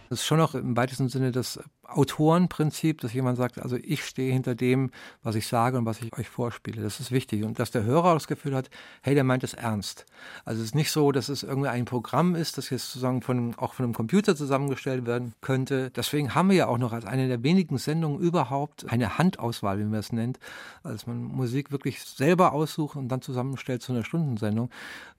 Das 0.10 0.20
ist 0.20 0.26
schon 0.26 0.42
auch 0.42 0.54
im 0.54 0.78
weitesten 0.78 1.10
Sinne 1.10 1.32
das 1.32 1.60
Autorenprinzip, 1.98 3.02
dass 3.02 3.14
jemand 3.14 3.38
sagt, 3.38 3.60
also 3.62 3.78
ich 3.78 4.04
stehe 4.06 4.32
hinter 4.32 4.56
dem, 4.56 4.92
was 5.24 5.36
ich 5.36 5.48
sage 5.48 5.78
und 5.78 5.86
was 5.86 6.02
ich 6.02 6.18
euch 6.18 6.30
vorspiele. 6.30 6.82
Das 6.82 7.00
ist 7.00 7.12
wichtig. 7.12 7.44
Und 7.44 7.60
dass 7.60 7.72
der 7.72 7.84
Hörer 7.84 8.14
das 8.14 8.28
Gefühl 8.28 8.56
hat, 8.56 8.70
hey, 9.02 9.16
der 9.16 9.24
meint 9.24 9.44
es 9.44 9.54
ernst. 9.54 10.06
Also 10.46 10.62
es 10.62 10.68
ist 10.68 10.76
nicht 10.76 10.92
so, 10.92 11.12
dass 11.12 11.30
es 11.30 11.44
irgendwie 11.44 11.70
ein 11.70 11.86
Programm 11.86 12.36
ist, 12.36 12.58
das 12.58 12.70
jetzt 12.70 12.88
sozusagen 12.88 13.22
von, 13.22 13.56
auch 13.58 13.74
von 13.74 13.86
einem 13.86 13.94
Computer 13.94 14.36
zusammengestellt 14.36 15.06
werden 15.06 15.34
könnte. 15.42 15.92
Deswegen 15.92 16.36
haben 16.36 16.50
wir 16.50 16.56
ja 16.56 16.68
auch 16.68 16.78
noch 16.78 16.94
als 16.94 17.06
eine 17.06 17.28
der 17.28 17.44
wenigen 17.44 17.78
Sendungen 17.78 18.20
überhaupt 18.20 18.90
eine 18.90 19.18
Handauswahl, 19.18 19.80
wie 19.80 19.84
man 19.84 20.00
es 20.00 20.12
nennt. 20.12 20.40
Also 20.84 21.10
man 21.10 21.24
Musik 21.24 21.72
wirklich 21.72 22.02
selber 22.02 22.54
aussucht 22.54 22.96
und 22.96 23.10
dann 23.10 23.22
zusammenstellt 23.22 23.82
zu 23.82 23.92
einer 23.92 24.04
Stundensendung. 24.04 24.70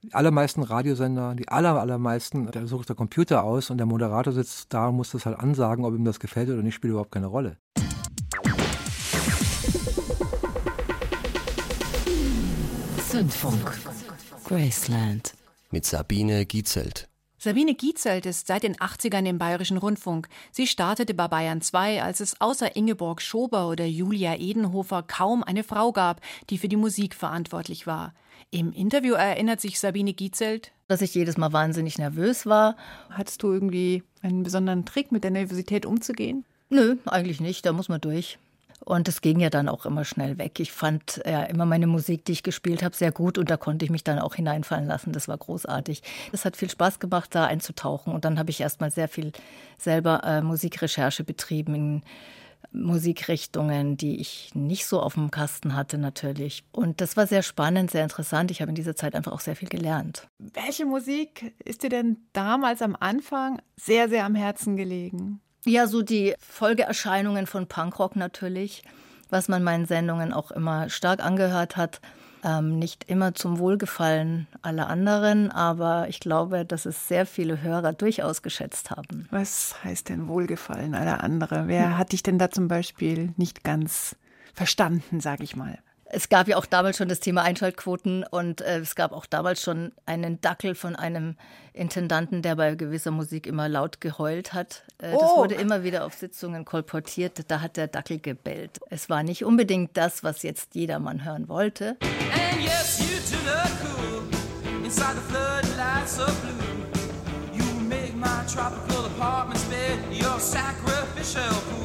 Die 0.03 0.15
allermeisten 0.15 0.63
Radiosender, 0.63 1.35
die 1.35 1.49
aller, 1.49 1.81
allermeisten, 1.81 2.51
da 2.51 2.67
sucht 2.67 2.89
der 2.89 2.97
Computer 2.97 3.45
aus 3.45 3.71
und 3.71 3.79
der 3.79 3.87
Moderator 3.87 4.33
sitzt 4.33 4.73
da 4.75 4.89
und 4.89 4.97
muss 4.97 5.11
das 5.11 5.27
halt 5.27 5.39
ansagen, 5.39 5.85
ob 5.85 5.95
ihm 5.95 6.05
das 6.05 6.19
gefällt 6.19 6.49
oder 6.51 6.62
nicht, 6.63 6.75
spielt 6.75 6.93
überhaupt 6.93 7.13
keine 7.13 7.27
Rolle. 7.27 7.59
Zündfunk. 13.09 13.79
Graceland. 14.45 15.35
Mit 15.71 15.85
Sabine 15.85 16.47
Gietzelt. 16.47 17.09
Sabine 17.39 17.75
Gietzelt 17.75 18.25
ist 18.25 18.47
seit 18.47 18.63
den 18.63 18.77
80ern 18.77 19.29
im 19.29 19.37
Bayerischen 19.37 19.77
Rundfunk. 19.77 20.29
Sie 20.53 20.67
startete 20.67 21.13
bei 21.13 21.27
Bayern 21.27 21.61
2, 21.61 22.03
als 22.03 22.21
es 22.21 22.41
außer 22.41 22.77
Ingeborg 22.77 23.21
Schober 23.21 23.69
oder 23.69 23.85
Julia 23.85 24.37
Edenhofer 24.37 25.03
kaum 25.03 25.43
eine 25.43 25.65
Frau 25.65 25.91
gab, 25.91 26.21
die 26.51 26.59
für 26.59 26.69
die 26.69 26.77
Musik 26.77 27.15
verantwortlich 27.15 27.87
war. 27.87 28.15
Im 28.51 28.73
Interview 28.73 29.15
erinnert 29.15 29.61
sich 29.61 29.81
Sabine 29.81 30.13
Gietzelt, 30.13 30.73
dass 30.87 31.03
ich 31.03 31.15
jedes 31.15 31.37
Mal 31.37 31.53
wahnsinnig 31.53 31.99
nervös 31.99 32.47
war. 32.47 32.77
Hattest 33.11 33.43
du 33.43 33.53
irgendwie 33.53 34.05
einen 34.23 34.43
besonderen 34.43 34.85
Trick, 34.85 35.11
mit 35.11 35.25
der 35.25 35.33
Nervosität 35.33 35.85
umzugehen? 35.85 36.45
Nö, 36.73 36.97
eigentlich 37.05 37.41
nicht. 37.43 37.67
Da 37.67 37.73
muss 37.73 37.91
man 37.91 38.01
durch. 38.01 38.39
Und 38.85 39.07
es 39.07 39.21
ging 39.21 39.41
ja 39.41 39.51
dann 39.51 39.69
auch 39.69 39.85
immer 39.85 40.07
schnell 40.07 40.39
weg. 40.39 40.59
Ich 40.59 40.73
fand 40.73 41.21
ja 41.27 41.43
immer 41.45 41.67
meine 41.67 41.87
Musik, 41.87 42.25
die 42.25 42.33
ich 42.33 42.43
gespielt 42.43 42.83
habe, 42.83 42.97
sehr 42.97 43.13
gut 43.13 43.37
und 43.37 43.51
da 43.51 43.57
konnte 43.59 43.85
ich 43.85 43.91
mich 43.91 44.05
dann 44.05 44.19
auch 44.19 44.35
hineinfallen 44.35 44.87
lassen. 44.87 45.13
Das 45.13 45.29
war 45.29 45.37
großartig. 45.37 46.03
Es 46.33 46.47
hat 46.47 46.57
viel 46.57 46.71
Spaß 46.71 46.99
gemacht, 46.99 47.35
da 47.35 47.45
einzutauchen. 47.45 48.13
Und 48.15 48.25
dann 48.25 48.39
habe 48.39 48.51
ich 48.51 48.61
erstmal 48.61 48.91
sehr 48.91 49.07
viel 49.07 49.33
selber 49.77 50.25
äh, 50.25 50.41
Musikrecherche 50.41 51.25
betrieben 51.25 51.75
in 51.75 52.03
Musikrichtungen, 52.73 53.99
die 53.99 54.19
ich 54.19 54.55
nicht 54.55 54.87
so 54.87 55.01
auf 55.01 55.15
dem 55.15 55.31
Kasten 55.31 55.77
hatte 55.77 55.99
natürlich. 55.99 56.65
Und 56.73 57.03
das 57.03 57.19
war 57.19 57.27
sehr 57.27 57.43
spannend, 57.43 57.91
sehr 57.91 58.03
interessant. 58.03 58.51
Ich 58.51 58.63
habe 58.63 58.71
in 58.71 58.77
dieser 58.77 58.97
Zeit 58.97 59.15
einfach 59.15 59.33
auch 59.33 59.41
sehr 59.41 59.57
viel 59.57 59.69
gelernt. 59.69 60.27
Welche 60.39 60.87
Musik 60.87 61.53
ist 61.63 61.83
dir 61.83 61.91
denn 61.91 62.17
damals 62.33 62.81
am 62.81 62.97
Anfang 62.99 63.61
sehr, 63.77 64.09
sehr 64.09 64.25
am 64.25 64.35
Herzen 64.35 64.77
gelegen? 64.77 65.41
Ja, 65.65 65.87
so 65.87 66.03
die 66.03 66.35
Folgeerscheinungen 66.41 67.47
von 67.47 67.69
Punkrock 67.69 68.17
natürlich, 68.17 68.83
was 69.31 69.49
man 69.49 69.63
meinen 69.63 69.87
Sendungen 69.87 70.33
auch 70.33 70.51
immer 70.51 70.89
stark 70.89 71.25
angehört 71.25 71.77
hat. 71.77 72.01
Ähm, 72.45 72.81
nicht 72.81 73.05
immer 73.09 73.35
zum 73.35 73.61
Wohlgefallen 73.61 74.49
aller 74.63 74.89
anderen, 74.89 75.53
aber 75.53 76.09
ich 76.09 76.19
glaube, 76.19 76.65
dass 76.65 76.87
es 76.87 77.07
sehr 77.07 77.25
viele 77.25 77.63
Hörer 77.63 77.93
durchaus 77.93 78.43
geschätzt 78.43 78.91
haben. 78.91 79.29
Was 79.31 79.77
heißt 79.85 80.09
denn 80.09 80.27
Wohlgefallen 80.27 80.97
aller 80.97 81.23
andere? 81.23 81.69
Wer 81.69 81.97
hat 81.97 82.11
dich 82.11 82.25
denn 82.25 82.41
da 82.41 82.51
zum 82.51 82.67
Beispiel 82.67 83.33
nicht 83.37 83.63
ganz 83.63 84.17
verstanden, 84.55 85.21
sage 85.21 85.45
ich 85.45 85.55
mal? 85.55 85.79
Es 86.15 86.29
gab 86.29 86.47
ja 86.47 86.59
auch 86.59 86.67
damals 86.67 86.99
schon 86.99 87.09
das 87.09 87.21
Thema 87.21 87.41
Einschaltquoten 87.43 88.23
und 88.31 88.61
äh, 88.61 88.81
es 88.81 88.95
gab 88.97 89.13
auch 89.13 89.25
damals 89.25 89.63
schon 89.63 89.93
einen 90.05 90.43
Dackel 90.43 90.75
von 90.75 90.95
einem 90.95 91.37
Intendanten, 91.73 92.43
der 92.43 92.57
bei 92.57 92.75
gewisser 92.75 93.11
Musik 93.11 93.47
immer 93.47 93.67
laut 93.67 94.03
geheult 94.03 94.53
hat. 94.53 94.83
Äh, 94.99 95.13
das 95.13 95.23
Oh. 95.23 95.39
wurde 95.39 95.55
immer 95.55 95.85
wieder 95.85 96.05
auf 96.05 96.13
Sitzungen 96.13 96.67
kolportiert. 96.67 97.51
Da 97.51 97.63
hat 97.63 97.79
der 97.79 97.87
Dackel 97.89 98.19
gebellt. 98.19 98.79
Es 98.91 99.09
war 99.09 99.23
nicht 99.23 99.43
unbedingt 99.47 99.97
das, 99.97 100.23
was 100.23 100.43
jetzt 100.43 100.75
jedermann 100.75 101.25
hören 101.25 101.49
wollte. 101.49 101.97
And 102.03 102.61
yes, 102.63 102.99
you 103.01 103.17
two 103.31 103.43
look 103.47 103.73
cool 103.83 104.85
inside 104.85 105.15
the 105.15 105.33
floodlights 105.33 106.21
of 106.21 106.35
blue. 106.43 107.57
You 107.57 107.65
make 107.89 108.15
my 108.15 108.45
tropical 108.53 109.07
apartment's 109.07 109.65
bed 109.65 109.99
your 110.13 110.39
sacrificial 110.39 111.43
pool. 111.71 111.82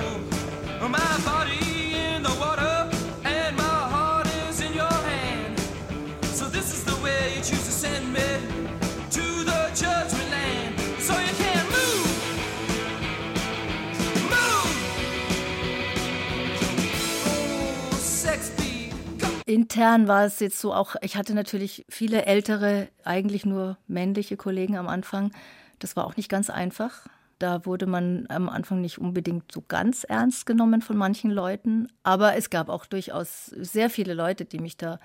Intern 19.47 20.07
war 20.07 20.25
es 20.25 20.39
jetzt 20.39 20.59
so 20.59 20.73
auch, 20.73 20.95
ich 21.01 21.15
hatte 21.15 21.33
natürlich 21.33 21.85
viele 21.89 22.25
ältere, 22.25 22.89
eigentlich 23.03 23.45
nur 23.45 23.77
männliche 23.87 24.35
Kollegen 24.35 24.77
am 24.77 24.87
Anfang. 24.87 25.31
Das 25.79 25.95
war 25.95 26.05
auch 26.05 26.17
nicht 26.17 26.29
ganz 26.29 26.49
einfach. 26.49 27.07
Da 27.39 27.65
wurde 27.65 27.85
man 27.85 28.25
am 28.29 28.49
Anfang 28.49 28.81
nicht 28.81 28.97
unbedingt 28.97 29.51
so 29.51 29.63
ganz 29.67 30.03
ernst 30.03 30.45
genommen 30.45 30.81
von 30.81 30.97
manchen 30.97 31.31
Leuten. 31.31 31.87
Aber 32.03 32.35
es 32.35 32.49
gab 32.49 32.67
auch 32.67 32.85
durchaus 32.85 33.45
sehr 33.45 33.89
viele 33.89 34.13
Leute, 34.13 34.43
die 34.43 34.59
mich 34.59 34.75
da 34.75 34.99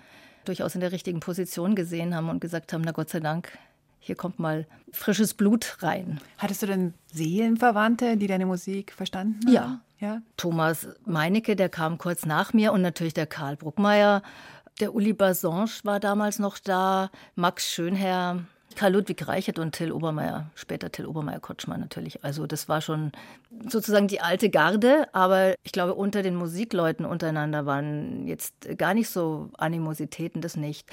durchaus 0.44 0.74
in 0.74 0.80
der 0.80 0.92
richtigen 0.92 1.20
Position 1.20 1.76
gesehen 1.76 2.14
haben 2.14 2.28
und 2.28 2.40
gesagt 2.40 2.72
haben, 2.72 2.82
na 2.82 2.90
Gott 2.92 3.10
sei 3.10 3.20
Dank, 3.20 3.56
hier 4.00 4.16
kommt 4.16 4.40
mal 4.40 4.66
frisches 4.90 5.34
Blut 5.34 5.76
rein. 5.80 6.20
Hattest 6.38 6.62
du 6.62 6.66
denn 6.66 6.94
Seelenverwandte, 7.12 8.16
die 8.16 8.26
deine 8.26 8.46
Musik 8.46 8.92
verstanden 8.92 9.38
haben? 9.46 9.52
Ja. 9.52 9.80
Ja. 10.02 10.20
Thomas 10.36 10.88
Meinecke, 11.06 11.56
der 11.56 11.68
kam 11.68 11.96
kurz 11.96 12.26
nach 12.26 12.52
mir 12.52 12.72
und 12.72 12.82
natürlich 12.82 13.14
der 13.14 13.26
Karl 13.26 13.56
Bruckmeier. 13.56 14.22
Der 14.80 14.94
Uli 14.94 15.12
Basange 15.12 15.70
war 15.84 16.00
damals 16.00 16.38
noch 16.38 16.58
da, 16.58 17.10
Max 17.34 17.70
Schönherr, 17.70 18.40
Karl 18.74 18.92
Ludwig 18.92 19.28
Reichert 19.28 19.58
und 19.58 19.72
Till 19.72 19.92
Obermeier, 19.92 20.50
später 20.54 20.90
Till 20.90 21.06
Obermeier 21.06 21.40
Kotschmann 21.40 21.80
natürlich. 21.80 22.24
Also 22.24 22.46
das 22.46 22.68
war 22.68 22.80
schon 22.80 23.12
sozusagen 23.68 24.08
die 24.08 24.20
alte 24.20 24.50
Garde, 24.50 25.08
aber 25.12 25.54
ich 25.62 25.72
glaube, 25.72 25.94
unter 25.94 26.22
den 26.22 26.34
Musikleuten 26.34 27.04
untereinander 27.04 27.66
waren 27.66 28.26
jetzt 28.26 28.54
gar 28.78 28.94
nicht 28.94 29.10
so 29.10 29.50
Animositäten, 29.58 30.40
das 30.40 30.56
nicht. 30.56 30.88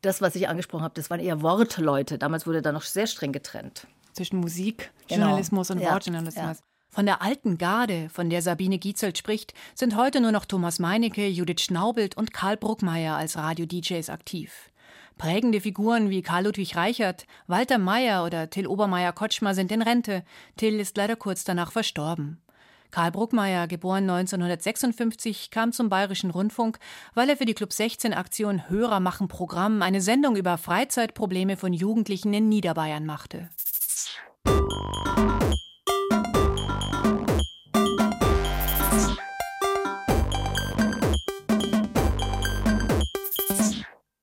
Das, 0.00 0.22
was 0.22 0.36
ich 0.36 0.48
angesprochen 0.48 0.84
habe, 0.84 0.94
das 0.94 1.10
waren 1.10 1.20
eher 1.20 1.42
Wortleute. 1.42 2.18
Damals 2.18 2.46
wurde 2.46 2.62
da 2.62 2.72
noch 2.72 2.82
sehr 2.82 3.06
streng 3.06 3.32
getrennt. 3.32 3.86
Zwischen 4.12 4.38
Musik, 4.38 4.90
Genau. 5.08 5.26
Journalismus 5.26 5.70
und 5.70 5.80
Ja, 5.80 5.92
Wortjournalismus. 5.92 6.62
Von 6.98 7.06
der 7.06 7.22
alten 7.22 7.58
Garde, 7.58 8.08
von 8.12 8.28
der 8.28 8.42
Sabine 8.42 8.76
Giezelt 8.76 9.16
spricht, 9.16 9.54
sind 9.76 9.94
heute 9.94 10.20
nur 10.20 10.32
noch 10.32 10.44
Thomas 10.44 10.80
Meinecke, 10.80 11.28
Judith 11.28 11.60
Schnaubelt 11.60 12.16
und 12.16 12.32
Karl 12.32 12.56
Bruckmeier 12.56 13.14
als 13.14 13.36
Radio-DJs 13.36 14.10
aktiv. 14.10 14.72
Prägende 15.16 15.60
Figuren 15.60 16.10
wie 16.10 16.22
Karl 16.22 16.46
Ludwig 16.46 16.74
Reichert, 16.74 17.28
Walter 17.46 17.78
Mayer 17.78 18.24
oder 18.24 18.50
Till 18.50 18.66
Obermeier 18.66 19.12
Kotschmer 19.12 19.54
sind 19.54 19.70
in 19.70 19.82
Rente. 19.82 20.24
Till 20.56 20.80
ist 20.80 20.96
leider 20.96 21.14
kurz 21.14 21.44
danach 21.44 21.70
verstorben. 21.70 22.42
Karl 22.90 23.12
Bruckmeier, 23.12 23.68
geboren 23.68 24.10
1956, 24.10 25.52
kam 25.52 25.70
zum 25.70 25.90
Bayerischen 25.90 26.32
Rundfunk, 26.32 26.80
weil 27.14 27.30
er 27.30 27.36
für 27.36 27.46
die 27.46 27.54
Club 27.54 27.72
16 27.72 28.12
Aktion 28.12 28.68
Hörer 28.68 28.98
machen 28.98 29.28
Programm 29.28 29.82
eine 29.82 30.00
Sendung 30.00 30.34
über 30.34 30.58
Freizeitprobleme 30.58 31.56
von 31.56 31.72
Jugendlichen 31.72 32.34
in 32.34 32.48
Niederbayern 32.48 33.06
machte. 33.06 33.50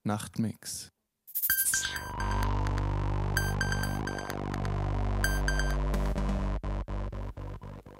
Nachtmix. 0.05 0.91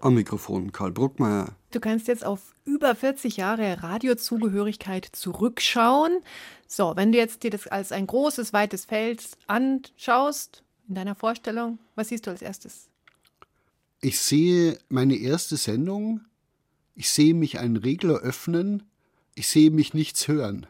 Am 0.01 0.13
Mikrofon 0.13 0.71
Karl 0.71 0.91
Bruckmeier. 0.91 1.55
Du 1.71 1.79
kannst 1.79 2.07
jetzt 2.07 2.23
auf 2.23 2.53
über 2.63 2.93
40 2.93 3.37
Jahre 3.37 3.81
Radiozugehörigkeit 3.81 5.09
zurückschauen. 5.11 6.19
So, 6.67 6.95
wenn 6.95 7.11
du 7.11 7.17
jetzt 7.17 7.41
dir 7.41 7.49
das 7.49 7.65
als 7.65 7.91
ein 7.91 8.05
großes, 8.05 8.53
weites 8.53 8.85
Feld 8.85 9.23
anschaust, 9.47 10.63
in 10.87 10.93
deiner 10.93 11.15
Vorstellung, 11.15 11.79
was 11.95 12.09
siehst 12.09 12.27
du 12.27 12.31
als 12.31 12.43
erstes? 12.43 12.87
Ich 13.99 14.19
sehe 14.19 14.77
meine 14.89 15.15
erste 15.15 15.57
Sendung, 15.57 16.21
ich 16.93 17.09
sehe 17.09 17.33
mich 17.33 17.57
einen 17.57 17.77
Regler 17.77 18.19
öffnen, 18.19 18.83
ich 19.33 19.47
sehe 19.47 19.71
mich 19.71 19.95
nichts 19.95 20.27
hören. 20.27 20.67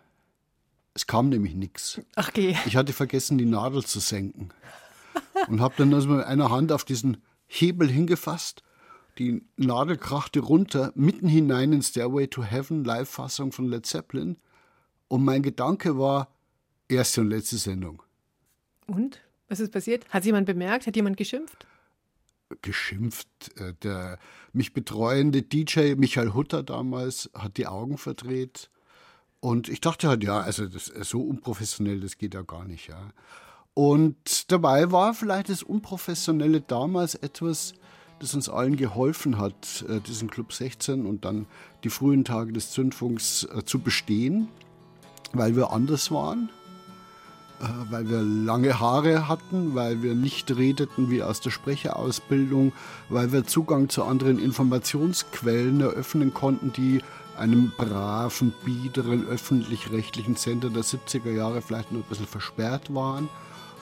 Es 0.95 1.05
kam 1.05 1.29
nämlich 1.29 1.53
nichts. 1.53 2.01
Ach 2.15 2.31
geh. 2.33 2.55
Ich 2.65 2.75
hatte 2.75 2.93
vergessen, 2.93 3.37
die 3.37 3.45
Nadel 3.45 3.83
zu 3.83 3.99
senken. 3.99 4.49
Und 5.47 5.61
habe 5.61 5.75
dann 5.77 5.93
also 5.93 6.07
mit 6.09 6.25
einer 6.25 6.49
Hand 6.49 6.71
auf 6.71 6.85
diesen 6.85 7.21
Hebel 7.47 7.89
hingefasst. 7.89 8.63
Die 9.17 9.43
Nadel 9.57 9.97
krachte 9.97 10.39
runter, 10.39 10.91
mitten 10.95 11.27
hinein 11.27 11.73
in 11.73 11.81
Stairway 11.81 12.27
to 12.27 12.43
Heaven, 12.43 12.83
Live-Fassung 12.83 13.51
von 13.51 13.67
Led 13.67 13.85
Zeppelin. 13.85 14.37
Und 15.07 15.23
mein 15.23 15.43
Gedanke 15.43 15.99
war, 15.99 16.33
erste 16.87 17.21
und 17.21 17.29
letzte 17.29 17.57
Sendung. 17.57 18.01
Und? 18.87 19.21
Was 19.47 19.59
ist 19.59 19.71
passiert? 19.71 20.07
Hat 20.09 20.25
jemand 20.25 20.47
bemerkt? 20.47 20.87
Hat 20.87 20.95
jemand 20.95 21.17
geschimpft? 21.17 21.67
geschimpft. 22.61 23.27
Äh, 23.57 23.73
Der 23.83 24.19
mich 24.53 24.73
betreuende 24.73 25.41
DJ 25.41 25.95
Michael 25.95 26.33
Hutter 26.33 26.63
damals 26.63 27.29
hat 27.33 27.57
die 27.57 27.67
Augen 27.67 27.97
verdreht. 27.97 28.69
Und 29.39 29.69
ich 29.69 29.81
dachte 29.81 30.07
halt, 30.07 30.23
ja, 30.23 30.39
also 30.39 30.65
das, 30.65 30.85
so 30.85 31.21
unprofessionell, 31.21 31.99
das 31.99 32.17
geht 32.17 32.33
ja 32.33 32.41
gar 32.41 32.65
nicht, 32.65 32.87
ja. 32.87 33.11
Und 33.75 34.51
dabei 34.51 34.91
war 34.91 35.13
vielleicht 35.13 35.49
das 35.49 35.61
Unprofessionelle 35.61 36.61
damals 36.61 37.13
etwas, 37.15 37.73
das 38.19 38.33
uns 38.33 38.47
allen 38.47 38.77
geholfen 38.77 39.37
hat, 39.37 39.85
äh, 39.89 39.99
diesen 39.99 40.29
Club 40.29 40.53
16 40.53 41.05
und 41.05 41.25
dann 41.25 41.45
die 41.83 41.89
frühen 41.89 42.23
Tage 42.23 42.53
des 42.53 42.71
Zündfunks 42.71 43.43
äh, 43.53 43.65
zu 43.65 43.79
bestehen, 43.79 44.47
weil 45.33 45.57
wir 45.57 45.71
anders 45.71 46.09
waren, 46.09 46.49
äh, 47.59 47.65
weil 47.91 48.09
wir 48.09 48.21
lange 48.21 48.79
Haare 48.79 49.27
hatten, 49.27 49.75
weil 49.75 50.01
wir 50.01 50.15
nicht 50.15 50.55
redeten 50.55 51.11
wie 51.11 51.21
aus 51.21 51.41
der 51.41 51.51
Sprecherausbildung, 51.51 52.71
weil 53.09 53.33
wir 53.33 53.45
Zugang 53.45 53.89
zu 53.89 54.05
anderen 54.05 54.39
Informationsquellen 54.39 55.81
eröffnen 55.81 56.33
konnten, 56.33 56.71
die 56.71 57.01
einem 57.37 57.71
braven, 57.77 58.53
biederen 58.63 59.27
öffentlich-rechtlichen 59.27 60.35
Sender 60.35 60.69
der 60.69 60.83
70er 60.83 61.31
Jahre 61.31 61.61
vielleicht 61.61 61.91
noch 61.91 62.01
ein 62.01 62.09
bisschen 62.09 62.27
versperrt 62.27 62.93
waren. 62.93 63.29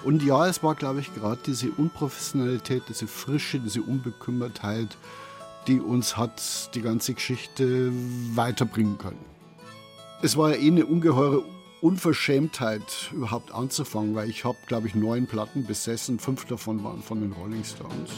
Und 0.03 0.21
ja, 0.23 0.47
es 0.47 0.63
war, 0.63 0.75
glaube 0.75 0.99
ich, 0.99 1.13
gerade 1.13 1.39
diese 1.45 1.71
Unprofessionalität, 1.71 2.83
diese 2.89 3.07
Frische, 3.07 3.59
diese 3.59 3.81
Unbekümmertheit, 3.81 4.97
die 5.67 5.79
uns 5.79 6.17
hat 6.17 6.75
die 6.75 6.81
ganze 6.81 7.13
Geschichte 7.13 7.91
weiterbringen 8.35 8.97
können. 8.97 9.23
Es 10.21 10.35
war 10.35 10.51
ja 10.51 10.55
eh 10.57 10.67
eine 10.67 10.85
ungeheure 10.85 11.43
Unverschämtheit, 11.81 13.11
überhaupt 13.11 13.53
anzufangen, 13.53 14.15
weil 14.15 14.29
ich 14.29 14.45
habe, 14.45 14.57
glaube 14.67 14.87
ich, 14.87 14.95
neun 14.95 15.27
Platten 15.27 15.65
besessen, 15.65 16.17
fünf 16.17 16.45
davon 16.45 16.83
waren 16.83 17.01
von 17.01 17.19
den 17.19 17.33
Rolling 17.33 17.63
Stones. 17.63 18.11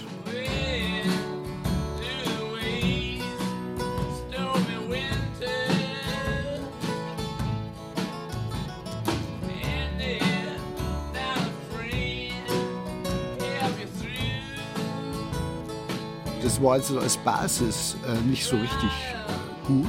Das 16.55 16.63
war 16.63 16.71
also 16.71 16.99
als 16.99 17.17
Basis 17.17 17.97
äh, 18.07 18.29
nicht 18.29 18.45
so 18.45 18.55
richtig 18.55 18.89
äh, 18.89 19.67
gut. 19.67 19.85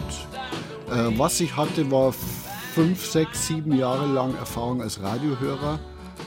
Äh, 0.91 1.17
was 1.17 1.39
ich 1.39 1.57
hatte, 1.57 1.89
war 1.93 2.12
fünf, 2.12 3.07
sechs, 3.07 3.47
sieben 3.47 3.79
Jahre 3.79 4.07
lang 4.07 4.35
Erfahrung 4.35 4.83
als 4.83 5.01
Radiohörer. 5.01 5.79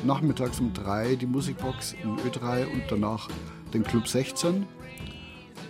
Nachmittags 0.06 0.62
um 0.62 0.72
drei 0.72 1.16
die 1.16 1.26
Musikbox 1.26 1.94
im 2.02 2.16
Ö3 2.20 2.72
und 2.72 2.84
danach 2.88 3.28
den 3.74 3.84
Club 3.84 4.08
16. 4.08 4.66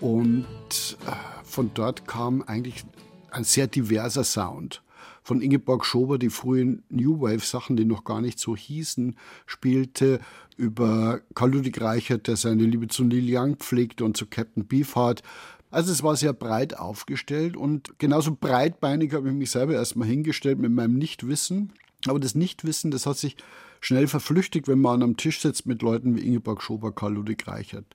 Und 0.01 0.45
äh, 0.45 1.11
von 1.43 1.71
dort 1.73 2.07
kam 2.07 2.43
eigentlich 2.43 2.85
ein 3.31 3.45
sehr 3.45 3.65
diverser 3.65 4.23
Sound. 4.23 4.83
Von 5.23 5.41
Ingeborg 5.41 5.85
Schober, 5.85 6.17
die 6.17 6.29
frühen 6.29 6.83
New 6.89 7.21
Wave-Sachen, 7.21 7.77
die 7.77 7.85
noch 7.85 8.03
gar 8.03 8.21
nicht 8.21 8.39
so 8.39 8.55
hießen, 8.55 9.15
spielte, 9.45 10.19
über 10.57 11.21
Karl 11.35 11.51
Ludwig 11.51 11.79
Reichert, 11.79 12.27
der 12.27 12.35
seine 12.35 12.63
Liebe 12.63 12.87
zu 12.87 13.03
Neil 13.03 13.25
Young 13.27 13.55
pflegte 13.55 14.03
und 14.03 14.17
zu 14.17 14.25
Captain 14.25 14.67
Beefheart. 14.67 15.23
Also 15.71 15.91
es 15.91 16.03
war 16.03 16.15
sehr 16.15 16.33
breit 16.33 16.77
aufgestellt 16.77 17.55
und 17.55 17.97
genauso 17.99 18.35
breitbeinig 18.35 19.13
habe 19.13 19.29
ich 19.29 19.35
mich 19.35 19.51
selber 19.51 19.73
erstmal 19.73 20.07
hingestellt 20.07 20.57
mit 20.57 20.71
meinem 20.71 20.97
Nichtwissen. 20.97 21.73
Aber 22.07 22.19
das 22.19 22.35
Nichtwissen, 22.35 22.91
das 22.91 23.05
hat 23.05 23.17
sich 23.17 23.37
schnell 23.81 24.07
verflüchtigt, 24.07 24.67
wenn 24.67 24.79
man 24.79 24.95
an 24.95 25.03
einem 25.03 25.17
Tisch 25.17 25.41
sitzt 25.41 25.65
mit 25.65 25.81
Leuten 25.81 26.15
wie 26.15 26.25
Ingeborg 26.25 26.61
Schober, 26.61 26.91
Karl 26.91 27.13
Ludwig 27.13 27.47
Reichert. 27.47 27.85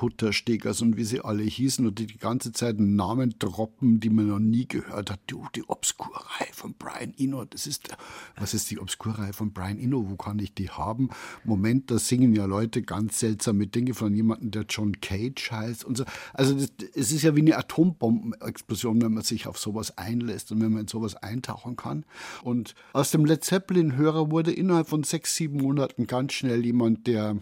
Hutter, 0.00 0.32
Stegers 0.32 0.82
und 0.82 0.96
wie 0.96 1.04
sie 1.04 1.20
alle 1.20 1.44
hießen 1.44 1.86
und 1.86 1.98
die 1.98 2.06
die 2.06 2.18
ganze 2.18 2.52
Zeit 2.52 2.80
Namen 2.80 3.34
droppen, 3.38 4.00
die 4.00 4.10
man 4.10 4.26
noch 4.26 4.38
nie 4.38 4.66
gehört 4.66 5.10
hat. 5.10 5.20
Du, 5.26 5.46
die 5.54 5.64
Obskurei 5.68 6.46
von 6.52 6.74
Brian 6.74 7.14
Eno, 7.16 7.44
das 7.44 7.66
ist, 7.66 7.88
was 8.36 8.54
ist 8.54 8.70
die 8.70 8.78
Obskurei 8.78 9.32
von 9.32 9.52
Brian 9.52 9.78
Eno? 9.78 10.10
Wo 10.10 10.16
kann 10.16 10.38
ich 10.38 10.54
die 10.54 10.70
haben? 10.70 11.10
Moment, 11.44 11.90
da 11.90 11.98
singen 11.98 12.34
ja 12.34 12.44
Leute 12.46 12.82
ganz 12.82 13.20
seltsame 13.20 13.66
Dinge 13.66 13.94
von 13.94 14.14
jemandem, 14.14 14.50
der 14.50 14.66
John 14.68 15.00
Cage 15.00 15.50
heißt 15.50 15.84
und 15.84 15.96
so. 15.96 16.04
Also 16.32 16.54
das, 16.54 16.72
es 16.94 17.12
ist 17.12 17.22
ja 17.22 17.36
wie 17.36 17.40
eine 17.40 17.56
Atombombenexplosion, 17.56 19.00
wenn 19.00 19.14
man 19.14 19.22
sich 19.22 19.46
auf 19.46 19.58
sowas 19.58 19.96
einlässt 19.96 20.50
und 20.50 20.60
wenn 20.60 20.72
man 20.72 20.82
in 20.82 20.88
sowas 20.88 21.14
eintauchen 21.14 21.76
kann. 21.76 22.04
Und 22.42 22.74
aus 22.92 23.10
dem 23.10 23.24
Led 23.24 23.44
Zeppelin-Hörer 23.44 24.30
wurde 24.30 24.52
innerhalb 24.52 24.88
von 24.88 25.04
sechs, 25.04 25.36
sieben 25.36 25.58
Monaten 25.58 26.06
ganz 26.06 26.32
schnell 26.32 26.64
jemand, 26.64 27.06
der 27.06 27.38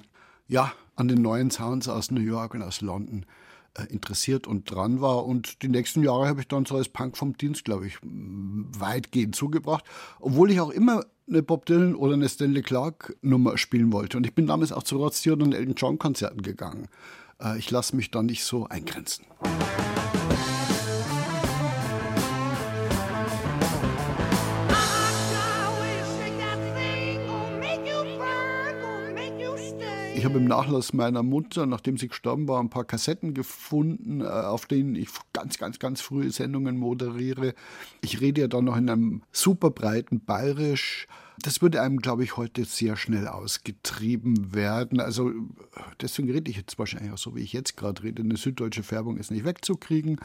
ja, 0.53 0.73
an 0.97 1.09
den 1.09 1.23
neuen 1.23 1.51
Sounds 1.51 1.89
aus 1.89 2.11
New 2.11 2.21
York 2.21 2.55
und 2.55 2.63
aus 2.63 2.83
London 2.83 3.25
äh, 3.75 3.85
interessiert 3.87 4.47
und 4.47 4.71
dran 4.71 5.01
war. 5.01 5.25
Und 5.25 5.63
die 5.63 5.69
nächsten 5.69 6.03
Jahre 6.05 6.29
habe 6.29 6.43
ich 6.43 6.49
dann 6.49 6.67
so 6.67 6.77
als 6.77 6.91
Punk 6.91 7.17
vom 7.17 7.37
Dienst, 7.39 7.65
glaube 7.65 7.87
ich, 7.87 7.97
weitgehend 8.03 9.35
zugebracht, 9.35 9.85
obwohl 10.21 10.51
ich 10.51 10.61
auch 10.61 10.71
immer 10.71 11.05
eine 11.27 11.43
Bob 11.43 11.65
Dylan 11.65 11.95
oder 11.95 12.15
eine 12.15 12.29
Stanley 12.29 12.61
Clark 12.61 13.17
Nummer 13.23 13.57
spielen 13.57 13.93
wollte. 13.93 14.19
Und 14.19 14.27
ich 14.27 14.35
bin 14.35 14.47
damals 14.47 14.73
auch 14.73 14.83
zu 14.83 14.99
Rod 14.99 15.15
Stewart 15.15 15.43
und 15.43 15.55
Elton 15.55 15.75
John 15.75 15.99
Konzerten 15.99 16.43
gegangen. 16.43 16.89
Äh, 17.41 17.59
ich 17.59 17.71
lasse 17.71 17.97
mich 17.97 18.11
da 18.11 18.23
nicht 18.23 18.45
so 18.45 18.67
eingrenzen. 18.67 19.25
Ich 30.15 30.27
habe 30.27 30.39
im 30.39 30.45
Nachlass 30.45 30.93
meiner 30.93 31.23
Mutter, 31.23 31.65
nachdem 31.65 31.97
sie 31.97 32.09
gestorben 32.09 32.47
war, 32.47 32.61
ein 32.61 32.69
paar 32.69 32.85
Kassetten 32.85 33.33
gefunden, 33.33 34.21
äh, 34.21 34.25
auf 34.25 34.67
denen 34.67 34.95
ich 34.95 35.09
ganz, 35.33 35.57
ganz, 35.59 35.79
ganz 35.79 36.03
frühe 36.03 36.31
Sendungen 36.31 36.77
moderiere. 36.77 37.55
Ich 38.03 38.21
rede 38.21 38.43
ja 38.43 38.49
dann 38.49 38.67
noch 38.67 38.77
in 38.77 38.91
einem 38.91 39.23
super 39.33 39.71
breiten 39.71 40.23
Bayerisch. 40.25 41.09
Das 41.41 41.63
würde 41.63 41.81
einem, 41.81 41.99
glaube 41.99 42.25
ich, 42.25 42.37
heute 42.37 42.65
sehr 42.67 42.97
schnell 42.97 43.27
ausgetrieben 43.27 44.55
werden. 44.55 45.01
Also 45.01 45.33
deswegen 46.01 46.31
rede 46.31 46.51
ich 46.51 46.59
jetzt 46.59 46.79
wahrscheinlich 46.79 47.11
auch 47.11 47.19
so, 47.19 47.35
wie 47.35 47.43
ich 47.43 47.55
jetzt 47.55 47.77
gerade 47.79 48.03
rede. 48.03 48.23
Eine 48.23 48.37
süddeutsche 48.37 48.83
Färbung 48.83 49.17
ist 49.17 49.31
nicht 49.31 49.47
wegzukriegen. 49.47 50.21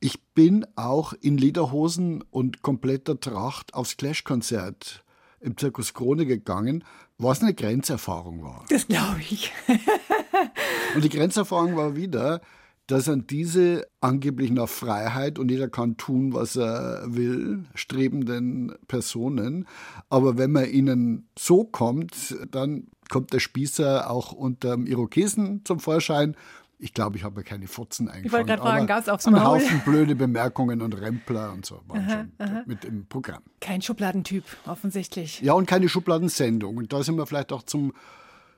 Ich 0.00 0.20
bin 0.34 0.66
auch 0.76 1.12
in 1.12 1.36
Lederhosen 1.36 2.24
und 2.30 2.62
kompletter 2.62 3.20
Tracht 3.20 3.74
aufs 3.74 3.98
Clash-Konzert 3.98 5.04
im 5.40 5.56
Zirkus 5.56 5.94
Krone 5.94 6.26
gegangen, 6.26 6.82
was 7.18 7.42
eine 7.42 7.54
Grenzerfahrung 7.54 8.42
war. 8.42 8.64
Das 8.68 8.86
glaube 8.86 9.20
ich. 9.20 9.52
und 10.94 11.04
die 11.04 11.08
Grenzerfahrung 11.08 11.76
war 11.76 11.96
wieder, 11.96 12.40
dass 12.86 13.08
an 13.08 13.26
diese 13.26 13.86
angeblich 14.00 14.50
nach 14.50 14.68
Freiheit 14.68 15.38
und 15.38 15.50
jeder 15.50 15.68
kann 15.68 15.96
tun, 15.96 16.32
was 16.32 16.56
er 16.56 17.02
will, 17.06 17.64
strebenden 17.74 18.74
Personen, 18.86 19.66
aber 20.08 20.38
wenn 20.38 20.52
man 20.52 20.70
ihnen 20.70 21.28
so 21.36 21.64
kommt, 21.64 22.36
dann 22.50 22.88
kommt 23.08 23.32
der 23.32 23.40
Spießer 23.40 24.10
auch 24.10 24.32
unter 24.32 24.76
dem 24.76 24.86
Irokesen 24.86 25.62
zum 25.64 25.80
Vorschein 25.80 26.36
ich 26.78 26.92
glaube, 26.92 27.16
ich 27.16 27.24
habe 27.24 27.42
keine 27.42 27.66
Furzen 27.66 28.08
eingefangen. 28.08 28.26
Ich 28.26 28.32
wollte 28.32 28.46
gerade 28.46 28.62
fragen, 28.62 28.86
gab 28.86 29.02
es 29.02 29.08
aufs 29.08 29.26
Maul? 29.26 29.40
Ein 29.40 29.46
Haufen 29.46 29.80
blöde 29.84 30.14
Bemerkungen 30.14 30.82
und 30.82 30.92
Rempler 30.92 31.52
und 31.52 31.64
so 31.64 31.80
waren 31.86 32.00
aha, 32.00 32.10
schon 32.10 32.32
aha. 32.38 32.62
mit 32.66 32.84
im 32.84 33.06
Programm. 33.06 33.42
Kein 33.60 33.80
Schubladentyp, 33.80 34.44
offensichtlich. 34.66 35.40
Ja, 35.40 35.54
und 35.54 35.66
keine 35.66 35.88
Schubladensendung. 35.88 36.76
Und 36.76 36.92
da 36.92 37.02
sind 37.02 37.16
wir 37.16 37.26
vielleicht 37.26 37.52
auch 37.52 37.62
zum 37.62 37.92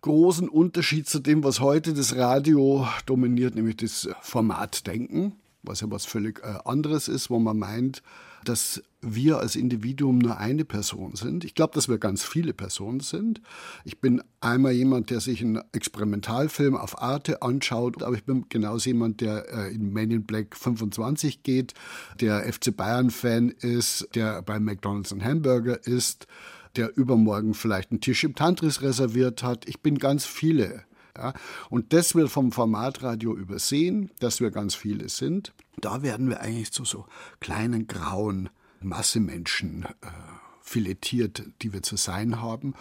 großen 0.00 0.48
Unterschied 0.48 1.08
zu 1.08 1.20
dem, 1.20 1.44
was 1.44 1.60
heute 1.60 1.94
das 1.94 2.16
Radio 2.16 2.86
dominiert, 3.06 3.54
nämlich 3.54 3.76
das 3.76 4.08
Formatdenken, 4.20 5.34
was 5.62 5.80
ja 5.80 5.90
was 5.90 6.04
völlig 6.04 6.40
äh, 6.42 6.58
anderes 6.64 7.08
ist, 7.08 7.30
wo 7.30 7.38
man 7.38 7.58
meint, 7.58 8.02
dass 8.48 8.82
wir 9.00 9.38
als 9.38 9.54
Individuum 9.54 10.18
nur 10.18 10.38
eine 10.38 10.64
Person 10.64 11.14
sind. 11.14 11.44
Ich 11.44 11.54
glaube, 11.54 11.74
dass 11.74 11.88
wir 11.88 11.98
ganz 11.98 12.24
viele 12.24 12.52
Personen 12.52 13.00
sind. 13.00 13.40
Ich 13.84 14.00
bin 14.00 14.22
einmal 14.40 14.72
jemand, 14.72 15.10
der 15.10 15.20
sich 15.20 15.40
einen 15.40 15.60
Experimentalfilm 15.72 16.76
auf 16.76 17.00
Arte 17.00 17.42
anschaut, 17.42 18.02
aber 18.02 18.16
ich 18.16 18.24
bin 18.24 18.46
genauso 18.48 18.88
jemand, 18.88 19.20
der 19.20 19.52
äh, 19.52 19.74
in 19.74 19.92
Men 19.92 20.10
in 20.10 20.24
Black 20.24 20.56
25 20.56 21.42
geht, 21.42 21.74
der 22.20 22.52
FC 22.52 22.74
Bayern-Fan 22.74 23.50
ist, 23.50 24.08
der 24.14 24.42
bei 24.42 24.58
McDonalds 24.58 25.12
einen 25.12 25.24
Hamburger 25.24 25.86
isst, 25.86 26.26
der 26.76 26.96
übermorgen 26.96 27.54
vielleicht 27.54 27.90
einen 27.90 28.00
Tisch 28.00 28.24
im 28.24 28.34
Tantris 28.34 28.82
reserviert 28.82 29.42
hat. 29.42 29.68
Ich 29.68 29.80
bin 29.80 29.98
ganz 29.98 30.24
viele. 30.24 30.84
Ja? 31.18 31.34
Und 31.70 31.92
das 31.92 32.14
wird 32.14 32.30
vom 32.30 32.52
Formatradio 32.52 33.36
übersehen, 33.36 34.10
dass 34.20 34.40
wir 34.40 34.50
ganz 34.50 34.74
viele 34.74 35.08
sind. 35.08 35.52
Da 35.80 36.02
werden 36.02 36.28
wir 36.28 36.40
eigentlich 36.40 36.72
zu 36.72 36.84
so 36.84 37.06
kleinen 37.40 37.86
grauen 37.86 38.48
Massemenschen 38.80 39.84
äh, 39.84 40.06
filetiert, 40.62 41.42
die 41.62 41.72
wir 41.72 41.82
zu 41.82 41.96
sein 41.96 42.40
haben. 42.40 42.74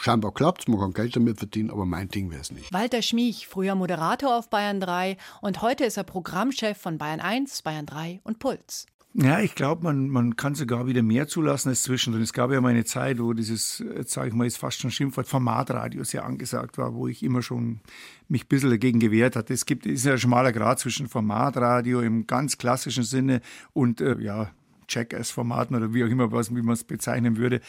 Scheinbar 0.00 0.32
klappt 0.32 0.62
es, 0.62 0.68
man 0.68 0.80
kann 0.80 0.92
Geld 0.92 1.14
damit 1.14 1.38
verdienen, 1.38 1.70
aber 1.70 1.86
mein 1.86 2.08
Ding 2.08 2.30
wäre 2.30 2.40
es 2.40 2.50
nicht. 2.50 2.72
Walter 2.72 3.00
Schmiech, 3.00 3.46
früher 3.46 3.74
Moderator 3.76 4.36
auf 4.36 4.50
Bayern 4.50 4.80
3 4.80 5.16
und 5.40 5.62
heute 5.62 5.84
ist 5.84 5.96
er 5.96 6.04
Programmchef 6.04 6.76
von 6.76 6.98
Bayern 6.98 7.20
1, 7.20 7.62
Bayern 7.62 7.86
3 7.86 8.20
und 8.24 8.40
Puls. 8.40 8.86
Ja, 9.16 9.38
ich 9.38 9.54
glaube, 9.54 9.84
man, 9.84 10.08
man 10.08 10.34
kann 10.34 10.56
sogar 10.56 10.88
wieder 10.88 11.04
mehr 11.04 11.28
zulassen 11.28 11.68
als 11.68 11.84
zwischendrin. 11.84 12.24
Es 12.24 12.32
gab 12.32 12.50
ja 12.50 12.60
mal 12.60 12.70
eine 12.70 12.84
Zeit, 12.84 13.20
wo 13.20 13.32
dieses, 13.32 13.82
sage 14.06 14.28
ich 14.28 14.34
mal, 14.34 14.44
ist 14.44 14.56
fast 14.56 14.80
schon 14.80 14.90
Schimpfwort, 14.90 15.28
Formatradio 15.28 16.02
sehr 16.02 16.24
angesagt 16.24 16.78
war, 16.78 16.94
wo 16.94 17.06
ich 17.06 17.22
immer 17.22 17.40
schon 17.40 17.78
mich 18.28 18.44
ein 18.44 18.48
bisschen 18.48 18.70
dagegen 18.70 18.98
gewehrt 18.98 19.36
hatte. 19.36 19.54
Es 19.54 19.66
gibt, 19.66 19.86
ist 19.86 20.04
ja 20.04 20.12
ein 20.12 20.18
schmaler 20.18 20.50
Grad 20.50 20.80
zwischen 20.80 21.06
Formatradio 21.06 22.00
im 22.00 22.26
ganz 22.26 22.58
klassischen 22.58 23.04
Sinne 23.04 23.40
und, 23.72 24.00
äh, 24.00 24.18
ja, 24.18 24.50
Jackass-Formaten 24.88 25.76
oder 25.76 25.94
wie 25.94 26.04
auch 26.04 26.08
immer, 26.08 26.32
was, 26.32 26.54
wie 26.54 26.62
man 26.62 26.74
es 26.74 26.84
bezeichnen 26.84 27.36
würde. 27.36 27.60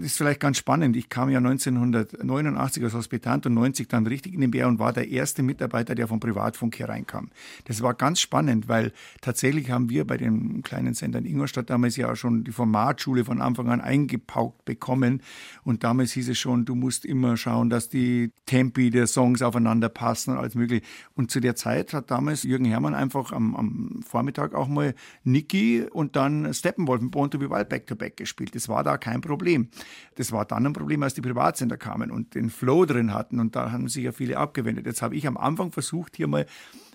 ist 0.00 0.16
vielleicht 0.16 0.40
ganz 0.40 0.58
spannend. 0.58 0.96
Ich 0.96 1.08
kam 1.08 1.30
ja 1.30 1.38
1989 1.38 2.84
als 2.84 2.94
Hospitant 2.94 3.46
und 3.46 3.54
90 3.54 3.88
dann 3.88 4.06
richtig 4.06 4.34
in 4.34 4.40
den 4.40 4.50
Bär 4.50 4.68
und 4.68 4.78
war 4.78 4.92
der 4.92 5.08
erste 5.08 5.42
Mitarbeiter, 5.42 5.94
der 5.94 6.08
vom 6.08 6.20
Privatfunk 6.20 6.78
hereinkam. 6.78 7.30
Das 7.64 7.82
war 7.82 7.94
ganz 7.94 8.20
spannend, 8.20 8.68
weil 8.68 8.92
tatsächlich 9.20 9.70
haben 9.70 9.90
wir 9.90 10.06
bei 10.06 10.16
den 10.16 10.62
kleinen 10.62 10.94
Sender 10.94 11.18
in 11.18 11.26
Ingolstadt 11.26 11.70
damals 11.70 11.96
ja 11.96 12.14
schon 12.16 12.44
die 12.44 12.52
Formatschule 12.52 13.24
von 13.24 13.40
Anfang 13.40 13.68
an 13.70 13.80
eingepaukt 13.80 14.64
bekommen. 14.64 15.22
Und 15.64 15.84
damals 15.84 16.12
hieß 16.12 16.28
es 16.28 16.38
schon, 16.38 16.64
du 16.64 16.74
musst 16.74 17.04
immer 17.04 17.36
schauen, 17.36 17.70
dass 17.70 17.88
die 17.88 18.32
Tempi 18.46 18.90
der 18.90 19.06
Songs 19.06 19.42
aufeinander 19.42 19.88
passen 19.88 20.32
und 20.32 20.38
alles 20.38 20.54
mögliche. 20.54 20.84
Und 21.14 21.30
zu 21.30 21.40
der 21.40 21.56
Zeit 21.56 21.92
hat 21.92 22.10
damals 22.10 22.42
Jürgen 22.42 22.64
Herrmann 22.64 22.94
einfach 22.94 23.32
am, 23.32 23.54
am 23.56 24.00
Vormittag 24.06 24.54
auch 24.54 24.68
mal 24.68 24.94
Niki 25.24 25.82
und 25.90 26.16
dann 26.16 26.35
Steppenwolf 26.52 27.00
und 27.00 27.10
Born 27.10 27.30
to 27.30 27.38
be 27.38 27.50
Wild 27.50 27.68
back-to-back 27.68 28.16
gespielt. 28.16 28.54
Das 28.54 28.68
war 28.68 28.84
da 28.84 28.98
kein 28.98 29.20
Problem. 29.20 29.68
Das 30.16 30.32
war 30.32 30.44
dann 30.44 30.66
ein 30.66 30.72
Problem, 30.72 31.02
als 31.02 31.14
die 31.14 31.20
Privatsender 31.20 31.76
kamen 31.76 32.10
und 32.10 32.34
den 32.34 32.50
Flow 32.50 32.84
drin 32.84 33.12
hatten 33.12 33.40
und 33.40 33.56
da 33.56 33.72
haben 33.72 33.88
sich 33.88 34.04
ja 34.04 34.12
viele 34.12 34.36
abgewendet. 34.36 34.86
Jetzt 34.86 35.02
habe 35.02 35.16
ich 35.16 35.26
am 35.26 35.36
Anfang 35.36 35.72
versucht, 35.72 36.16
hier 36.16 36.26
mal 36.26 36.46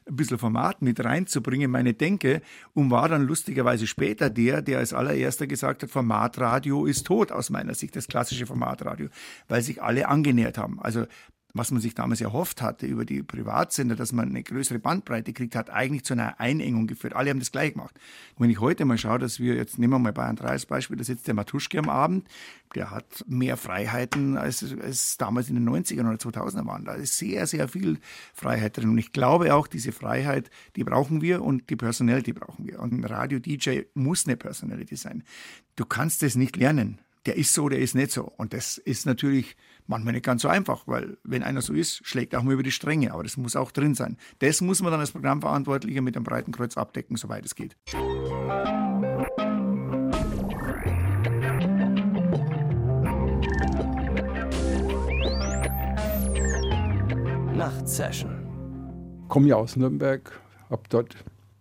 ein 0.08 0.16
bisschen 0.16 0.38
Format 0.38 0.82
mit 0.82 1.04
reinzubringen, 1.04 1.70
meine 1.70 1.94
Denke, 1.94 2.42
und 2.74 2.89
war 2.92 3.08
dann 3.08 3.24
lustigerweise 3.24 3.88
später 3.88 4.30
der, 4.30 4.62
der 4.62 4.80
als 4.80 4.94
allererster 4.94 5.48
gesagt 5.48 5.84
hat, 5.84 5.92
Formatradio 5.92 6.86
ist 6.86 7.06
tot 7.06 7.32
aus 7.32 7.50
meiner 7.50 7.76
Sicht, 7.76 7.96
das 7.96 8.08
klassische 8.08 8.46
Formatradio, 8.46 9.10
weil 9.48 9.62
sich 9.62 9.82
alle 9.82 10.08
angenähert 10.08 10.58
haben. 10.58 10.80
Also 10.80 11.06
was 11.54 11.72
man 11.72 11.82
sich 11.82 11.95
damals 11.95 12.22
erhofft 12.22 12.62
hatte 12.62 12.86
über 12.86 13.06
die 13.06 13.24
Privatsender, 13.24 13.95
dass 13.95 14.12
man 14.12 14.30
eine 14.30 14.43
größere 14.43 14.80
Bandbreite 14.80 15.34
kriegt, 15.34 15.56
hat 15.56 15.70
eigentlich 15.70 16.04
zu 16.04 16.14
einer 16.14 16.39
Einengung 16.39 16.88
geführt. 16.88 17.16
Alle 17.16 17.30
haben 17.30 17.39
das 17.39 17.52
gleich 17.52 17.74
gemacht. 17.74 17.93
Und 18.36 18.43
wenn 18.43 18.49
ich 18.49 18.60
heute 18.60 18.86
mal 18.86 18.97
schaue, 18.97 19.20
dass 19.20 19.39
wir, 19.39 19.56
jetzt 19.56 19.78
nehmen 19.78 19.93
wir 19.93 19.99
mal 19.99 20.14
Bayern 20.14 20.36
3 20.36 20.47
als 20.47 20.66
Beispiel, 20.66 20.97
da 20.97 21.04
sitzt 21.04 21.28
der 21.28 21.34
Matuschke 21.34 21.80
am 21.80 21.89
Abend, 21.89 22.28
der 22.76 22.91
hat 22.91 23.26
mehr 23.28 23.58
Freiheiten, 23.58 24.38
als 24.38 24.62
es 24.62 25.18
damals 25.18 25.49
in 25.49 25.56
den 25.56 25.70
90ern 25.70 26.08
oder 26.08 26.18
2000er 26.18 26.66
waren. 26.66 26.86
Da 26.86 26.93
ist 26.93 27.18
sehr, 27.18 27.45
sehr 27.47 27.68
viel 27.68 27.99
Freiheit 28.34 28.78
drin. 28.78 28.89
Und 28.89 28.97
ich 28.97 29.12
glaube 29.12 29.54
auch, 29.54 29.68
diese 29.68 29.91
Freiheit, 29.91 30.49
die 30.76 30.84
brauchen 30.84 31.22
wir 31.22 31.41
und 31.41 31.70
die 31.70 31.76
Personality 31.76 32.34
brauchen 32.34 32.68
wir. 32.68 32.80
Und 32.80 32.93
ein 32.93 33.04
Radio-DJ 33.04 33.82
muss 33.93 34.26
eine 34.26 34.38
Personality 34.38 34.95
sein. 34.95 35.24
Du 35.76 35.86
kannst 35.86 36.24
es 36.24 36.36
nicht 36.36 36.56
lernen. 36.56 36.99
der 37.26 37.36
ist 37.36 37.54
so, 37.54 37.70
der 37.70 37.80
ist 37.80 37.93
nicht 37.93 38.12
so. 38.12 38.24
Und 38.24 38.54
das 38.54 38.78
ist 38.78 39.06
natürlich 39.06 39.56
manchmal 39.92 40.14
nicht 40.14 40.26
ganz 40.26 40.42
so 40.42 40.48
einfach, 40.48 40.88
weil 40.88 41.18
wenn 41.24 41.44
einer 41.44 41.62
so 41.62 41.74
ist, 41.74 42.06
schlägt 42.08 42.34
er 42.34 42.39
auch 42.39 42.44
mal 42.44 42.54
über 42.54 42.64
die 42.64 42.72
Stränge. 42.72 43.14
Aber 43.14 43.22
das 43.22 43.38
muss 43.38 43.56
auch 43.56 43.72
drin 43.72 43.94
sein. 43.94 44.18
Das 44.39 44.62
muss 44.62 44.82
man 44.82 44.92
dann 44.92 45.00
als 45.00 45.12
Programmverantwortlicher 45.12 46.02
mit 46.02 46.16
dem 46.16 46.24
breiten 46.24 46.52
Kreuz 46.52 46.78
abdecken, 46.78 47.18
soweit 47.18 47.46
es 47.46 47.54
geht. 47.54 47.78
Nachtsession. 57.56 59.26
Komme 59.28 59.50
ja 59.50 59.56
aus 59.56 59.76
Nürnberg, 59.76 60.32
habe 60.70 60.84
dort 60.89 61.16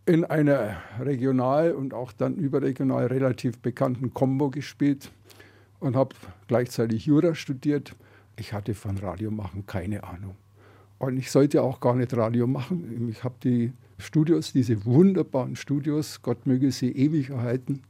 in 0.06 0.24
einer 0.24 0.76
regional 1.00 1.72
und 1.72 1.92
auch 1.94 2.12
dann 2.12 2.36
überregional 2.36 3.06
relativ 3.06 3.58
bekannten 3.58 4.14
Combo 4.14 4.50
gespielt 4.50 5.10
und 5.78 5.96
habe 5.96 6.14
gleichzeitig 6.48 7.06
Jura 7.06 7.34
studiert. 7.34 7.94
Ich 8.40 8.54
hatte 8.54 8.72
von 8.72 8.96
Radio 8.96 9.30
machen 9.30 9.66
keine 9.66 10.02
Ahnung. 10.02 10.34
Und 10.98 11.18
ich 11.18 11.30
sollte 11.30 11.62
auch 11.62 11.78
gar 11.78 11.94
nicht 11.94 12.16
Radio 12.16 12.46
machen. 12.46 13.06
Ich 13.10 13.22
habe 13.22 13.34
die 13.44 13.74
Studios, 13.98 14.54
diese 14.54 14.82
wunderbaren 14.86 15.56
Studios, 15.56 16.22
Gott 16.22 16.46
möge 16.46 16.72
sie 16.72 16.90
ewig 16.90 17.28
erhalten, 17.28 17.82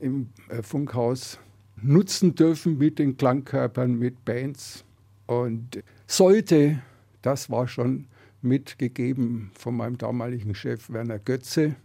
im 0.00 0.30
äh, 0.48 0.60
Funkhaus 0.60 1.38
nutzen 1.80 2.34
dürfen 2.34 2.78
mit 2.78 2.98
den 2.98 3.16
Klangkörpern, 3.16 3.96
mit 3.96 4.24
Bands. 4.24 4.84
Und 5.26 5.84
sollte, 6.08 6.82
das 7.22 7.48
war 7.48 7.68
schon 7.68 8.06
mitgegeben 8.40 9.52
von 9.54 9.76
meinem 9.76 9.98
damaligen 9.98 10.56
Chef 10.56 10.90
Werner 10.90 11.20
Götze, 11.20 11.76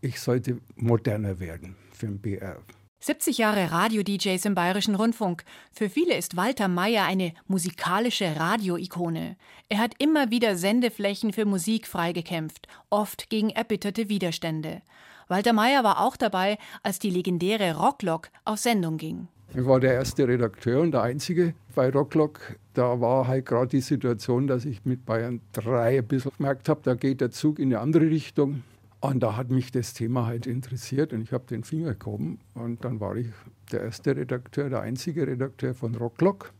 ich 0.00 0.20
sollte 0.20 0.58
moderner 0.76 1.40
werden 1.40 1.74
für 1.90 2.06
den 2.06 2.18
BR. 2.20 2.58
70 3.06 3.36
Jahre 3.36 3.70
Radio-DJs 3.70 4.46
im 4.46 4.54
Bayerischen 4.54 4.94
Rundfunk. 4.94 5.44
Für 5.72 5.90
viele 5.90 6.16
ist 6.16 6.38
Walter 6.38 6.68
Mayer 6.68 7.04
eine 7.04 7.34
musikalische 7.46 8.34
Radio-Ikone. 8.34 9.36
Er 9.68 9.76
hat 9.76 9.92
immer 9.98 10.30
wieder 10.30 10.56
Sendeflächen 10.56 11.34
für 11.34 11.44
Musik 11.44 11.86
freigekämpft, 11.86 12.66
oft 12.88 13.28
gegen 13.28 13.50
erbitterte 13.50 14.08
Widerstände. 14.08 14.80
Walter 15.28 15.52
Mayer 15.52 15.84
war 15.84 16.00
auch 16.00 16.16
dabei, 16.16 16.56
als 16.82 16.98
die 16.98 17.10
legendäre 17.10 17.76
Rocklok 17.76 18.30
auf 18.46 18.58
Sendung 18.58 18.96
ging. 18.96 19.28
Ich 19.54 19.66
war 19.66 19.80
der 19.80 19.92
erste 19.92 20.26
Redakteur 20.26 20.80
und 20.80 20.92
der 20.92 21.02
einzige 21.02 21.52
bei 21.74 21.90
Rocklok. 21.90 22.56
Da 22.72 23.02
war 23.02 23.28
halt 23.28 23.44
gerade 23.44 23.68
die 23.68 23.82
Situation, 23.82 24.46
dass 24.46 24.64
ich 24.64 24.82
mit 24.86 25.04
Bayern 25.04 25.42
3 25.52 25.98
ein 25.98 26.06
bisschen 26.06 26.32
gemerkt 26.38 26.70
habe, 26.70 26.80
da 26.82 26.94
geht 26.94 27.20
der 27.20 27.30
Zug 27.30 27.58
in 27.58 27.66
eine 27.66 27.80
andere 27.80 28.08
Richtung. 28.08 28.62
Und 29.04 29.20
da 29.22 29.36
hat 29.36 29.50
mich 29.50 29.70
das 29.70 29.92
Thema 29.92 30.24
halt 30.24 30.46
interessiert 30.46 31.12
und 31.12 31.20
ich 31.20 31.34
habe 31.34 31.44
den 31.44 31.62
Finger 31.62 31.92
gehoben. 31.92 32.38
Und 32.54 32.86
dann 32.86 33.00
war 33.00 33.14
ich 33.16 33.26
der 33.70 33.82
erste 33.82 34.16
Redakteur, 34.16 34.70
der 34.70 34.80
einzige 34.80 35.26
Redakteur 35.26 35.74
von 35.74 35.94
Rocklock 35.94 36.54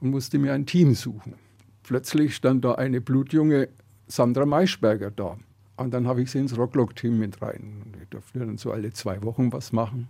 und 0.00 0.08
musste 0.08 0.38
mir 0.38 0.54
ein 0.54 0.64
Team 0.64 0.94
suchen. 0.94 1.34
Plötzlich 1.82 2.34
stand 2.34 2.64
da 2.64 2.76
eine 2.76 3.02
blutjunge 3.02 3.68
Sandra 4.06 4.46
Maischberger 4.46 5.10
da. 5.10 5.36
Und 5.76 5.92
dann 5.92 6.06
habe 6.06 6.22
ich 6.22 6.30
sie 6.30 6.38
ins 6.38 6.56
Rocklock-Team 6.56 7.18
mit 7.18 7.42
rein. 7.42 7.82
Ich 8.00 8.08
durfte 8.08 8.38
dann 8.38 8.56
so 8.56 8.72
alle 8.72 8.94
zwei 8.94 9.22
Wochen 9.22 9.52
was 9.52 9.72
machen. 9.72 10.08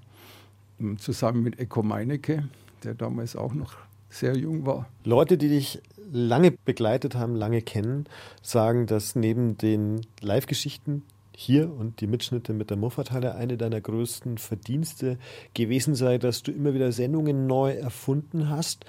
Zusammen 0.99 1.43
mit 1.43 1.59
Eko 1.59 1.83
Meinecke, 1.83 2.49
der 2.85 2.95
damals 2.95 3.35
auch 3.35 3.55
noch 3.55 3.75
sehr 4.09 4.37
jung 4.37 4.67
war. 4.67 4.89
Leute, 5.03 5.37
die 5.37 5.49
dich 5.49 5.83
lange 6.13 6.53
begleitet 6.65 7.17
haben, 7.17 7.35
lange 7.35 7.61
kennen, 7.61 8.07
sagen, 8.41 8.87
dass 8.87 9.17
neben 9.17 9.59
den 9.59 10.03
Live-Geschichten 10.21 11.03
hier 11.37 11.73
und 11.73 12.01
die 12.01 12.07
Mitschnitte 12.07 12.53
mit 12.53 12.71
der 12.71 12.77
Muffathalle 12.77 13.35
eine 13.35 13.57
deiner 13.57 13.81
größten 13.81 14.39
Verdienste 14.39 15.19
gewesen 15.55 15.95
sei, 15.95 16.19
dass 16.19 16.43
du 16.43 16.53
immer 16.53 16.75
wieder 16.75 16.93
Sendungen 16.93 17.47
neu 17.47 17.73
erfunden 17.73 18.49
hast 18.49 18.85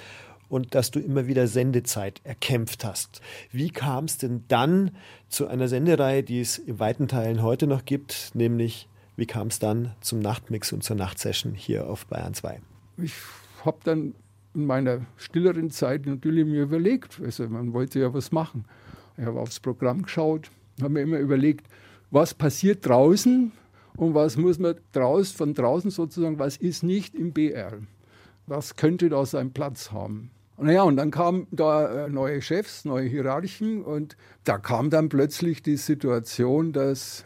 und 0.49 0.75
dass 0.75 0.91
du 0.91 0.99
immer 0.99 1.27
wieder 1.27 1.47
Sendezeit 1.47 2.21
erkämpft 2.23 2.85
hast. 2.85 3.21
Wie 3.51 3.69
kam 3.69 4.05
es 4.05 4.17
denn 4.17 4.43
dann 4.47 4.91
zu 5.27 5.47
einer 5.47 5.67
Sendereihe, 5.67 6.23
die 6.23 6.41
es 6.41 6.57
in 6.57 6.79
weiten 6.79 7.07
Teilen 7.07 7.41
heute 7.41 7.65
noch 7.65 7.85
gibt, 7.85 8.31
nämlich 8.33 8.87
wie 9.15 9.25
kam 9.25 9.47
es 9.47 9.59
dann 9.59 9.93
zum 10.01 10.19
Nachtmix 10.19 10.73
und 10.73 10.83
zur 10.83 10.95
Nachtsession 10.95 11.53
hier 11.53 11.89
auf 11.89 12.05
Bayern 12.07 12.33
2? 12.33 12.61
Ich 12.97 13.13
habe 13.63 13.77
dann 13.83 14.15
in 14.53 14.65
meiner 14.65 15.01
stilleren 15.17 15.71
Zeit 15.71 16.05
natürlich 16.05 16.45
mir 16.45 16.63
überlegt, 16.63 17.19
also 17.23 17.47
man 17.47 17.73
wollte 17.73 17.99
ja 17.99 18.13
was 18.13 18.31
machen. 18.31 18.65
Ich 19.17 19.25
habe 19.25 19.39
aufs 19.39 19.59
Programm 19.59 20.03
geschaut, 20.03 20.49
habe 20.81 20.93
mir 20.93 21.01
immer 21.01 21.19
überlegt, 21.19 21.67
was 22.13 22.35
passiert 22.35 22.85
draußen 22.85 23.51
und 23.97 24.13
was 24.13 24.37
muss 24.37 24.59
man 24.59 24.75
draus, 24.91 25.31
von 25.31 25.53
draußen 25.53 25.89
sozusagen, 25.89 26.37
was 26.37 26.57
ist 26.57 26.83
nicht 26.83 27.15
im 27.15 27.33
BR. 27.33 27.79
Was 28.45 28.75
könnte 28.75 29.09
da 29.09 29.25
seinen 29.25 29.51
Platz 29.51 29.91
haben? 29.91 30.29
Naja, 30.57 30.83
und 30.83 30.97
dann 30.97 31.09
kamen 31.09 31.47
da 31.49 32.05
äh, 32.05 32.09
neue 32.09 32.41
Chefs, 32.41 32.85
neue 32.85 33.09
Hierarchen 33.09 33.83
und 33.83 34.15
da 34.43 34.59
kam 34.59 34.91
dann 34.91 35.09
plötzlich 35.09 35.63
die 35.63 35.77
Situation, 35.77 36.71
dass 36.71 37.25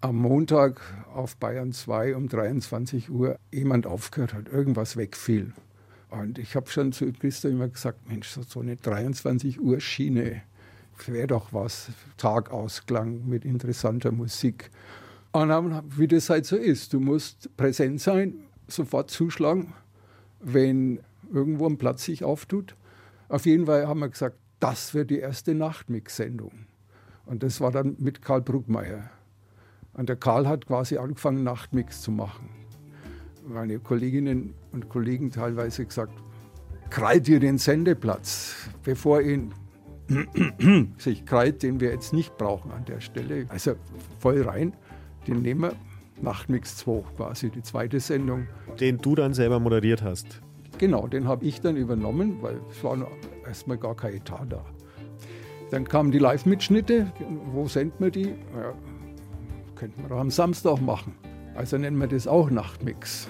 am 0.00 0.16
Montag 0.16 0.80
auf 1.14 1.36
Bayern 1.36 1.72
2 1.72 2.16
um 2.16 2.28
23 2.28 3.10
Uhr 3.10 3.38
jemand 3.52 3.86
aufgehört 3.86 4.32
hat, 4.32 4.48
irgendwas 4.48 4.96
wegfiel. 4.96 5.52
Und 6.08 6.38
ich 6.38 6.56
habe 6.56 6.70
schon 6.70 6.92
zu 6.92 7.12
Christa 7.12 7.48
immer 7.48 7.68
gesagt, 7.68 8.08
Mensch, 8.08 8.28
so 8.28 8.60
eine 8.60 8.76
23 8.76 9.60
Uhr 9.60 9.78
Schiene, 9.80 10.42
wäre 11.08 11.26
doch 11.26 11.52
was, 11.52 11.90
Tagausklang 12.16 13.26
mit 13.26 13.44
interessanter 13.44 14.12
Musik. 14.12 14.70
Und 15.32 15.48
dann, 15.48 15.82
wie 15.96 16.08
das 16.08 16.28
halt 16.28 16.44
so 16.44 16.56
ist, 16.56 16.92
du 16.92 17.00
musst 17.00 17.56
präsent 17.56 18.00
sein, 18.00 18.34
sofort 18.68 19.10
zuschlagen, 19.10 19.72
wenn 20.40 21.00
irgendwo 21.32 21.66
ein 21.66 21.78
Platz 21.78 22.04
sich 22.04 22.24
auftut. 22.24 22.76
Auf 23.28 23.46
jeden 23.46 23.66
Fall 23.66 23.86
haben 23.86 24.00
wir 24.00 24.08
gesagt, 24.10 24.36
das 24.60 24.94
wird 24.94 25.10
die 25.10 25.18
erste 25.18 25.54
Nachtmix-Sendung. 25.54 26.52
Und 27.24 27.42
das 27.42 27.60
war 27.60 27.70
dann 27.70 27.96
mit 27.98 28.22
Karl 28.22 28.42
Bruckmeier. 28.42 29.10
Und 29.94 30.08
der 30.08 30.16
Karl 30.16 30.46
hat 30.46 30.66
quasi 30.66 30.98
angefangen, 30.98 31.42
Nachtmix 31.42 32.02
zu 32.02 32.10
machen. 32.10 32.48
Meine 33.46 33.78
Kolleginnen 33.78 34.54
und 34.72 34.88
Kollegen 34.88 35.30
teilweise 35.30 35.84
gesagt, 35.84 36.12
krallt 36.90 37.28
ihr 37.28 37.40
den 37.40 37.58
Sendeplatz, 37.58 38.54
bevor 38.84 39.20
ihn 39.20 39.52
sich 40.98 41.24
krallt, 41.24 41.62
den 41.62 41.80
wir 41.80 41.90
jetzt 41.90 42.12
nicht 42.12 42.36
brauchen 42.36 42.70
an 42.72 42.84
der 42.84 43.00
Stelle. 43.00 43.46
Also 43.48 43.74
voll 44.18 44.42
rein, 44.42 44.74
den 45.26 45.42
nehmen 45.42 45.62
wir. 45.62 45.72
Nachtmix 46.20 46.76
2 46.76 47.02
quasi, 47.16 47.50
die 47.50 47.62
zweite 47.62 47.98
Sendung. 47.98 48.46
Den 48.78 48.98
du 48.98 49.14
dann 49.14 49.34
selber 49.34 49.58
moderiert 49.58 50.02
hast. 50.02 50.40
Genau, 50.78 51.06
den 51.06 51.26
habe 51.26 51.44
ich 51.44 51.60
dann 51.60 51.76
übernommen, 51.76 52.38
weil 52.40 52.60
es 52.70 52.84
war 52.84 52.96
erstmal 53.46 53.76
gar 53.76 53.96
kein 53.96 54.14
Etat 54.14 54.46
da. 54.48 54.64
Dann 55.70 55.88
kamen 55.88 56.12
die 56.12 56.18
Live-Mitschnitte. 56.18 57.12
Wo 57.52 57.66
senden 57.66 57.98
wir 57.98 58.10
die? 58.10 58.28
Ja, 58.28 58.74
könnten 59.74 60.02
wir 60.02 60.10
doch 60.10 60.20
am 60.20 60.30
Samstag 60.30 60.80
machen. 60.80 61.14
Also 61.54 61.78
nennen 61.78 61.98
wir 61.98 62.06
das 62.06 62.26
auch 62.26 62.50
Nachtmix. 62.50 63.28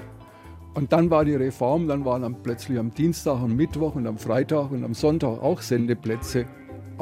Und 0.75 0.93
dann 0.93 1.11
war 1.11 1.25
die 1.25 1.35
Reform, 1.35 1.87
dann 1.87 2.05
waren 2.05 2.23
dann 2.23 2.43
plötzlich 2.43 2.79
am 2.79 2.93
Dienstag 2.93 3.43
und 3.43 3.57
Mittwoch 3.57 3.95
und 3.95 4.07
am 4.07 4.19
Freitag 4.19 4.71
und 4.71 4.85
am 4.85 4.95
Sonntag 4.95 5.43
auch 5.43 5.61
Sendeplätze. 5.61 6.47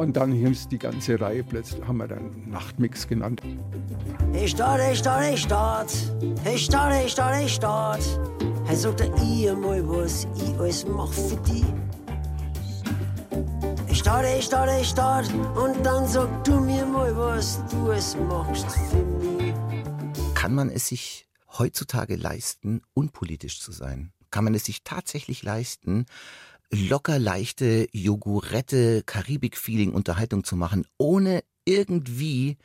Und 0.00 0.14
dann 0.14 0.32
hieß 0.32 0.68
die 0.68 0.78
ganze 0.78 1.20
Reihe 1.20 1.44
plötzlich, 1.44 1.86
haben 1.86 1.98
wir 1.98 2.08
dann 2.08 2.30
Nachtmix 2.48 3.06
genannt. 3.06 3.42
Ich 4.32 4.52
start, 4.52 4.80
ich 4.90 4.98
start, 4.98 5.34
ich 5.34 5.42
start. 5.42 5.92
Ich 6.46 6.64
start, 6.64 7.04
ich 7.04 7.12
start, 7.12 7.44
ich 7.44 7.54
start. 7.54 8.20
Er 8.66 8.76
sagt 8.76 9.02
ihr 9.22 9.54
mal, 9.54 9.86
was 9.86 10.26
ich 10.36 10.58
alles 10.58 10.86
mach 10.86 11.12
für 11.12 11.36
die. 11.42 11.66
Ich 13.90 13.98
start, 13.98 14.24
ich 14.38 14.46
start, 14.46 14.70
ich 14.80 14.88
start. 14.88 15.30
Und 15.54 15.84
dann 15.84 16.08
sag 16.08 16.44
du 16.44 16.60
mir 16.60 16.86
mal, 16.86 17.14
was 17.14 17.60
du 17.70 17.90
es 17.90 18.16
machst 18.16 18.70
für 18.90 19.04
mich. 19.04 19.52
Kann 20.34 20.54
man 20.54 20.70
es 20.70 20.88
sich 20.88 21.26
heutzutage 21.58 22.16
leisten, 22.16 22.80
unpolitisch 22.94 23.60
zu 23.60 23.70
sein? 23.70 24.14
Kann 24.30 24.44
man 24.44 24.54
es 24.54 24.64
sich 24.64 24.82
tatsächlich 24.82 25.42
leisten, 25.42 26.06
locker 26.72 27.18
leichte 27.18 27.88
Jogurette, 27.92 29.02
Karibik-Feeling 29.04 29.92
Unterhaltung 29.92 30.44
zu 30.44 30.56
machen, 30.56 30.86
ohne 30.98 31.42
irgendwie 31.64 32.56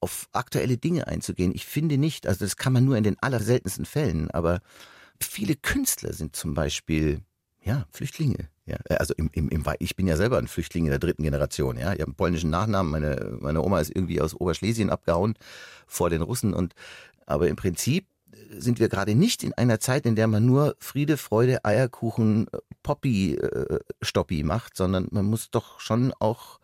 auf 0.00 0.28
aktuelle 0.32 0.78
Dinge 0.78 1.06
einzugehen. 1.06 1.52
Ich 1.54 1.64
finde 1.64 1.96
nicht, 1.96 2.26
also 2.26 2.44
das 2.44 2.56
kann 2.56 2.72
man 2.72 2.84
nur 2.84 2.96
in 2.96 3.04
den 3.04 3.18
allerseltensten 3.20 3.84
Fällen, 3.84 4.30
aber 4.30 4.60
viele 5.20 5.54
Künstler 5.54 6.12
sind 6.12 6.34
zum 6.34 6.54
Beispiel, 6.54 7.20
ja, 7.62 7.86
Flüchtlinge. 7.92 8.48
Ja, 8.64 8.76
also 8.96 9.12
im, 9.16 9.28
im, 9.32 9.48
im, 9.48 9.64
ich 9.80 9.96
bin 9.96 10.06
ja 10.06 10.16
selber 10.16 10.38
ein 10.38 10.46
Flüchtling 10.46 10.84
in 10.84 10.90
der 10.90 11.00
dritten 11.00 11.24
Generation. 11.24 11.76
Ja, 11.76 11.92
ich 11.92 12.00
habe 12.00 12.04
einen 12.04 12.14
polnischen 12.14 12.50
Nachnamen. 12.50 12.92
Meine, 12.92 13.36
meine 13.40 13.60
Oma 13.60 13.80
ist 13.80 13.90
irgendwie 13.94 14.20
aus 14.20 14.34
Oberschlesien 14.34 14.88
abgehauen 14.88 15.34
vor 15.86 16.10
den 16.10 16.22
Russen. 16.22 16.54
Und 16.54 16.74
aber 17.26 17.48
im 17.48 17.56
Prinzip 17.56 18.06
sind 18.50 18.78
wir 18.80 18.88
gerade 18.88 19.14
nicht 19.14 19.42
in 19.42 19.52
einer 19.54 19.80
Zeit, 19.80 20.06
in 20.06 20.16
der 20.16 20.26
man 20.26 20.46
nur 20.46 20.76
Friede, 20.78 21.16
Freude, 21.16 21.64
Eierkuchen, 21.64 22.46
Poppy, 22.82 23.34
äh, 23.34 23.80
Stoppi 24.02 24.42
macht, 24.42 24.76
sondern 24.76 25.08
man 25.10 25.26
muss 25.26 25.50
doch 25.50 25.80
schon 25.80 26.12
auch 26.18 26.58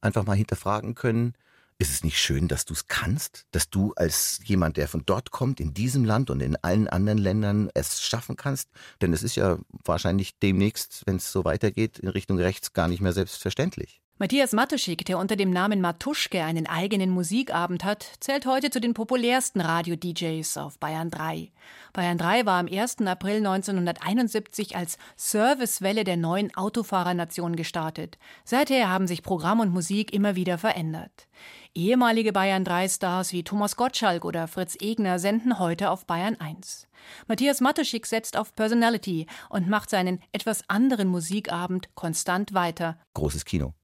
einfach 0.00 0.24
mal 0.26 0.36
hinterfragen 0.36 0.94
können, 0.94 1.34
Ist 1.78 1.90
es 1.92 2.04
nicht 2.04 2.18
schön, 2.20 2.48
dass 2.48 2.64
du 2.64 2.74
es 2.74 2.86
kannst? 2.86 3.46
Dass 3.50 3.68
du 3.68 3.92
als 3.96 4.40
jemand, 4.44 4.76
der 4.76 4.88
von 4.88 5.02
dort 5.04 5.30
kommt, 5.32 5.60
in 5.60 5.74
diesem 5.74 6.04
Land 6.04 6.30
und 6.30 6.40
in 6.40 6.56
allen 6.56 6.88
anderen 6.88 7.18
Ländern 7.18 7.70
es 7.74 8.02
schaffen 8.02 8.36
kannst? 8.36 8.70
Denn 9.00 9.12
es 9.12 9.22
ist 9.24 9.36
ja 9.36 9.58
wahrscheinlich 9.84 10.38
demnächst, 10.38 11.02
wenn 11.06 11.16
es 11.16 11.32
so 11.32 11.44
weitergeht, 11.44 11.98
in 11.98 12.08
Richtung 12.08 12.38
rechts 12.38 12.72
gar 12.72 12.88
nicht 12.88 13.00
mehr 13.00 13.12
selbstverständlich. 13.12 14.01
Matthias 14.18 14.52
Matuschik, 14.52 15.04
der 15.06 15.18
unter 15.18 15.34
dem 15.34 15.50
Namen 15.50 15.80
Matuschke 15.80 16.44
einen 16.44 16.68
eigenen 16.68 17.10
Musikabend 17.10 17.82
hat, 17.82 18.06
zählt 18.20 18.46
heute 18.46 18.70
zu 18.70 18.80
den 18.80 18.94
populärsten 18.94 19.60
Radio-DJs 19.60 20.58
auf 20.58 20.78
Bayern 20.78 21.10
3. 21.10 21.50
Bayern 21.92 22.18
3 22.18 22.46
war 22.46 22.60
am 22.60 22.68
1. 22.68 22.98
April 23.06 23.38
1971 23.38 24.76
als 24.76 24.96
Servicewelle 25.16 26.04
der 26.04 26.18
neuen 26.18 26.54
Autofahrernation 26.54 27.56
gestartet. 27.56 28.16
Seither 28.44 28.88
haben 28.88 29.08
sich 29.08 29.24
Programm 29.24 29.58
und 29.58 29.72
Musik 29.72 30.12
immer 30.12 30.36
wieder 30.36 30.56
verändert. 30.56 31.26
Ehemalige 31.74 32.32
Bayern 32.32 32.64
3 32.64 32.88
Stars 32.90 33.32
wie 33.32 33.42
Thomas 33.42 33.74
Gottschalk 33.74 34.24
oder 34.24 34.46
Fritz 34.46 34.76
Egner 34.78 35.18
senden 35.18 35.58
heute 35.58 35.90
auf 35.90 36.06
Bayern 36.06 36.36
1. 36.38 36.86
Matthias 37.26 37.60
Matuschik 37.60 38.06
setzt 38.06 38.36
auf 38.36 38.54
Personality 38.54 39.26
und 39.48 39.68
macht 39.68 39.90
seinen 39.90 40.20
etwas 40.30 40.62
anderen 40.68 41.08
Musikabend 41.08 41.88
konstant 41.96 42.54
weiter. 42.54 42.98
Großes 43.14 43.44
Kino. 43.44 43.74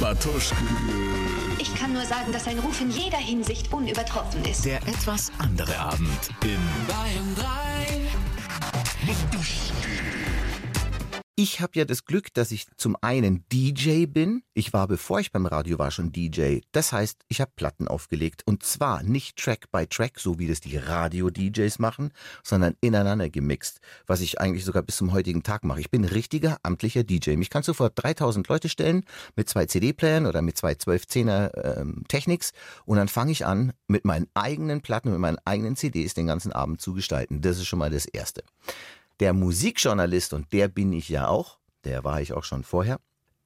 Batuschke. 0.00 0.56
Ich 1.58 1.74
kann 1.74 1.92
nur 1.92 2.04
sagen, 2.04 2.32
dass 2.32 2.44
sein 2.44 2.58
Ruf 2.58 2.80
in 2.80 2.90
jeder 2.90 3.18
Hinsicht 3.18 3.72
unübertroffen 3.72 4.44
ist. 4.44 4.64
Der 4.64 4.76
etwas 4.82 5.32
andere 5.38 5.78
Abend 5.78 6.30
in 6.44 6.58
Bayern 6.86 7.34
3. 7.36 7.44
Ich 11.36 11.60
habe 11.60 11.72
ja 11.74 11.84
das 11.84 12.04
Glück, 12.04 12.32
dass 12.32 12.52
ich 12.52 12.68
zum 12.76 12.96
einen 13.00 13.44
DJ 13.52 14.06
bin. 14.06 14.44
Ich 14.54 14.72
war, 14.72 14.86
bevor 14.86 15.18
ich 15.18 15.32
beim 15.32 15.46
Radio 15.46 15.80
war, 15.80 15.90
schon 15.90 16.12
DJ. 16.12 16.60
Das 16.70 16.92
heißt, 16.92 17.22
ich 17.26 17.40
habe 17.40 17.50
Platten 17.56 17.88
aufgelegt. 17.88 18.42
Und 18.46 18.62
zwar 18.62 19.02
nicht 19.02 19.36
Track 19.36 19.72
by 19.72 19.84
Track, 19.88 20.20
so 20.20 20.38
wie 20.38 20.46
das 20.46 20.60
die 20.60 20.76
Radio-DJs 20.76 21.80
machen, 21.80 22.12
sondern 22.44 22.76
ineinander 22.80 23.30
gemixt. 23.30 23.80
Was 24.06 24.20
ich 24.20 24.40
eigentlich 24.40 24.64
sogar 24.64 24.84
bis 24.84 24.96
zum 24.96 25.12
heutigen 25.12 25.42
Tag 25.42 25.64
mache. 25.64 25.80
Ich 25.80 25.90
bin 25.90 26.04
richtiger 26.04 26.58
amtlicher 26.62 27.02
DJ. 27.02 27.32
Mich 27.32 27.50
kannst 27.50 27.68
du 27.68 27.74
vor 27.74 27.90
3000 27.90 28.46
Leute 28.46 28.68
stellen 28.68 29.04
mit 29.34 29.48
zwei 29.48 29.66
CD-Playern 29.66 30.26
oder 30.26 30.40
mit 30.40 30.56
zwei 30.56 30.74
12-10er 30.74 31.80
ähm, 31.80 32.04
Technics. 32.06 32.52
Und 32.84 32.98
dann 32.98 33.08
fange 33.08 33.32
ich 33.32 33.44
an, 33.44 33.72
mit 33.88 34.04
meinen 34.04 34.28
eigenen 34.34 34.82
Platten, 34.82 35.10
mit 35.10 35.18
meinen 35.18 35.38
eigenen 35.44 35.74
CDs 35.74 36.14
den 36.14 36.28
ganzen 36.28 36.52
Abend 36.52 36.80
zu 36.80 36.94
gestalten. 36.94 37.40
Das 37.40 37.58
ist 37.58 37.66
schon 37.66 37.80
mal 37.80 37.90
das 37.90 38.06
Erste. 38.06 38.44
Der 39.20 39.32
Musikjournalist, 39.32 40.32
und 40.32 40.52
der 40.52 40.68
bin 40.68 40.92
ich 40.92 41.08
ja 41.08 41.28
auch, 41.28 41.58
der 41.84 42.04
war 42.04 42.20
ich 42.20 42.32
auch 42.32 42.44
schon 42.44 42.64
vorher, 42.64 42.98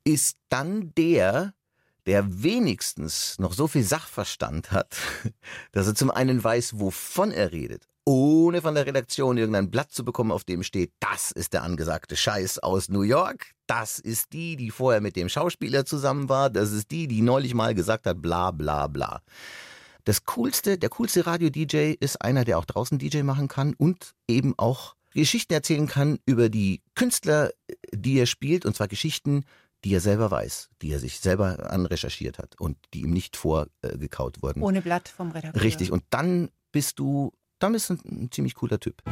ist 0.05 0.39
dann 0.49 0.95
der, 0.97 1.55
der 2.07 2.43
wenigstens 2.43 3.39
noch 3.39 3.53
so 3.53 3.66
viel 3.69 3.83
Sachverstand 3.83 4.71
hat, 4.71 4.97
dass 5.73 5.87
er 5.87 5.95
zum 5.95 6.11
einen 6.11 6.43
weiß, 6.43 6.79
wovon 6.81 7.33
er 7.33 7.53
redet, 7.53 7.87
ohne 8.07 8.62
von 8.62 8.75
der 8.75 8.87
Redaktion 8.87 9.37
irgendein 9.37 9.71
Blatt 9.71 9.93
zu 9.93 10.03
bekommen, 10.03 10.33
auf 10.33 10.45
dem 10.45 10.62
steht, 10.62 10.93
das 11.01 11.31
ist 11.31 11.53
der 11.53 11.62
angesagte 11.62 12.16
Scheiß 12.16 12.61
aus 12.61 12.89
New 12.89 13.03
York, 13.03 13.53
das 13.66 13.99
ist 13.99 14.33
die, 14.33 14.57
die 14.57 14.71
vorher 14.71 15.03
mit 15.03 15.16
dem 15.16 15.29
Schauspieler 15.29 15.85
zusammen 15.85 16.31
war, 16.31 16.49
das 16.49 16.73
ist 16.73 16.91
die, 16.91 17.07
die 17.07 17.21
neulich 17.21 17.53
mal 17.53 17.75
gesagt 17.75 18.07
hat, 18.07 18.23
bla 18.23 18.51
bla 18.51 18.87
bla. 18.87 19.21
Das 20.05 20.25
coolste, 20.25 20.79
der 20.79 20.89
coolste 20.89 21.27
Radio-DJ 21.27 21.93
ist 22.01 22.23
einer, 22.23 22.47
der 22.47 22.59
auch 22.59 22.64
draußen 22.64 22.99
DJ 22.99 23.25
machen 23.25 23.47
kann 23.47 23.75
und 23.75 24.14
eben 24.27 24.55
auch 24.57 24.95
Geschichten 25.15 25.53
erzählen 25.53 25.87
kann 25.87 26.19
über 26.27 26.49
die 26.49 26.83
Künstler, 26.95 27.51
die 27.93 28.19
er 28.19 28.27
spielt, 28.27 28.65
und 28.67 28.77
zwar 28.77 28.89
Geschichten, 28.89 29.45
die 29.85 29.95
er 29.95 30.01
selber 30.01 30.31
weiß, 30.31 30.71
die 30.83 30.93
er 30.93 30.99
sich 30.99 31.21
selber 31.21 31.71
anrecherchiert 31.71 32.39
hat 32.39 32.59
und 32.59 32.77
die 32.95 33.03
ihm 33.03 33.13
nicht 33.13 33.37
vorgekaut 33.37 34.43
wurden. 34.43 34.63
Ohne 34.63 34.83
Blatt 34.83 35.09
vom 35.09 35.31
Redakteur. 35.31 35.63
Richtig, 35.63 35.93
und 35.93 36.05
dann 36.11 36.51
bist 36.73 36.99
du, 36.99 37.33
dann 37.59 37.73
bist 37.73 37.91
du 37.91 37.95
ein, 37.95 38.25
ein 38.25 38.31
ziemlich 38.33 38.55
cooler 38.55 38.81
Typ. 38.81 39.03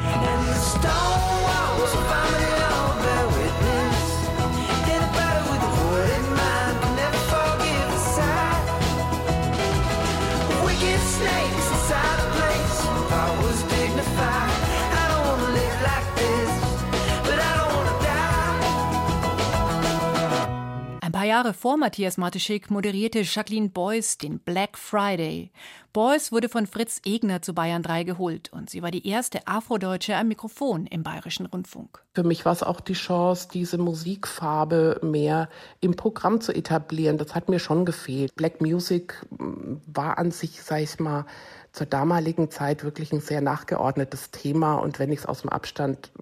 Jahre 21.36 21.52
vor 21.52 21.76
Matthias 21.76 22.16
Matuschik 22.16 22.70
moderierte 22.70 23.20
Jacqueline 23.20 23.68
Beuys 23.68 24.16
den 24.16 24.38
Black 24.38 24.78
Friday. 24.78 25.50
Beuys 25.92 26.32
wurde 26.32 26.48
von 26.48 26.66
Fritz 26.66 27.02
Egner 27.04 27.42
zu 27.42 27.52
Bayern 27.52 27.82
3 27.82 28.04
geholt 28.04 28.50
und 28.54 28.70
sie 28.70 28.80
war 28.80 28.90
die 28.90 29.06
erste 29.06 29.46
Afrodeutsche 29.46 30.16
am 30.16 30.28
Mikrofon 30.28 30.86
im 30.86 31.02
Bayerischen 31.02 31.44
Rundfunk. 31.44 32.02
Für 32.14 32.22
mich 32.22 32.46
war 32.46 32.54
es 32.54 32.62
auch 32.62 32.80
die 32.80 32.94
Chance, 32.94 33.48
diese 33.52 33.76
Musikfarbe 33.76 34.98
mehr 35.02 35.50
im 35.80 35.94
Programm 35.94 36.40
zu 36.40 36.54
etablieren. 36.54 37.18
Das 37.18 37.34
hat 37.34 37.50
mir 37.50 37.58
schon 37.58 37.84
gefehlt. 37.84 38.34
Black 38.34 38.62
Music 38.62 39.22
mm, 39.38 39.74
war 39.86 40.16
an 40.16 40.30
sich, 40.30 40.62
sag 40.62 40.80
ich 40.80 40.98
mal, 41.00 41.26
zur 41.72 41.86
damaligen 41.86 42.50
Zeit 42.50 42.82
wirklich 42.82 43.12
ein 43.12 43.20
sehr 43.20 43.42
nachgeordnetes 43.42 44.30
Thema. 44.30 44.76
Und 44.76 44.98
wenn 44.98 45.12
ich 45.12 45.18
es 45.18 45.26
aus 45.26 45.42
dem 45.42 45.50
Abstand 45.50 46.12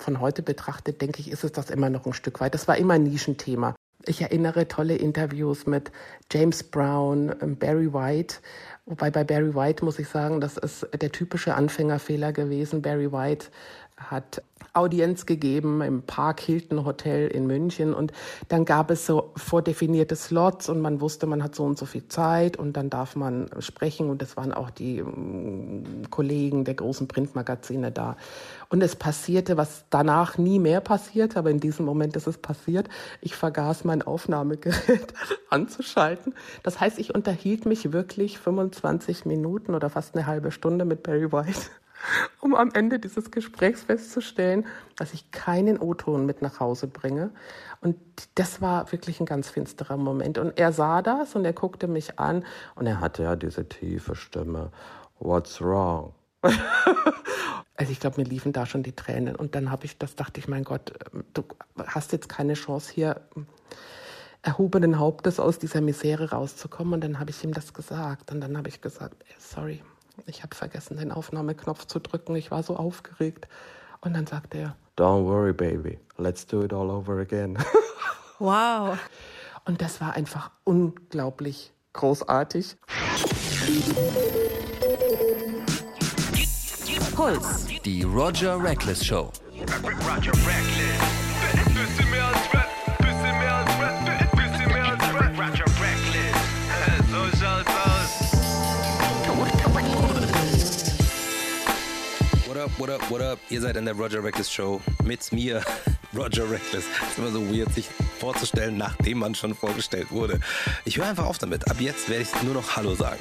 von 0.00 0.18
heute 0.18 0.42
betrachte, 0.42 0.92
denke 0.92 1.20
ich, 1.20 1.30
ist 1.30 1.44
es 1.44 1.52
das 1.52 1.70
immer 1.70 1.90
noch 1.90 2.06
ein 2.06 2.12
Stück 2.12 2.40
weit. 2.40 2.54
Das 2.54 2.66
war 2.66 2.76
immer 2.76 2.94
ein 2.94 3.04
Nischenthema. 3.04 3.76
Ich 4.06 4.20
erinnere 4.20 4.68
tolle 4.68 4.96
Interviews 4.96 5.66
mit 5.66 5.90
James 6.30 6.62
Brown, 6.62 7.34
ähm, 7.40 7.56
Barry 7.56 7.92
White. 7.92 8.36
Wobei 8.86 9.10
bei 9.10 9.24
Barry 9.24 9.54
White 9.54 9.84
muss 9.84 9.98
ich 9.98 10.08
sagen, 10.08 10.40
das 10.40 10.58
ist 10.58 10.86
der 11.00 11.10
typische 11.10 11.54
Anfängerfehler 11.54 12.32
gewesen. 12.32 12.82
Barry 12.82 13.10
White 13.10 13.46
hat 13.96 14.42
Audienz 14.72 15.24
gegeben 15.24 15.80
im 15.82 16.02
Park 16.02 16.40
Hilton 16.40 16.84
Hotel 16.84 17.28
in 17.28 17.46
München 17.46 17.94
und 17.94 18.12
dann 18.48 18.64
gab 18.64 18.90
es 18.90 19.06
so 19.06 19.32
vordefinierte 19.36 20.16
Slots 20.16 20.68
und 20.68 20.80
man 20.80 21.00
wusste, 21.00 21.26
man 21.26 21.44
hat 21.44 21.54
so 21.54 21.64
und 21.64 21.78
so 21.78 21.86
viel 21.86 22.08
Zeit 22.08 22.56
und 22.56 22.76
dann 22.76 22.90
darf 22.90 23.14
man 23.14 23.48
sprechen 23.60 24.10
und 24.10 24.20
es 24.20 24.36
waren 24.36 24.52
auch 24.52 24.70
die 24.70 25.00
mm, 25.00 26.10
Kollegen 26.10 26.64
der 26.64 26.74
großen 26.74 27.06
Printmagazine 27.06 27.92
da. 27.92 28.16
Und 28.68 28.82
es 28.82 28.96
passierte, 28.96 29.56
was 29.56 29.84
danach 29.90 30.38
nie 30.38 30.58
mehr 30.58 30.80
passiert, 30.80 31.36
aber 31.36 31.50
in 31.50 31.60
diesem 31.60 31.86
Moment 31.86 32.16
ist 32.16 32.26
es 32.26 32.38
passiert. 32.38 32.88
Ich 33.20 33.36
vergaß 33.36 33.84
mein 33.84 34.02
Aufnahmegerät 34.02 35.14
anzuschalten. 35.50 36.34
Das 36.64 36.80
heißt, 36.80 36.98
ich 36.98 37.14
unterhielt 37.14 37.64
mich 37.64 37.92
wirklich 37.92 38.40
25 38.40 39.24
Minuten 39.24 39.74
oder 39.74 39.88
fast 39.88 40.16
eine 40.16 40.26
halbe 40.26 40.50
Stunde 40.50 40.84
mit 40.84 41.04
Barry 41.04 41.30
White 41.30 41.70
um 42.40 42.54
am 42.54 42.70
Ende 42.72 42.98
dieses 42.98 43.30
Gesprächs 43.30 43.82
festzustellen, 43.82 44.66
dass 44.96 45.14
ich 45.14 45.30
keinen 45.30 45.78
O-Ton 45.78 46.26
mit 46.26 46.42
nach 46.42 46.60
Hause 46.60 46.86
bringe. 46.86 47.30
Und 47.80 47.96
das 48.34 48.60
war 48.60 48.90
wirklich 48.92 49.20
ein 49.20 49.26
ganz 49.26 49.50
finsterer 49.50 49.96
Moment. 49.96 50.38
Und 50.38 50.58
er 50.58 50.72
sah 50.72 51.02
das 51.02 51.34
und 51.34 51.44
er 51.44 51.52
guckte 51.52 51.86
mich 51.86 52.18
an 52.18 52.44
und 52.74 52.86
er 52.86 53.00
hatte 53.00 53.22
ja 53.22 53.36
diese 53.36 53.68
tiefe 53.68 54.14
Stimme. 54.14 54.70
What's 55.18 55.60
wrong? 55.60 56.14
also 56.42 57.92
ich 57.92 58.00
glaube, 58.00 58.20
mir 58.20 58.28
liefen 58.28 58.52
da 58.52 58.66
schon 58.66 58.82
die 58.82 58.94
Tränen. 58.94 59.36
Und 59.36 59.54
dann 59.54 59.70
habe 59.70 59.84
ich, 59.84 59.98
das 59.98 60.16
dachte 60.16 60.40
ich, 60.40 60.48
mein 60.48 60.64
Gott, 60.64 60.92
du 61.32 61.44
hast 61.86 62.12
jetzt 62.12 62.28
keine 62.28 62.54
Chance 62.54 62.92
hier 62.92 63.20
erhobenen 64.42 64.98
Hauptes 64.98 65.40
aus 65.40 65.58
dieser 65.58 65.80
Misere 65.80 66.30
rauszukommen. 66.30 66.94
Und 66.94 67.04
dann 67.04 67.18
habe 67.18 67.30
ich 67.30 67.42
ihm 67.44 67.52
das 67.52 67.72
gesagt. 67.72 68.30
Und 68.30 68.40
dann 68.40 68.56
habe 68.56 68.68
ich 68.68 68.80
gesagt, 68.80 69.24
sorry, 69.38 69.82
ich 70.26 70.42
habe 70.42 70.54
vergessen, 70.54 70.96
den 70.96 71.12
Aufnahmeknopf 71.12 71.86
zu 71.86 71.98
drücken. 71.98 72.36
Ich 72.36 72.50
war 72.50 72.62
so 72.62 72.76
aufgeregt. 72.76 73.48
Und 74.00 74.14
dann 74.14 74.26
sagte 74.26 74.58
er, 74.58 74.76
Don't 74.96 75.24
worry, 75.24 75.52
baby. 75.52 75.98
Let's 76.18 76.46
do 76.46 76.62
it 76.62 76.72
all 76.72 76.90
over 76.90 77.18
again. 77.18 77.58
Wow. 78.40 78.98
Und 79.64 79.80
das 79.80 80.00
war 80.00 80.14
einfach 80.14 80.50
unglaublich 80.64 81.72
großartig. 81.92 82.76
Puls. 87.14 87.66
Die 87.84 88.02
Roger 88.02 88.62
Reckless 88.62 89.06
Show. 89.06 89.30
Roger 89.52 90.32
Reckless. 90.32 91.23
Up, 102.64 102.78
what 102.78 102.90
up, 102.90 103.10
what 103.10 103.20
up? 103.20 103.38
Ihr 103.50 103.60
seid 103.60 103.76
in 103.76 103.84
der 103.84 103.94
Roger 103.94 104.22
Reckless 104.22 104.50
Show 104.50 104.80
mit 105.04 105.32
mir, 105.32 105.62
Roger 106.16 106.50
Reckless. 106.50 106.84
ist 106.84 107.18
immer 107.18 107.30
so 107.30 107.42
weird, 107.52 107.72
sich 107.74 107.86
vorzustellen, 108.18 108.76
nachdem 108.78 109.18
man 109.18 109.34
schon 109.34 109.54
vorgestellt 109.54 110.10
wurde. 110.10 110.40
Ich 110.84 110.96
höre 110.96 111.06
einfach 111.06 111.26
auf 111.26 111.38
damit. 111.38 111.70
Ab 111.70 111.80
jetzt 111.80 112.08
werde 112.08 112.22
ich 112.22 112.42
nur 112.42 112.54
noch 112.54 112.76
Hallo 112.76 112.94
sagen. 112.94 113.20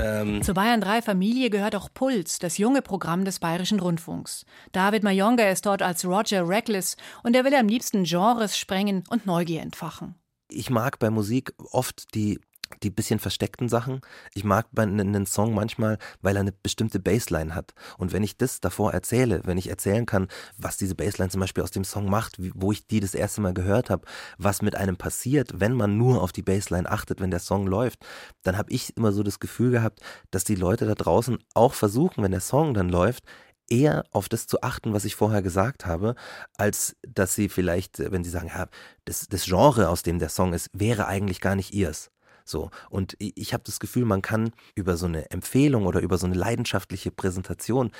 Ähm, 0.00 0.42
Zur 0.42 0.54
Bayern 0.54 0.80
3 0.80 1.02
Familie 1.02 1.50
gehört 1.50 1.76
auch 1.76 1.88
Puls, 1.92 2.38
das 2.38 2.56
junge 2.56 2.80
Programm 2.80 3.24
des 3.24 3.40
Bayerischen 3.40 3.78
Rundfunks. 3.80 4.46
David 4.72 5.02
Mayonga 5.02 5.48
ist 5.50 5.66
dort 5.66 5.82
als 5.82 6.04
Roger 6.06 6.48
Reckless 6.48 6.96
und 7.22 7.36
er 7.36 7.44
will 7.44 7.54
am 7.54 7.68
liebsten 7.68 8.04
Genres 8.04 8.56
sprengen 8.56 9.04
und 9.10 9.26
Neugier 9.26 9.60
entfachen. 9.60 10.14
ich 10.48 10.70
mag 10.70 10.98
bei 10.98 11.10
Musik 11.10 11.52
oft 11.72 12.14
die 12.14 12.40
die 12.80 12.90
bisschen 12.90 13.18
versteckten 13.18 13.68
Sachen. 13.68 14.00
Ich 14.34 14.44
mag 14.44 14.66
einen 14.76 15.26
Song 15.26 15.54
manchmal, 15.54 15.98
weil 16.20 16.36
er 16.36 16.40
eine 16.40 16.52
bestimmte 16.52 17.00
Bassline 17.00 17.54
hat. 17.54 17.74
Und 17.98 18.12
wenn 18.12 18.22
ich 18.22 18.36
das 18.36 18.60
davor 18.60 18.92
erzähle, 18.92 19.42
wenn 19.44 19.58
ich 19.58 19.68
erzählen 19.68 20.06
kann, 20.06 20.28
was 20.56 20.76
diese 20.76 20.94
Bassline 20.94 21.30
zum 21.30 21.40
Beispiel 21.40 21.62
aus 21.62 21.70
dem 21.70 21.84
Song 21.84 22.08
macht, 22.08 22.36
wo 22.54 22.72
ich 22.72 22.86
die 22.86 23.00
das 23.00 23.14
erste 23.14 23.40
Mal 23.40 23.54
gehört 23.54 23.90
habe, 23.90 24.06
was 24.38 24.62
mit 24.62 24.76
einem 24.76 24.96
passiert, 24.96 25.60
wenn 25.60 25.74
man 25.74 25.96
nur 25.96 26.22
auf 26.22 26.32
die 26.32 26.42
Bassline 26.42 26.90
achtet, 26.90 27.20
wenn 27.20 27.30
der 27.30 27.40
Song 27.40 27.66
läuft, 27.66 28.04
dann 28.42 28.56
habe 28.56 28.70
ich 28.70 28.96
immer 28.96 29.12
so 29.12 29.22
das 29.22 29.40
Gefühl 29.40 29.70
gehabt, 29.70 30.00
dass 30.30 30.44
die 30.44 30.54
Leute 30.54 30.86
da 30.86 30.94
draußen 30.94 31.38
auch 31.54 31.74
versuchen, 31.74 32.22
wenn 32.22 32.32
der 32.32 32.40
Song 32.40 32.74
dann 32.74 32.88
läuft, 32.88 33.24
eher 33.72 34.04
auf 34.10 34.28
das 34.28 34.46
zu 34.46 34.62
achten, 34.62 34.92
was 34.92 35.04
ich 35.04 35.16
vorher 35.16 35.42
gesagt 35.42 35.86
habe, 35.86 36.14
als 36.56 36.96
dass 37.02 37.34
sie 37.34 37.48
vielleicht, 37.48 37.98
wenn 37.98 38.24
sie 38.24 38.30
sagen, 38.30 38.48
ja, 38.48 38.68
das, 39.04 39.26
das 39.28 39.44
Genre, 39.46 39.88
aus 39.88 40.02
dem 40.02 40.18
der 40.18 40.28
Song 40.28 40.52
ist, 40.52 40.68
wäre 40.72 41.06
eigentlich 41.06 41.40
gar 41.40 41.56
nicht 41.56 41.72
ihrs. 41.72 42.10
So. 42.44 42.70
Und 42.90 43.16
ich 43.18 43.52
habe 43.54 43.64
das 43.64 43.80
Gefühl, 43.80 44.04
man 44.04 44.22
kann 44.22 44.52
über 44.74 44.96
so 44.96 45.06
eine 45.06 45.30
Empfehlung 45.30 45.86
oder 45.86 46.00
über 46.00 46.18
so 46.18 46.26
eine 46.26 46.34
leidenschaftliche 46.34 47.10
Präsentation 47.10 47.90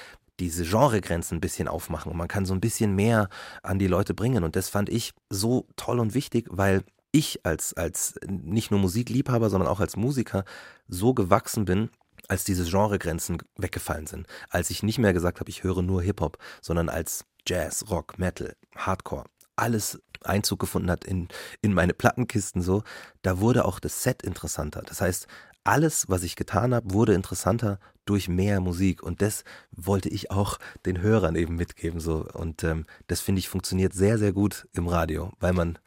diese 0.41 0.65
Genregrenzen 0.65 1.39
ein 1.39 1.41
bisschen 1.41 1.69
aufmachen 1.69 2.11
und 2.11 2.19
man 2.19 2.27
kann 2.27 2.47
so 2.47 2.55
ein 2.55 2.61
bisschen 2.61 2.97
mehr 2.97 3.29
an 3.63 3.79
die 3.79 3.87
Leute 3.87 4.15
bringen. 4.15 4.45
Und 4.45 4.57
das 4.57 4.69
fand 4.69 4.89
ich 4.89 5.13
so 5.31 5.67
toll 5.77 6.01
und 6.01 6.15
wichtig, 6.15 6.47
weil 6.51 6.83
ich 7.13 7.45
als, 7.45 7.75
als 7.75 8.19
nicht 8.27 8.71
nur 8.71 8.81
Musikliebhaber, 8.81 9.51
sondern 9.51 9.69
auch 9.69 9.81
als 9.81 9.97
Musiker 9.97 10.45
so 10.89 11.15
gewachsen 11.15 11.65
bin, 11.65 11.91
als 12.29 12.45
diese 12.45 12.65
Genregrenzen 12.65 13.39
weggefallen 13.57 14.07
sind. 14.07 14.27
Als 14.49 14.71
ich 14.71 14.83
nicht 14.83 14.99
mehr 14.99 15.13
gesagt 15.13 15.41
habe, 15.41 15.51
ich 15.51 15.63
höre 15.63 15.83
nur 15.83 16.03
Hip-Hop, 16.03 16.39
sondern 16.63 16.89
als 16.89 17.25
Jazz, 17.47 17.85
Rock, 17.91 18.19
Metal, 18.19 18.57
Hardcore, 18.77 19.25
alles 19.57 20.01
Einzug 20.23 20.61
gefunden 20.61 20.91
hat 20.91 21.05
in, 21.05 21.29
in 21.61 21.75
meine 21.75 21.95
Plattenkisten 21.95 22.63
so, 22.63 22.83
da 23.23 23.41
wurde 23.41 23.65
auch 23.65 23.81
das 23.81 24.03
Set 24.03 24.23
interessanter. 24.23 24.83
Das 24.87 25.01
heißt, 25.01 25.27
alles, 25.65 26.09
was 26.09 26.23
ich 26.23 26.37
getan 26.37 26.75
habe, 26.75 26.93
wurde 26.93 27.15
interessanter 27.15 27.79
durch 28.05 28.29
mehr 28.29 28.61
Musik. 28.61 29.03
Und 29.03 29.23
das 29.23 29.45
wollte 29.71 30.09
ich 30.09 30.31
auch 30.31 30.59
den 30.87 31.01
Hörern 31.01 31.37
eben 31.37 31.57
mitgeben. 31.57 32.01
So. 32.01 32.27
Und 32.33 32.65
ähm, 32.65 32.87
das 33.07 33.21
finde 33.21 33.39
ich 33.39 33.49
funktioniert 33.49 33.93
sehr, 33.93 34.19
sehr 34.19 34.33
gut 34.33 34.67
im 34.73 34.89
Radio, 34.89 35.33
weil 35.39 35.53
man 35.53 35.79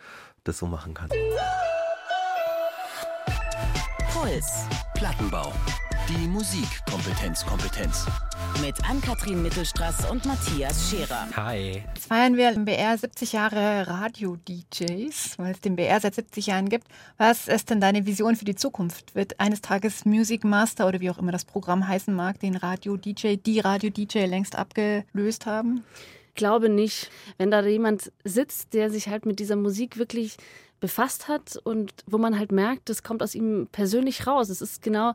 das 0.43 0.57
so 0.57 0.68
machen 0.68 0.93
kann. 0.93 1.09
Puls. 4.26 4.65
Plattenbau. 4.95 5.53
Die 6.09 6.28
Musikkompetenzkompetenz. 6.28 8.07
Mit 8.59 8.73
Ann-Kathrin 8.89 9.43
Mittelstraß 9.43 10.09
und 10.09 10.26
Matthias 10.26 10.89
Scherer. 10.89 11.28
Hi. 11.36 11.84
Jetzt 11.93 12.07
feiern 12.07 12.36
wir 12.36 12.51
im 12.51 12.65
BR 12.65 12.97
70 12.97 13.34
Jahre 13.34 13.86
Radio-DJs, 13.88 15.38
weil 15.38 15.51
es 15.51 15.61
den 15.61 15.76
BR 15.76 15.99
seit 15.99 16.15
70 16.15 16.47
Jahren 16.47 16.69
gibt. 16.69 16.88
Was 17.19 17.47
ist 17.47 17.69
denn 17.69 17.80
deine 17.80 18.07
Vision 18.07 18.36
für 18.36 18.45
die 18.45 18.55
Zukunft? 18.55 19.13
Wird 19.13 19.39
eines 19.39 19.61
Tages 19.61 20.05
Music 20.05 20.43
Master 20.43 20.88
oder 20.88 21.01
wie 21.01 21.11
auch 21.11 21.19
immer 21.19 21.32
das 21.32 21.45
Programm 21.45 21.88
heißen 21.88 22.11
mag, 22.11 22.39
den 22.39 22.55
Radio-DJ, 22.55 23.36
die 23.36 23.59
Radio-DJ 23.59 24.26
längst 24.26 24.55
abgelöst 24.55 25.45
haben? 25.45 25.84
glaube 26.36 26.69
nicht. 26.69 27.09
Wenn 27.38 27.49
da 27.49 27.65
jemand 27.65 28.11
sitzt, 28.23 28.73
der 28.73 28.91
sich 28.91 29.07
halt 29.07 29.26
mit 29.26 29.39
dieser 29.39 29.55
Musik 29.55 29.97
wirklich 29.97 30.38
befasst 30.86 31.27
hat 31.27 31.57
und 31.63 31.91
wo 32.05 32.19
man 32.19 32.38
halt 32.38 32.51
merkt, 32.51 32.89
das 32.89 33.01
kommt 33.01 33.23
aus 33.23 33.33
ihm 33.33 33.67
persönlich 33.71 34.27
raus. 34.27 34.49
Es 34.49 34.61
ist 34.61 34.83
genau 34.83 35.13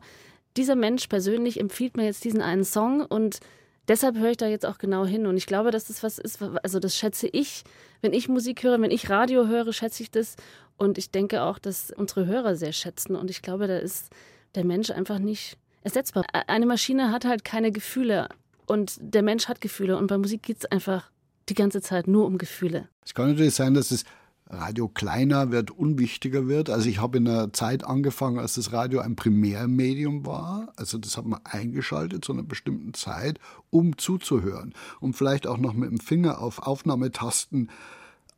dieser 0.57 0.75
Mensch 0.75 1.07
persönlich 1.07 1.61
empfiehlt 1.61 1.95
mir 1.95 2.03
jetzt 2.03 2.25
diesen 2.25 2.41
einen 2.41 2.65
Song 2.65 3.05
und 3.05 3.39
deshalb 3.87 4.17
höre 4.17 4.31
ich 4.31 4.37
da 4.37 4.47
jetzt 4.47 4.65
auch 4.65 4.79
genau 4.79 5.05
hin. 5.05 5.25
Und 5.25 5.37
ich 5.37 5.45
glaube, 5.45 5.71
dass 5.71 5.85
das 5.85 6.03
was 6.03 6.19
ist, 6.19 6.41
also 6.61 6.79
das 6.79 6.97
schätze 6.97 7.29
ich, 7.31 7.63
wenn 8.01 8.11
ich 8.11 8.27
Musik 8.27 8.63
höre, 8.63 8.81
wenn 8.81 8.91
ich 8.91 9.09
Radio 9.09 9.47
höre, 9.47 9.71
schätze 9.71 10.03
ich 10.03 10.11
das. 10.11 10.35
Und 10.75 10.97
ich 10.97 11.09
denke 11.09 11.43
auch, 11.43 11.57
dass 11.57 11.89
unsere 11.91 12.25
Hörer 12.25 12.57
sehr 12.57 12.73
schätzen. 12.73 13.15
Und 13.15 13.29
ich 13.29 13.41
glaube, 13.41 13.67
da 13.67 13.77
ist 13.77 14.09
der 14.55 14.65
Mensch 14.65 14.89
einfach 14.89 15.19
nicht 15.19 15.57
ersetzbar. 15.83 16.25
Eine 16.47 16.65
Maschine 16.65 17.13
hat 17.13 17.23
halt 17.23 17.45
keine 17.45 17.71
Gefühle 17.71 18.27
und 18.65 18.97
der 18.99 19.21
Mensch 19.21 19.47
hat 19.47 19.61
Gefühle. 19.61 19.95
Und 19.95 20.07
bei 20.07 20.17
Musik 20.17 20.43
geht 20.43 20.57
es 20.57 20.65
einfach 20.65 21.09
die 21.47 21.53
ganze 21.53 21.81
Zeit 21.81 22.07
nur 22.07 22.25
um 22.25 22.37
Gefühle. 22.37 22.89
Es 23.05 23.13
kann 23.13 23.29
natürlich 23.29 23.55
sein, 23.55 23.73
dass 23.73 23.91
es 23.91 24.03
Radio 24.51 24.87
kleiner 24.87 25.51
wird, 25.51 25.71
unwichtiger 25.71 26.47
wird. 26.47 26.69
Also 26.69 26.89
ich 26.89 26.99
habe 26.99 27.17
in 27.17 27.27
einer 27.27 27.53
Zeit 27.53 27.83
angefangen, 27.83 28.39
als 28.39 28.55
das 28.55 28.71
Radio 28.71 28.99
ein 28.99 29.15
Primärmedium 29.15 30.25
war. 30.25 30.73
Also 30.75 30.97
das 30.97 31.17
hat 31.17 31.25
man 31.25 31.39
eingeschaltet 31.43 32.25
zu 32.25 32.33
einer 32.33 32.43
bestimmten 32.43 32.93
Zeit, 32.93 33.39
um 33.69 33.97
zuzuhören. 33.97 34.73
Um 34.99 35.13
vielleicht 35.13 35.47
auch 35.47 35.57
noch 35.57 35.73
mit 35.73 35.89
dem 35.89 35.99
Finger 35.99 36.41
auf 36.41 36.59
Aufnahmetasten 36.59 37.69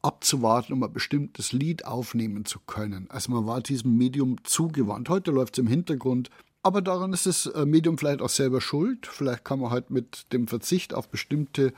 abzuwarten, 0.01 0.73
um 0.73 0.83
ein 0.83 0.93
bestimmtes 0.93 1.51
Lied 1.51 1.85
aufnehmen 1.85 2.45
zu 2.45 2.59
können. 2.59 3.07
Also 3.09 3.31
man 3.31 3.47
war 3.47 3.61
diesem 3.61 3.97
Medium 3.97 4.35
zugewandt. 4.43 5.09
Heute 5.09 5.31
läuft 5.31 5.57
es 5.57 5.61
im 5.61 5.67
Hintergrund. 5.67 6.29
Aber 6.61 6.81
daran 6.81 7.11
ist 7.11 7.25
das 7.25 7.45
äh, 7.47 7.65
Medium 7.65 7.97
vielleicht 7.97 8.21
auch 8.21 8.29
selber 8.29 8.61
schuld. 8.61 9.07
Vielleicht 9.07 9.43
kann 9.43 9.59
man 9.59 9.71
halt 9.71 9.89
mit 9.89 10.31
dem 10.31 10.47
Verzicht 10.47 10.93
auf 10.93 11.09
bestimmte 11.09 11.73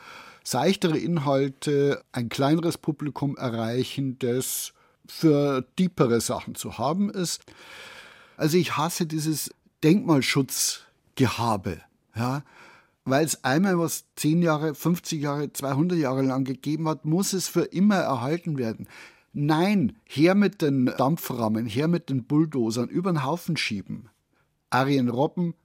seichtere 0.45 0.97
Inhalte 0.97 2.01
ein 2.13 2.29
kleineres 2.29 2.77
Publikum 2.77 3.35
erreichen, 3.35 4.17
das 4.19 4.71
für 5.07 5.65
deepere 5.77 6.21
Sachen 6.21 6.55
zu 6.55 6.77
haben 6.77 7.09
ist. 7.09 7.43
Also 8.37 8.57
ich 8.57 8.77
hasse 8.77 9.05
dieses 9.05 9.53
Denkmalschutzgehabe, 9.83 11.81
ja, 12.15 12.43
weil 13.03 13.25
es 13.25 13.43
einmal 13.43 13.77
was 13.77 14.05
10 14.15 14.41
Jahre, 14.41 14.73
50 14.73 15.21
Jahre, 15.21 15.51
200 15.51 15.97
Jahre 15.97 16.21
lang 16.21 16.43
gegeben 16.43 16.87
hat, 16.87 17.05
muss 17.05 17.33
es 17.33 17.47
für 17.47 17.63
immer 17.63 17.97
erhalten 17.97 18.57
werden. 18.57 18.87
Nein, 19.33 19.97
her 20.05 20.33
mit 20.33 20.61
den 20.61 20.85
Dampframmen, 20.97 21.65
her 21.65 21.87
mit 21.87 22.09
den 22.09 22.23
Bulldozern, 22.23 22.87
über 22.87 23.11
den 23.11 23.25
Haufen 23.25 23.57
schieben. 23.57 24.09
Arjen 24.69 25.09
Robben 25.09 25.55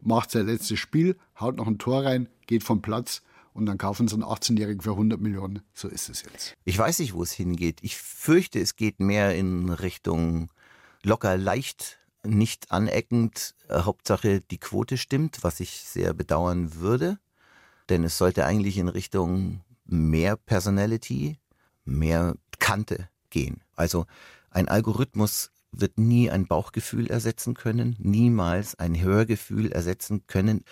macht 0.00 0.30
sein 0.30 0.46
letztes 0.46 0.78
Spiel, 0.78 1.16
haut 1.38 1.56
noch 1.56 1.66
ein 1.66 1.78
Tor 1.78 2.04
rein, 2.04 2.28
geht 2.46 2.62
vom 2.62 2.82
Platz 2.82 3.22
und 3.56 3.66
dann 3.66 3.78
kaufen 3.78 4.06
sie 4.06 4.14
einen 4.14 4.24
18-Jährigen 4.24 4.82
für 4.82 4.92
100 4.92 5.20
Millionen. 5.20 5.62
So 5.72 5.88
ist 5.88 6.08
es 6.10 6.22
jetzt. 6.22 6.54
Ich 6.64 6.78
weiß 6.78 6.98
nicht, 6.98 7.14
wo 7.14 7.22
es 7.22 7.32
hingeht. 7.32 7.78
Ich 7.82 7.96
fürchte, 7.96 8.60
es 8.60 8.76
geht 8.76 9.00
mehr 9.00 9.34
in 9.34 9.70
Richtung 9.70 10.50
locker 11.02 11.36
leicht, 11.38 11.98
nicht 12.22 12.70
aneckend. 12.70 13.54
Äh, 13.68 13.80
Hauptsache, 13.80 14.42
die 14.42 14.58
Quote 14.58 14.98
stimmt, 14.98 15.38
was 15.42 15.60
ich 15.60 15.70
sehr 15.70 16.12
bedauern 16.12 16.74
würde. 16.74 17.18
Denn 17.88 18.04
es 18.04 18.18
sollte 18.18 18.44
eigentlich 18.44 18.76
in 18.78 18.88
Richtung 18.88 19.62
mehr 19.86 20.36
Personality, 20.36 21.38
mehr 21.84 22.34
Kante 22.58 23.08
gehen. 23.30 23.62
Also 23.74 24.06
ein 24.50 24.68
Algorithmus 24.68 25.50
wird 25.72 25.98
nie 25.98 26.30
ein 26.30 26.46
Bauchgefühl 26.46 27.06
ersetzen 27.06 27.54
können, 27.54 27.96
niemals 27.98 28.74
ein 28.74 29.00
Hörgefühl 29.00 29.72
ersetzen 29.72 30.26
können. 30.26 30.64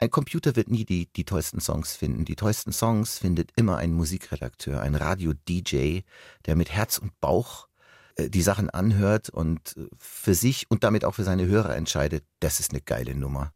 Ein 0.00 0.10
Computer 0.10 0.54
wird 0.54 0.70
nie 0.70 0.84
die, 0.84 1.08
die 1.12 1.24
tollsten 1.24 1.60
Songs 1.60 1.96
finden. 1.96 2.24
Die 2.24 2.36
tollsten 2.36 2.72
Songs 2.72 3.18
findet 3.18 3.50
immer 3.56 3.78
ein 3.78 3.92
Musikredakteur, 3.92 4.80
ein 4.80 4.94
Radio-DJ, 4.94 6.02
der 6.46 6.54
mit 6.54 6.70
Herz 6.70 6.98
und 6.98 7.18
Bauch 7.20 7.66
äh, 8.14 8.30
die 8.30 8.42
Sachen 8.42 8.70
anhört 8.70 9.28
und 9.28 9.76
äh, 9.76 9.88
für 9.98 10.34
sich 10.34 10.70
und 10.70 10.84
damit 10.84 11.04
auch 11.04 11.16
für 11.16 11.24
seine 11.24 11.46
Hörer 11.46 11.74
entscheidet, 11.74 12.24
das 12.38 12.60
ist 12.60 12.70
eine 12.70 12.80
geile 12.80 13.16
Nummer. 13.16 13.52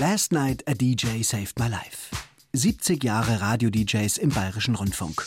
Last 0.00 0.32
Night 0.32 0.66
a 0.66 0.74
DJ 0.74 1.22
Saved 1.22 1.60
My 1.60 1.68
Life. 1.68 2.16
70 2.52 3.04
Jahre 3.04 3.40
Radio-DJs 3.40 4.18
im 4.18 4.30
Bayerischen 4.30 4.74
Rundfunk. 4.74 5.24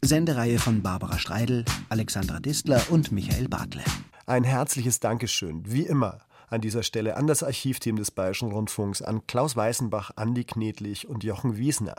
Sendereihe 0.00 0.60
von 0.60 0.80
Barbara 0.82 1.18
Streidel, 1.18 1.64
Alexandra 1.88 2.38
Distler 2.38 2.84
und 2.90 3.10
Michael 3.10 3.48
Bartle. 3.48 3.82
Ein 4.26 4.44
herzliches 4.44 5.00
Dankeschön, 5.00 5.64
wie 5.66 5.82
immer, 5.82 6.20
an 6.50 6.60
dieser 6.60 6.82
Stelle 6.82 7.16
an 7.16 7.26
das 7.26 7.42
Archivteam 7.42 7.96
des 7.96 8.10
Bayerischen 8.10 8.52
Rundfunks, 8.52 9.00
an 9.00 9.26
Klaus 9.26 9.56
Weißenbach, 9.56 10.10
Andi 10.16 10.44
Knedlich 10.44 11.08
und 11.08 11.24
Jochen 11.24 11.56
Wiesner. 11.56 11.94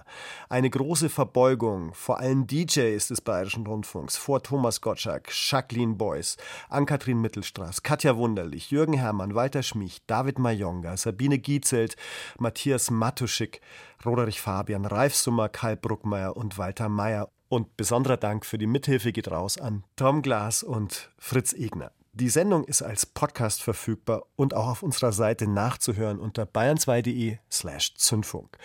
Eine 0.49 0.70
große 0.70 1.10
Verbeugung 1.10 1.93
vor 1.93 2.20
allen 2.20 2.45
DJs 2.45 3.08
des 3.08 3.22
Bayerischen 3.22 3.66
Rundfunks, 3.66 4.18
vor 4.18 4.43
Thomas 4.43 4.82
Gottschalk, 4.82 5.30
Jacqueline 5.32 5.95
Beuys, 5.95 6.38
Ann-Kathrin 6.70 7.20
Mittelstraß, 7.22 7.82
Katja 7.84 8.18
Wunderlich, 8.18 8.70
Jürgen 8.70 8.93
Herrmann, 8.93 9.34
Walter 9.34 9.64
Schmich, 9.64 10.02
David 10.06 10.38
Mayonga, 10.38 10.97
Sabine 10.97 11.39
Giezelt, 11.39 11.95
Matthias 12.38 12.91
Matuschik, 12.91 13.62
Roderich 14.06 14.41
Fabian, 14.41 14.86
Ralf 14.86 15.16
Summer, 15.16 15.49
Karl 15.49 15.78
Bruckmeier 15.78 16.36
und 16.36 16.58
Walter 16.58 16.89
Mayer. 16.89 17.30
Und 17.49 17.76
besonderer 17.76 18.18
Dank 18.18 18.45
für 18.45 18.58
die 18.58 18.68
Mithilfe 18.68 19.12
geht 19.12 19.30
raus 19.30 19.58
an 19.58 19.84
Tom 19.95 20.22
Glas 20.22 20.64
und 20.64 21.12
Fritz 21.18 21.54
Egner. 21.54 21.91
Die 22.14 22.28
Sendung 22.28 22.66
ist 22.66 22.82
als 22.82 23.05
Podcast 23.05 23.64
verfügbar 23.64 24.24
und 24.36 24.53
auch 24.53 24.68
auf 24.68 24.84
unserer 24.84 25.14
Seite 25.14 25.47
nachzuhören 25.47 26.20
unter 26.20 26.43
bayern2.de 26.43 27.38
slash 27.49 27.95
Zündfunk. 27.95 28.57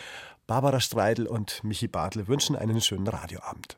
Barbara 0.49 0.81
Streidel 0.81 1.29
und 1.29 1.63
Michi 1.63 1.87
Bartle 1.87 2.27
wünschen 2.27 2.57
einen 2.57 2.81
schönen 2.81 3.07
Radioabend. 3.07 3.77